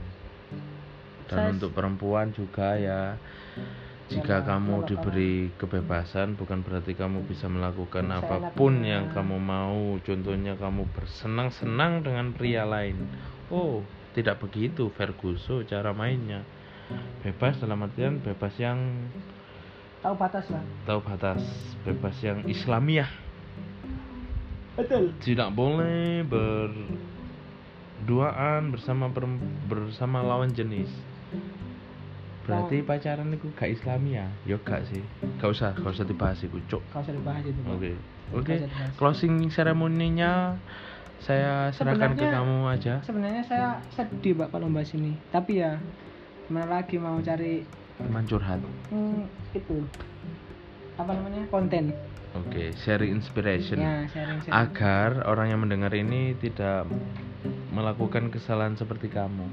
dan 1.29 1.39
Saya- 1.39 1.53
untuk 1.57 1.71
perempuan 1.73 2.31
juga 2.33 2.77
ya 2.77 3.17
jika 4.05 4.45
kamu 4.45 4.85
diberi 4.85 5.49
kebebasan 5.57 6.37
bukan 6.37 6.61
berarti 6.61 6.93
kamu 6.93 7.25
bisa 7.25 7.49
melakukan 7.49 8.05
apa 8.13 8.53
pun 8.53 8.85
yang 8.85 9.09
kamu 9.17 9.41
mau. 9.41 9.97
Contohnya 10.05 10.61
kamu 10.61 10.85
bersenang-senang 10.93 12.05
dengan 12.05 12.37
pria 12.37 12.69
lain. 12.69 13.01
Oh 13.49 13.81
tidak 14.13 14.45
begitu 14.45 14.93
Ferguson 14.93 15.65
cara 15.65 15.97
mainnya. 15.97 16.45
Bebas 17.25 17.57
dalam 17.65 17.81
artian 17.81 18.21
bebas 18.21 18.53
yang 18.61 19.09
tahu 20.05 20.15
batas 20.21 20.53
lah. 20.53 20.61
Tahu 20.85 21.01
batas 21.01 21.41
bebas 21.89 22.13
yang 22.21 22.45
Islamiah. 22.45 23.09
Betul. 24.77 25.17
Tidak 25.25 25.49
boleh 25.49 26.29
berduaan 28.05 28.69
bersama 28.69 29.09
perem- 29.09 29.65
bersama 29.65 30.21
lawan 30.21 30.53
jenis 30.53 30.93
berarti 32.45 32.85
pacaran 32.85 33.33
itu 33.33 33.49
gak 33.57 33.73
Islamiah 33.73 34.29
ya? 34.45 34.57
Gak 34.61 34.85
sih. 34.93 35.03
Gak 35.41 35.51
usah 35.51 35.73
gak 35.73 35.93
usah 35.97 36.07
dibahas 36.07 36.39
itu 36.45 36.61
cuk. 36.69 36.83
Kalau 36.93 37.03
usah 37.03 37.15
dibahas 37.17 37.45
itu 37.49 37.61
oke. 37.65 37.91
Nggak 37.91 38.37
oke 38.37 38.55
dibahas. 38.69 38.93
closing 39.01 39.35
seremoninya 39.49 40.33
saya 41.25 41.73
serahkan 41.73 42.13
ke 42.21 42.27
kamu 42.29 42.69
aja. 42.69 43.01
sebenarnya 43.01 43.43
saya 43.49 43.69
sedih 43.97 44.37
pak 44.45 44.53
kalau 44.53 44.69
bahas 44.69 44.93
ini. 44.93 45.17
Tapi 45.33 45.65
ya 45.65 45.81
gimana 46.45 46.69
lagi 46.69 47.01
mau 47.01 47.17
cari 47.25 47.65
teman 47.97 48.29
curhat. 48.29 48.61
Hmm, 48.93 49.25
itu. 49.57 49.81
Apa 51.01 51.17
namanya? 51.17 51.49
Konten. 51.49 51.97
Oke 52.37 52.77
sharing 52.77 53.17
inspiration. 53.17 53.81
Ya 53.81 54.05
sharing 54.13 54.45
sharing. 54.45 54.53
Agar 54.53 55.25
orang 55.25 55.49
yang 55.49 55.61
mendengar 55.65 55.97
ini 55.97 56.37
tidak 56.37 56.85
melakukan 57.73 58.29
kesalahan 58.29 58.77
seperti 58.77 59.09
kamu 59.09 59.49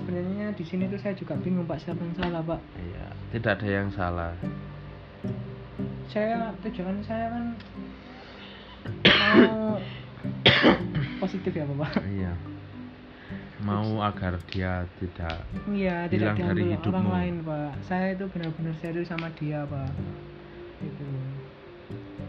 sebenarnya 0.00 0.46
di 0.52 0.64
sini 0.64 0.88
tuh 0.88 0.96
saya 0.96 1.12
juga 1.12 1.36
bingung 1.36 1.64
pak 1.64 1.78
siapa 1.78 2.00
yang 2.00 2.16
salah 2.16 2.40
pak 2.42 2.60
Iya, 2.74 3.06
tidak 3.30 3.52
ada 3.60 3.68
yang 3.68 3.88
salah. 3.92 4.32
saya 6.08 6.50
tujuan 6.64 6.98
saya 7.04 7.26
kan 7.30 7.44
mau 9.38 9.78
positif 11.20 11.52
ya 11.52 11.64
bapak 11.68 12.02
Iya. 12.02 12.32
Mau 13.60 14.00
agar 14.00 14.40
dia 14.48 14.88
tidak 14.96 15.44
iya 15.68 16.08
tidak 16.08 16.32
Hilang 16.32 16.36
dari 16.40 16.64
diambil 16.64 16.80
orang 16.80 16.80
hidupmu. 16.80 17.12
lain 17.12 17.34
pak 17.44 17.70
saya 17.84 18.06
itu 18.16 18.24
benar-benar 18.26 18.74
serius 18.80 19.06
sama 19.06 19.28
dia 19.36 19.62
pak 19.68 19.92
itu 20.80 21.06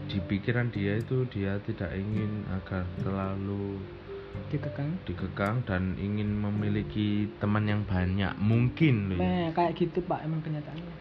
di 0.06 0.18
pikiran 0.28 0.68
dia 0.68 1.00
itu 1.00 1.24
dia 1.26 1.56
tidak 1.64 1.88
ingin 1.96 2.44
agar 2.52 2.84
terlalu 3.00 3.80
dikekang 4.52 4.90
dikekang 5.08 5.64
dan 5.64 5.96
ingin 5.96 6.28
memiliki 6.36 7.28
teman 7.40 7.64
yang 7.64 7.82
banyak 7.88 8.32
mungkin 8.36 9.12
loh 9.12 9.16
ya. 9.16 9.24
nah 9.24 9.46
kayak 9.56 9.72
gitu 9.80 9.98
pak 10.04 10.24
emang 10.24 10.40
kenyataannya 10.44 10.92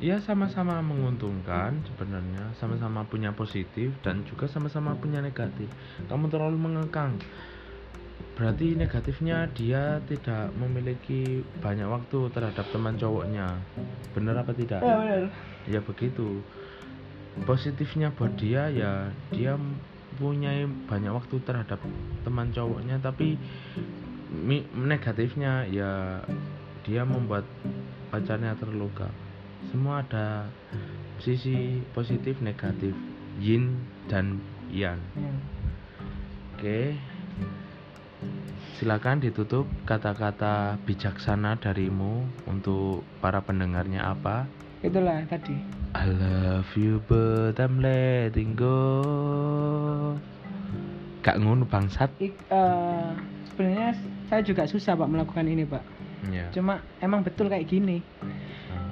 Ya 0.00 0.16
sama-sama 0.16 0.80
menguntungkan 0.80 1.76
sebenarnya, 1.84 2.56
sama-sama 2.56 3.04
punya 3.04 3.36
positif 3.36 3.92
dan 4.00 4.24
juga 4.24 4.48
sama-sama 4.48 4.96
punya 4.96 5.20
negatif. 5.20 5.68
Kamu 6.08 6.32
terlalu 6.32 6.56
mengekang. 6.56 7.20
Berarti 8.32 8.80
negatifnya 8.80 9.44
dia 9.52 10.00
tidak 10.08 10.56
memiliki 10.56 11.44
banyak 11.60 11.84
waktu 11.84 12.32
terhadap 12.32 12.64
teman 12.72 12.96
cowoknya. 12.96 13.60
Benar 14.16 14.40
apa 14.40 14.56
tidak? 14.56 14.80
ya 14.80 14.96
benar 14.96 15.28
Ya 15.68 15.80
begitu. 15.84 16.40
Positifnya 17.44 18.08
buat 18.16 18.32
dia 18.40 18.72
ya 18.72 19.12
dia 19.36 19.60
punya 20.20 20.68
banyak 20.84 21.08
waktu 21.16 21.40
terhadap 21.48 21.80
teman 22.20 22.52
cowoknya 22.52 23.00
tapi 23.00 23.40
negatifnya 24.76 25.64
ya 25.66 26.20
dia 26.84 27.02
membuat 27.08 27.48
pacarnya 28.12 28.54
terluka. 28.58 29.08
Semua 29.70 30.02
ada 30.04 30.48
sisi 31.20 31.84
positif 31.92 32.40
negatif, 32.40 32.92
yin 33.38 33.76
dan 34.08 34.40
yang. 34.72 34.98
Ya. 35.16 35.32
Oke. 36.56 36.80
Silakan 38.80 39.20
ditutup 39.20 39.68
kata-kata 39.84 40.80
bijaksana 40.88 41.60
darimu 41.60 42.24
untuk 42.48 43.04
para 43.20 43.44
pendengarnya 43.44 44.08
apa? 44.08 44.48
Itulah 44.80 45.24
tadi 45.26 45.56
I 45.90 46.06
love 46.06 46.70
you 46.74 47.02
but 47.04 47.58
I'm 47.58 47.82
letting 47.82 48.54
go. 48.54 48.78
Gak 51.20 51.36
ngono 51.36 51.66
bangsat. 51.66 52.14
Ik- 52.16 52.38
eh, 52.46 53.10
sebenarnya 53.44 53.98
saya 54.24 54.40
juga 54.40 54.64
susah 54.64 54.94
pak 54.94 55.04
melakukan 55.06 55.44
ini 55.44 55.66
pak 55.66 55.82
Ya. 56.22 56.46
cuma 56.52 56.78
emang 56.98 57.20
betul 57.20 57.48
kayak 57.48 57.64
gini 57.66 58.04
Nah, 58.20 58.36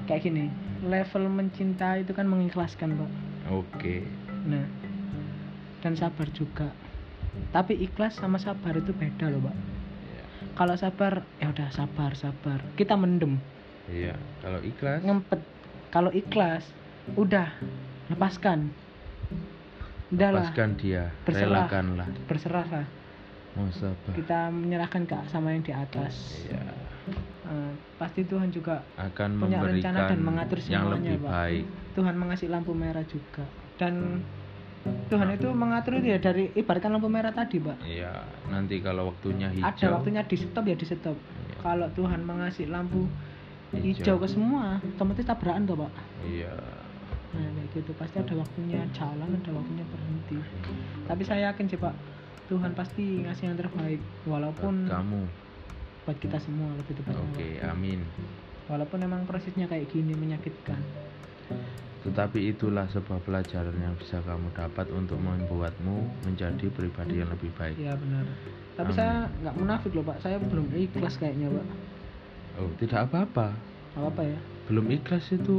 kayak 0.05 0.24
gini 0.24 0.49
level 0.80 1.28
mencinta 1.28 1.95
itu 1.95 2.11
kan 2.11 2.24
mengikhlaskan 2.24 2.97
pak 2.97 3.11
Oke. 3.47 4.01
nah 4.43 4.64
dan 5.78 5.93
sabar 5.93 6.24
juga 6.32 6.72
tapi 7.51 7.76
ikhlas 7.76 8.16
sama 8.16 8.36
sabar 8.36 8.74
itu 8.74 8.91
beda 8.91 9.28
loh 9.28 9.45
pak 9.45 9.57
Ya. 10.09 10.22
kalau 10.57 10.74
sabar 10.74 11.20
ya 11.36 11.53
udah 11.53 11.68
sabar 11.70 12.16
sabar 12.16 12.64
kita 12.74 12.97
mendem 12.97 13.36
Iya. 13.86 14.16
Kalau 14.41 14.61
ikhlas. 14.61 15.01
ngempet 15.01 15.41
kalau 15.89 16.11
ikhlas 16.11 16.64
udah 17.14 17.49
lepaskan 18.09 18.68
udahlah 20.09 20.41
Lepaskan 20.43 20.70
dia. 20.74 21.12
Berserah. 21.22 21.68
Relakanlah. 21.68 22.07
berserah 22.24 22.66
lah 22.66 22.86
Mau 23.55 23.68
sabar. 23.70 24.12
kita 24.14 24.49
menyerahkan 24.49 25.03
ke 25.03 25.16
sama 25.26 25.51
yang 25.51 25.61
di 25.61 25.72
atas 25.72 26.45
Iya. 26.45 26.62
Eh, 27.45 27.72
pasti 27.97 28.20
Tuhan 28.22 28.49
juga 28.49 28.84
akan 28.95 29.28
Punya 29.39 29.59
memberikan 29.59 29.93
rencana 29.93 30.01
dan 30.07 30.20
mengatur 30.20 30.59
yang 30.61 30.84
semuanya, 30.84 30.93
lebih 30.95 31.16
Pak. 31.18 31.30
baik 31.30 31.64
Tuhan 31.95 32.14
mengasih 32.14 32.49
lampu 32.49 32.72
merah 32.72 33.05
juga 33.05 33.45
dan 33.74 34.20
Tuhan 35.09 35.28
itu 35.30 35.49
mengatur 35.51 35.93
itu 35.97 36.09
ya 36.09 36.18
dari 36.18 36.53
ibaratkan 36.55 36.89
lampu 36.91 37.09
merah 37.09 37.28
tadi 37.30 37.57
pak 37.59 37.76
iya 37.82 38.12
nanti 38.47 38.78
kalau 38.78 39.11
waktunya 39.11 39.49
hijau 39.51 39.64
ada 39.66 39.86
waktunya 39.95 40.22
di 40.22 40.36
stop 40.36 40.64
ya 40.64 40.76
di 40.76 40.86
stop 40.86 41.16
Iya. 41.16 41.57
kalau 41.59 41.89
Tuhan 41.91 42.20
mengasih 42.22 42.68
lampu 42.68 43.09
hijau 43.76 44.16
ke 44.16 44.28
semua 44.28 44.80
otomatis 44.80 45.28
tabrakan 45.28 45.68
tuh 45.68 45.76
pak. 45.84 45.92
Iya. 46.24 46.54
Nah 47.36 47.48
kayak 47.52 47.68
gitu. 47.76 47.90
Pasti 48.00 48.16
ada 48.16 48.34
waktunya 48.40 48.80
jalan 48.96 49.28
ada 49.28 49.50
waktunya 49.52 49.84
berhenti. 49.84 50.38
Tapi 51.04 51.22
saya 51.24 51.52
yakin 51.52 51.66
sih 51.68 51.76
pak 51.76 51.92
Tuhan 52.48 52.72
pasti 52.72 53.20
ngasih 53.20 53.44
yang 53.52 53.58
terbaik. 53.60 54.00
Walaupun 54.24 54.88
Buat 54.88 54.96
kamu. 54.96 55.22
Buat 56.08 56.18
kita 56.24 56.38
semua 56.40 56.72
lebih 56.80 56.96
tepatnya 56.96 57.20
oke 57.20 57.48
Pak. 57.60 57.68
amin. 57.76 58.00
Walaupun 58.68 58.98
emang 59.04 59.28
prosesnya 59.28 59.68
kayak 59.68 59.92
gini 59.92 60.16
menyakitkan. 60.16 60.80
Tetapi 62.08 62.48
itulah 62.48 62.88
sebuah 62.88 63.20
pelajaran 63.20 63.76
yang 63.76 63.92
bisa 64.00 64.24
kamu 64.24 64.48
dapat 64.56 64.88
untuk 64.96 65.20
membuatmu 65.20 66.24
menjadi 66.24 66.72
pribadi 66.72 67.20
yang 67.20 67.28
lebih 67.28 67.52
baik. 67.60 67.76
Ya 67.76 67.92
benar. 68.00 68.24
Tapi 68.80 68.92
Amin. 68.94 68.96
saya 68.96 69.14
nggak 69.44 69.54
munafik 69.60 69.92
loh 69.92 70.04
pak. 70.08 70.16
Saya 70.24 70.40
belum 70.40 70.72
ikhlas 70.72 71.20
kayaknya 71.20 71.52
pak 71.52 71.66
oh 72.59 72.70
tidak 72.78 73.09
apa-apa. 73.09 73.54
Apa 73.96 74.06
apa 74.11 74.22
ya? 74.22 74.38
Belum 74.68 74.86
ikhlas 74.92 75.30
itu 75.32 75.59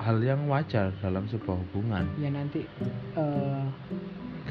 hal 0.00 0.20
yang 0.20 0.48
wajar 0.48 0.92
dalam 1.00 1.28
sebuah 1.28 1.56
hubungan. 1.56 2.04
Ya 2.20 2.28
nanti 2.32 2.64
eh 3.16 3.64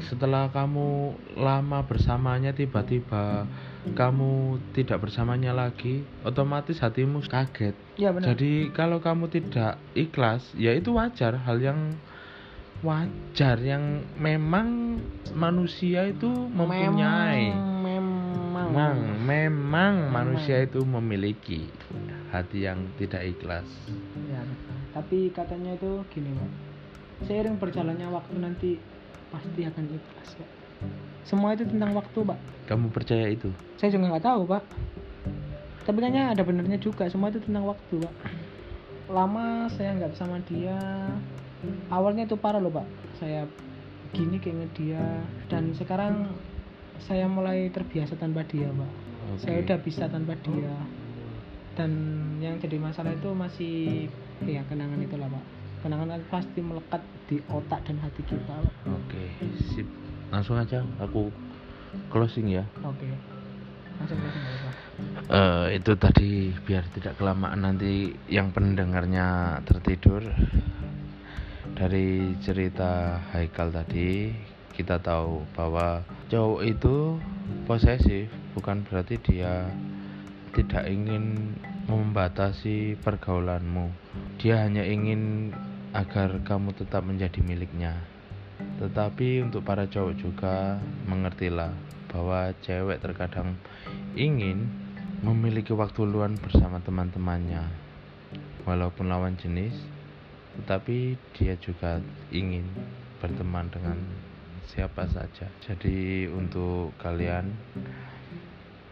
setelah 0.00 0.48
kamu 0.48 1.12
lama 1.36 1.84
bersamanya 1.84 2.56
tiba-tiba 2.56 3.44
kamu 3.92 4.62
tidak 4.72 5.02
bersamanya 5.04 5.52
lagi 5.52 6.06
otomatis 6.24 6.80
hatimu 6.80 7.20
kaget. 7.26 7.74
Ya 8.00 8.14
benar. 8.14 8.32
Jadi 8.32 8.72
kalau 8.72 9.02
kamu 9.02 9.28
tidak 9.28 9.76
ikhlas 9.92 10.46
ya 10.56 10.72
itu 10.72 10.96
wajar. 10.96 11.36
Hal 11.36 11.60
yang 11.60 11.98
wajar 12.80 13.60
yang 13.60 14.04
memang 14.16 15.00
manusia 15.36 16.08
itu 16.08 16.28
mempunyai. 16.28 17.52
Memang 17.52 17.79
memang 18.70 18.94
memang. 19.26 19.94
manusia 20.14 20.62
itu 20.62 20.80
memiliki 20.86 21.66
hati 22.30 22.70
yang 22.70 22.86
tidak 22.96 23.26
ikhlas. 23.26 23.66
Ya 24.30 24.40
betul. 24.46 24.74
tapi 24.94 25.18
katanya 25.34 25.74
itu 25.74 25.90
gini 26.14 26.30
pak 26.38 26.50
seiring 27.26 27.58
berjalannya 27.58 28.08
waktu 28.08 28.36
nanti 28.38 28.70
pasti 29.34 29.60
akan 29.66 29.84
ikhlas 29.90 30.30
pak 30.38 30.50
semua 31.26 31.52
itu 31.52 31.66
tentang 31.66 31.92
waktu 31.98 32.20
pak 32.22 32.38
kamu 32.70 32.86
percaya 32.94 33.26
itu? 33.34 33.50
Saya 33.82 33.90
juga 33.98 34.14
nggak 34.14 34.26
tahu 34.30 34.42
pak. 34.46 34.62
Tapi 35.82 35.98
kayaknya 35.98 36.38
ada 36.38 36.46
benernya 36.46 36.78
juga. 36.78 37.10
Semua 37.10 37.34
itu 37.34 37.42
tentang 37.42 37.66
waktu 37.66 37.98
pak 37.98 38.14
lama 39.10 39.66
saya 39.74 39.98
nggak 39.98 40.14
bersama 40.14 40.38
dia. 40.46 40.78
Awalnya 41.90 42.30
itu 42.30 42.38
parah 42.38 42.62
loh 42.62 42.70
pak 42.70 42.86
saya 43.18 43.42
gini 44.14 44.38
kayaknya 44.38 44.68
dia. 44.78 45.02
Dan 45.50 45.74
sekarang 45.74 46.30
saya 47.04 47.26
mulai 47.26 47.72
terbiasa 47.72 48.16
tanpa 48.16 48.44
dia 48.44 48.68
pak 48.70 48.90
Oke. 49.30 49.40
saya 49.46 49.56
udah 49.62 49.78
bisa 49.80 50.04
tanpa 50.10 50.34
dia. 50.42 50.74
Dan 51.78 51.92
yang 52.42 52.58
jadi 52.58 52.76
masalah 52.82 53.14
itu 53.14 53.30
masih 53.32 53.76
ya 54.44 54.60
kenangan 54.68 55.00
itulah 55.00 55.30
pak 55.30 55.44
kenangan 55.86 56.18
itu 56.18 56.28
pasti 56.28 56.60
melekat 56.60 57.02
di 57.30 57.40
otak 57.48 57.80
dan 57.88 57.96
hati 58.02 58.20
kita 58.26 58.52
pak 58.52 58.74
oke 58.90 59.22
sip. 59.70 59.86
Langsung 60.28 60.60
aja 60.60 60.84
aku 61.00 61.30
closing 62.12 62.50
ya. 62.52 62.66
Oke. 62.84 63.06
Langsung 63.98 64.18
langsung 64.18 64.42
nggak 64.42 64.56
apa 64.60 64.70
Eh, 65.30 65.78
itu 65.78 65.92
tadi 65.94 66.50
biar 66.66 66.84
tidak 66.90 67.14
kelamaan 67.16 67.62
nanti 67.62 68.10
yang 68.26 68.50
pendengarnya 68.50 69.58
tertidur. 69.62 70.26
Dari 71.70 72.36
cerita 72.44 73.22
Haikal 73.32 73.72
tadi 73.72 74.28
kita 74.74 75.02
tahu 75.02 75.44
bahwa 75.54 76.02
cowok 76.30 76.62
itu 76.66 77.18
posesif 77.66 78.30
bukan 78.54 78.82
berarti 78.86 79.18
dia 79.22 79.68
tidak 80.50 80.86
ingin 80.90 81.54
membatasi 81.86 82.98
pergaulanmu. 82.98 83.90
Dia 84.42 84.66
hanya 84.66 84.82
ingin 84.82 85.54
agar 85.94 86.42
kamu 86.42 86.74
tetap 86.74 87.02
menjadi 87.02 87.38
miliknya. 87.42 87.98
Tetapi 88.82 89.46
untuk 89.46 89.62
para 89.62 89.86
cowok 89.86 90.14
juga 90.18 90.78
mengertilah 91.06 91.70
bahwa 92.10 92.50
cewek 92.62 92.98
terkadang 92.98 93.54
ingin 94.18 94.66
memiliki 95.22 95.70
waktu 95.74 96.02
luang 96.02 96.34
bersama 96.38 96.82
teman-temannya. 96.82 97.62
Walaupun 98.66 99.08
lawan 99.08 99.38
jenis 99.40 99.74
tetapi 100.60 101.14
dia 101.38 101.54
juga 101.62 102.02
ingin 102.34 102.66
berteman 103.22 103.70
dengan 103.70 103.96
siapa 104.70 105.10
saja. 105.10 105.50
Jadi 105.66 106.30
untuk 106.30 106.94
kalian 107.02 107.50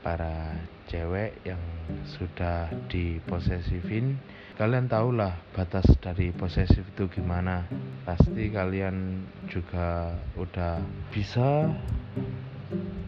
para 0.03 0.59
cewek 0.91 1.39
yang 1.47 1.61
sudah 2.03 2.71
diposesifin 2.91 4.19
kalian 4.59 4.91
tahulah 4.91 5.39
batas 5.55 5.87
dari 6.03 6.35
posesif 6.35 6.83
itu 6.83 7.07
gimana. 7.07 7.63
Pasti 8.03 8.51
kalian 8.51 9.23
juga 9.47 10.19
udah 10.35 10.83
bisa 11.15 11.71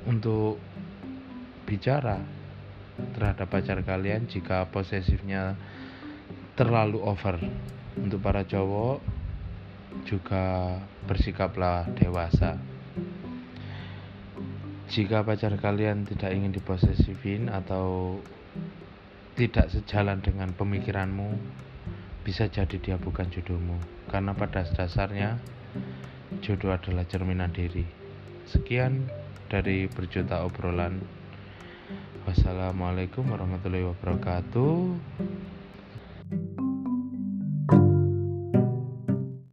untuk 0.07 0.63
bicara 1.67 2.23
terhadap 3.19 3.51
pacar 3.51 3.83
kalian 3.83 4.31
jika 4.31 4.71
posesifnya 4.71 5.59
terlalu 6.55 7.03
over. 7.03 7.43
Untuk 7.99 8.23
para 8.23 8.47
cowok 8.47 9.20
juga 10.05 10.77
bersikaplah 11.07 11.87
dewasa. 11.99 12.59
Jika 14.91 15.23
pacar 15.23 15.55
kalian 15.55 16.03
tidak 16.03 16.35
ingin 16.35 16.51
diposesifin 16.51 17.47
atau 17.47 18.19
tidak 19.39 19.71
sejalan 19.71 20.19
dengan 20.19 20.51
pemikiranmu 20.51 21.39
bisa 22.27 22.51
jadi 22.51 22.77
dia 22.83 22.97
bukan 22.99 23.31
jodohmu. 23.31 23.79
Karena 24.11 24.35
pada 24.35 24.67
dasarnya 24.67 25.39
jodoh 26.43 26.75
adalah 26.75 27.07
cerminan 27.07 27.55
diri. 27.55 27.87
Sekian 28.51 29.07
dari 29.47 29.87
berjuta 29.87 30.43
obrolan. 30.43 30.99
Wassalamualaikum 32.27 33.31
warahmatullahi 33.31 33.87
wabarakatuh 33.95 34.99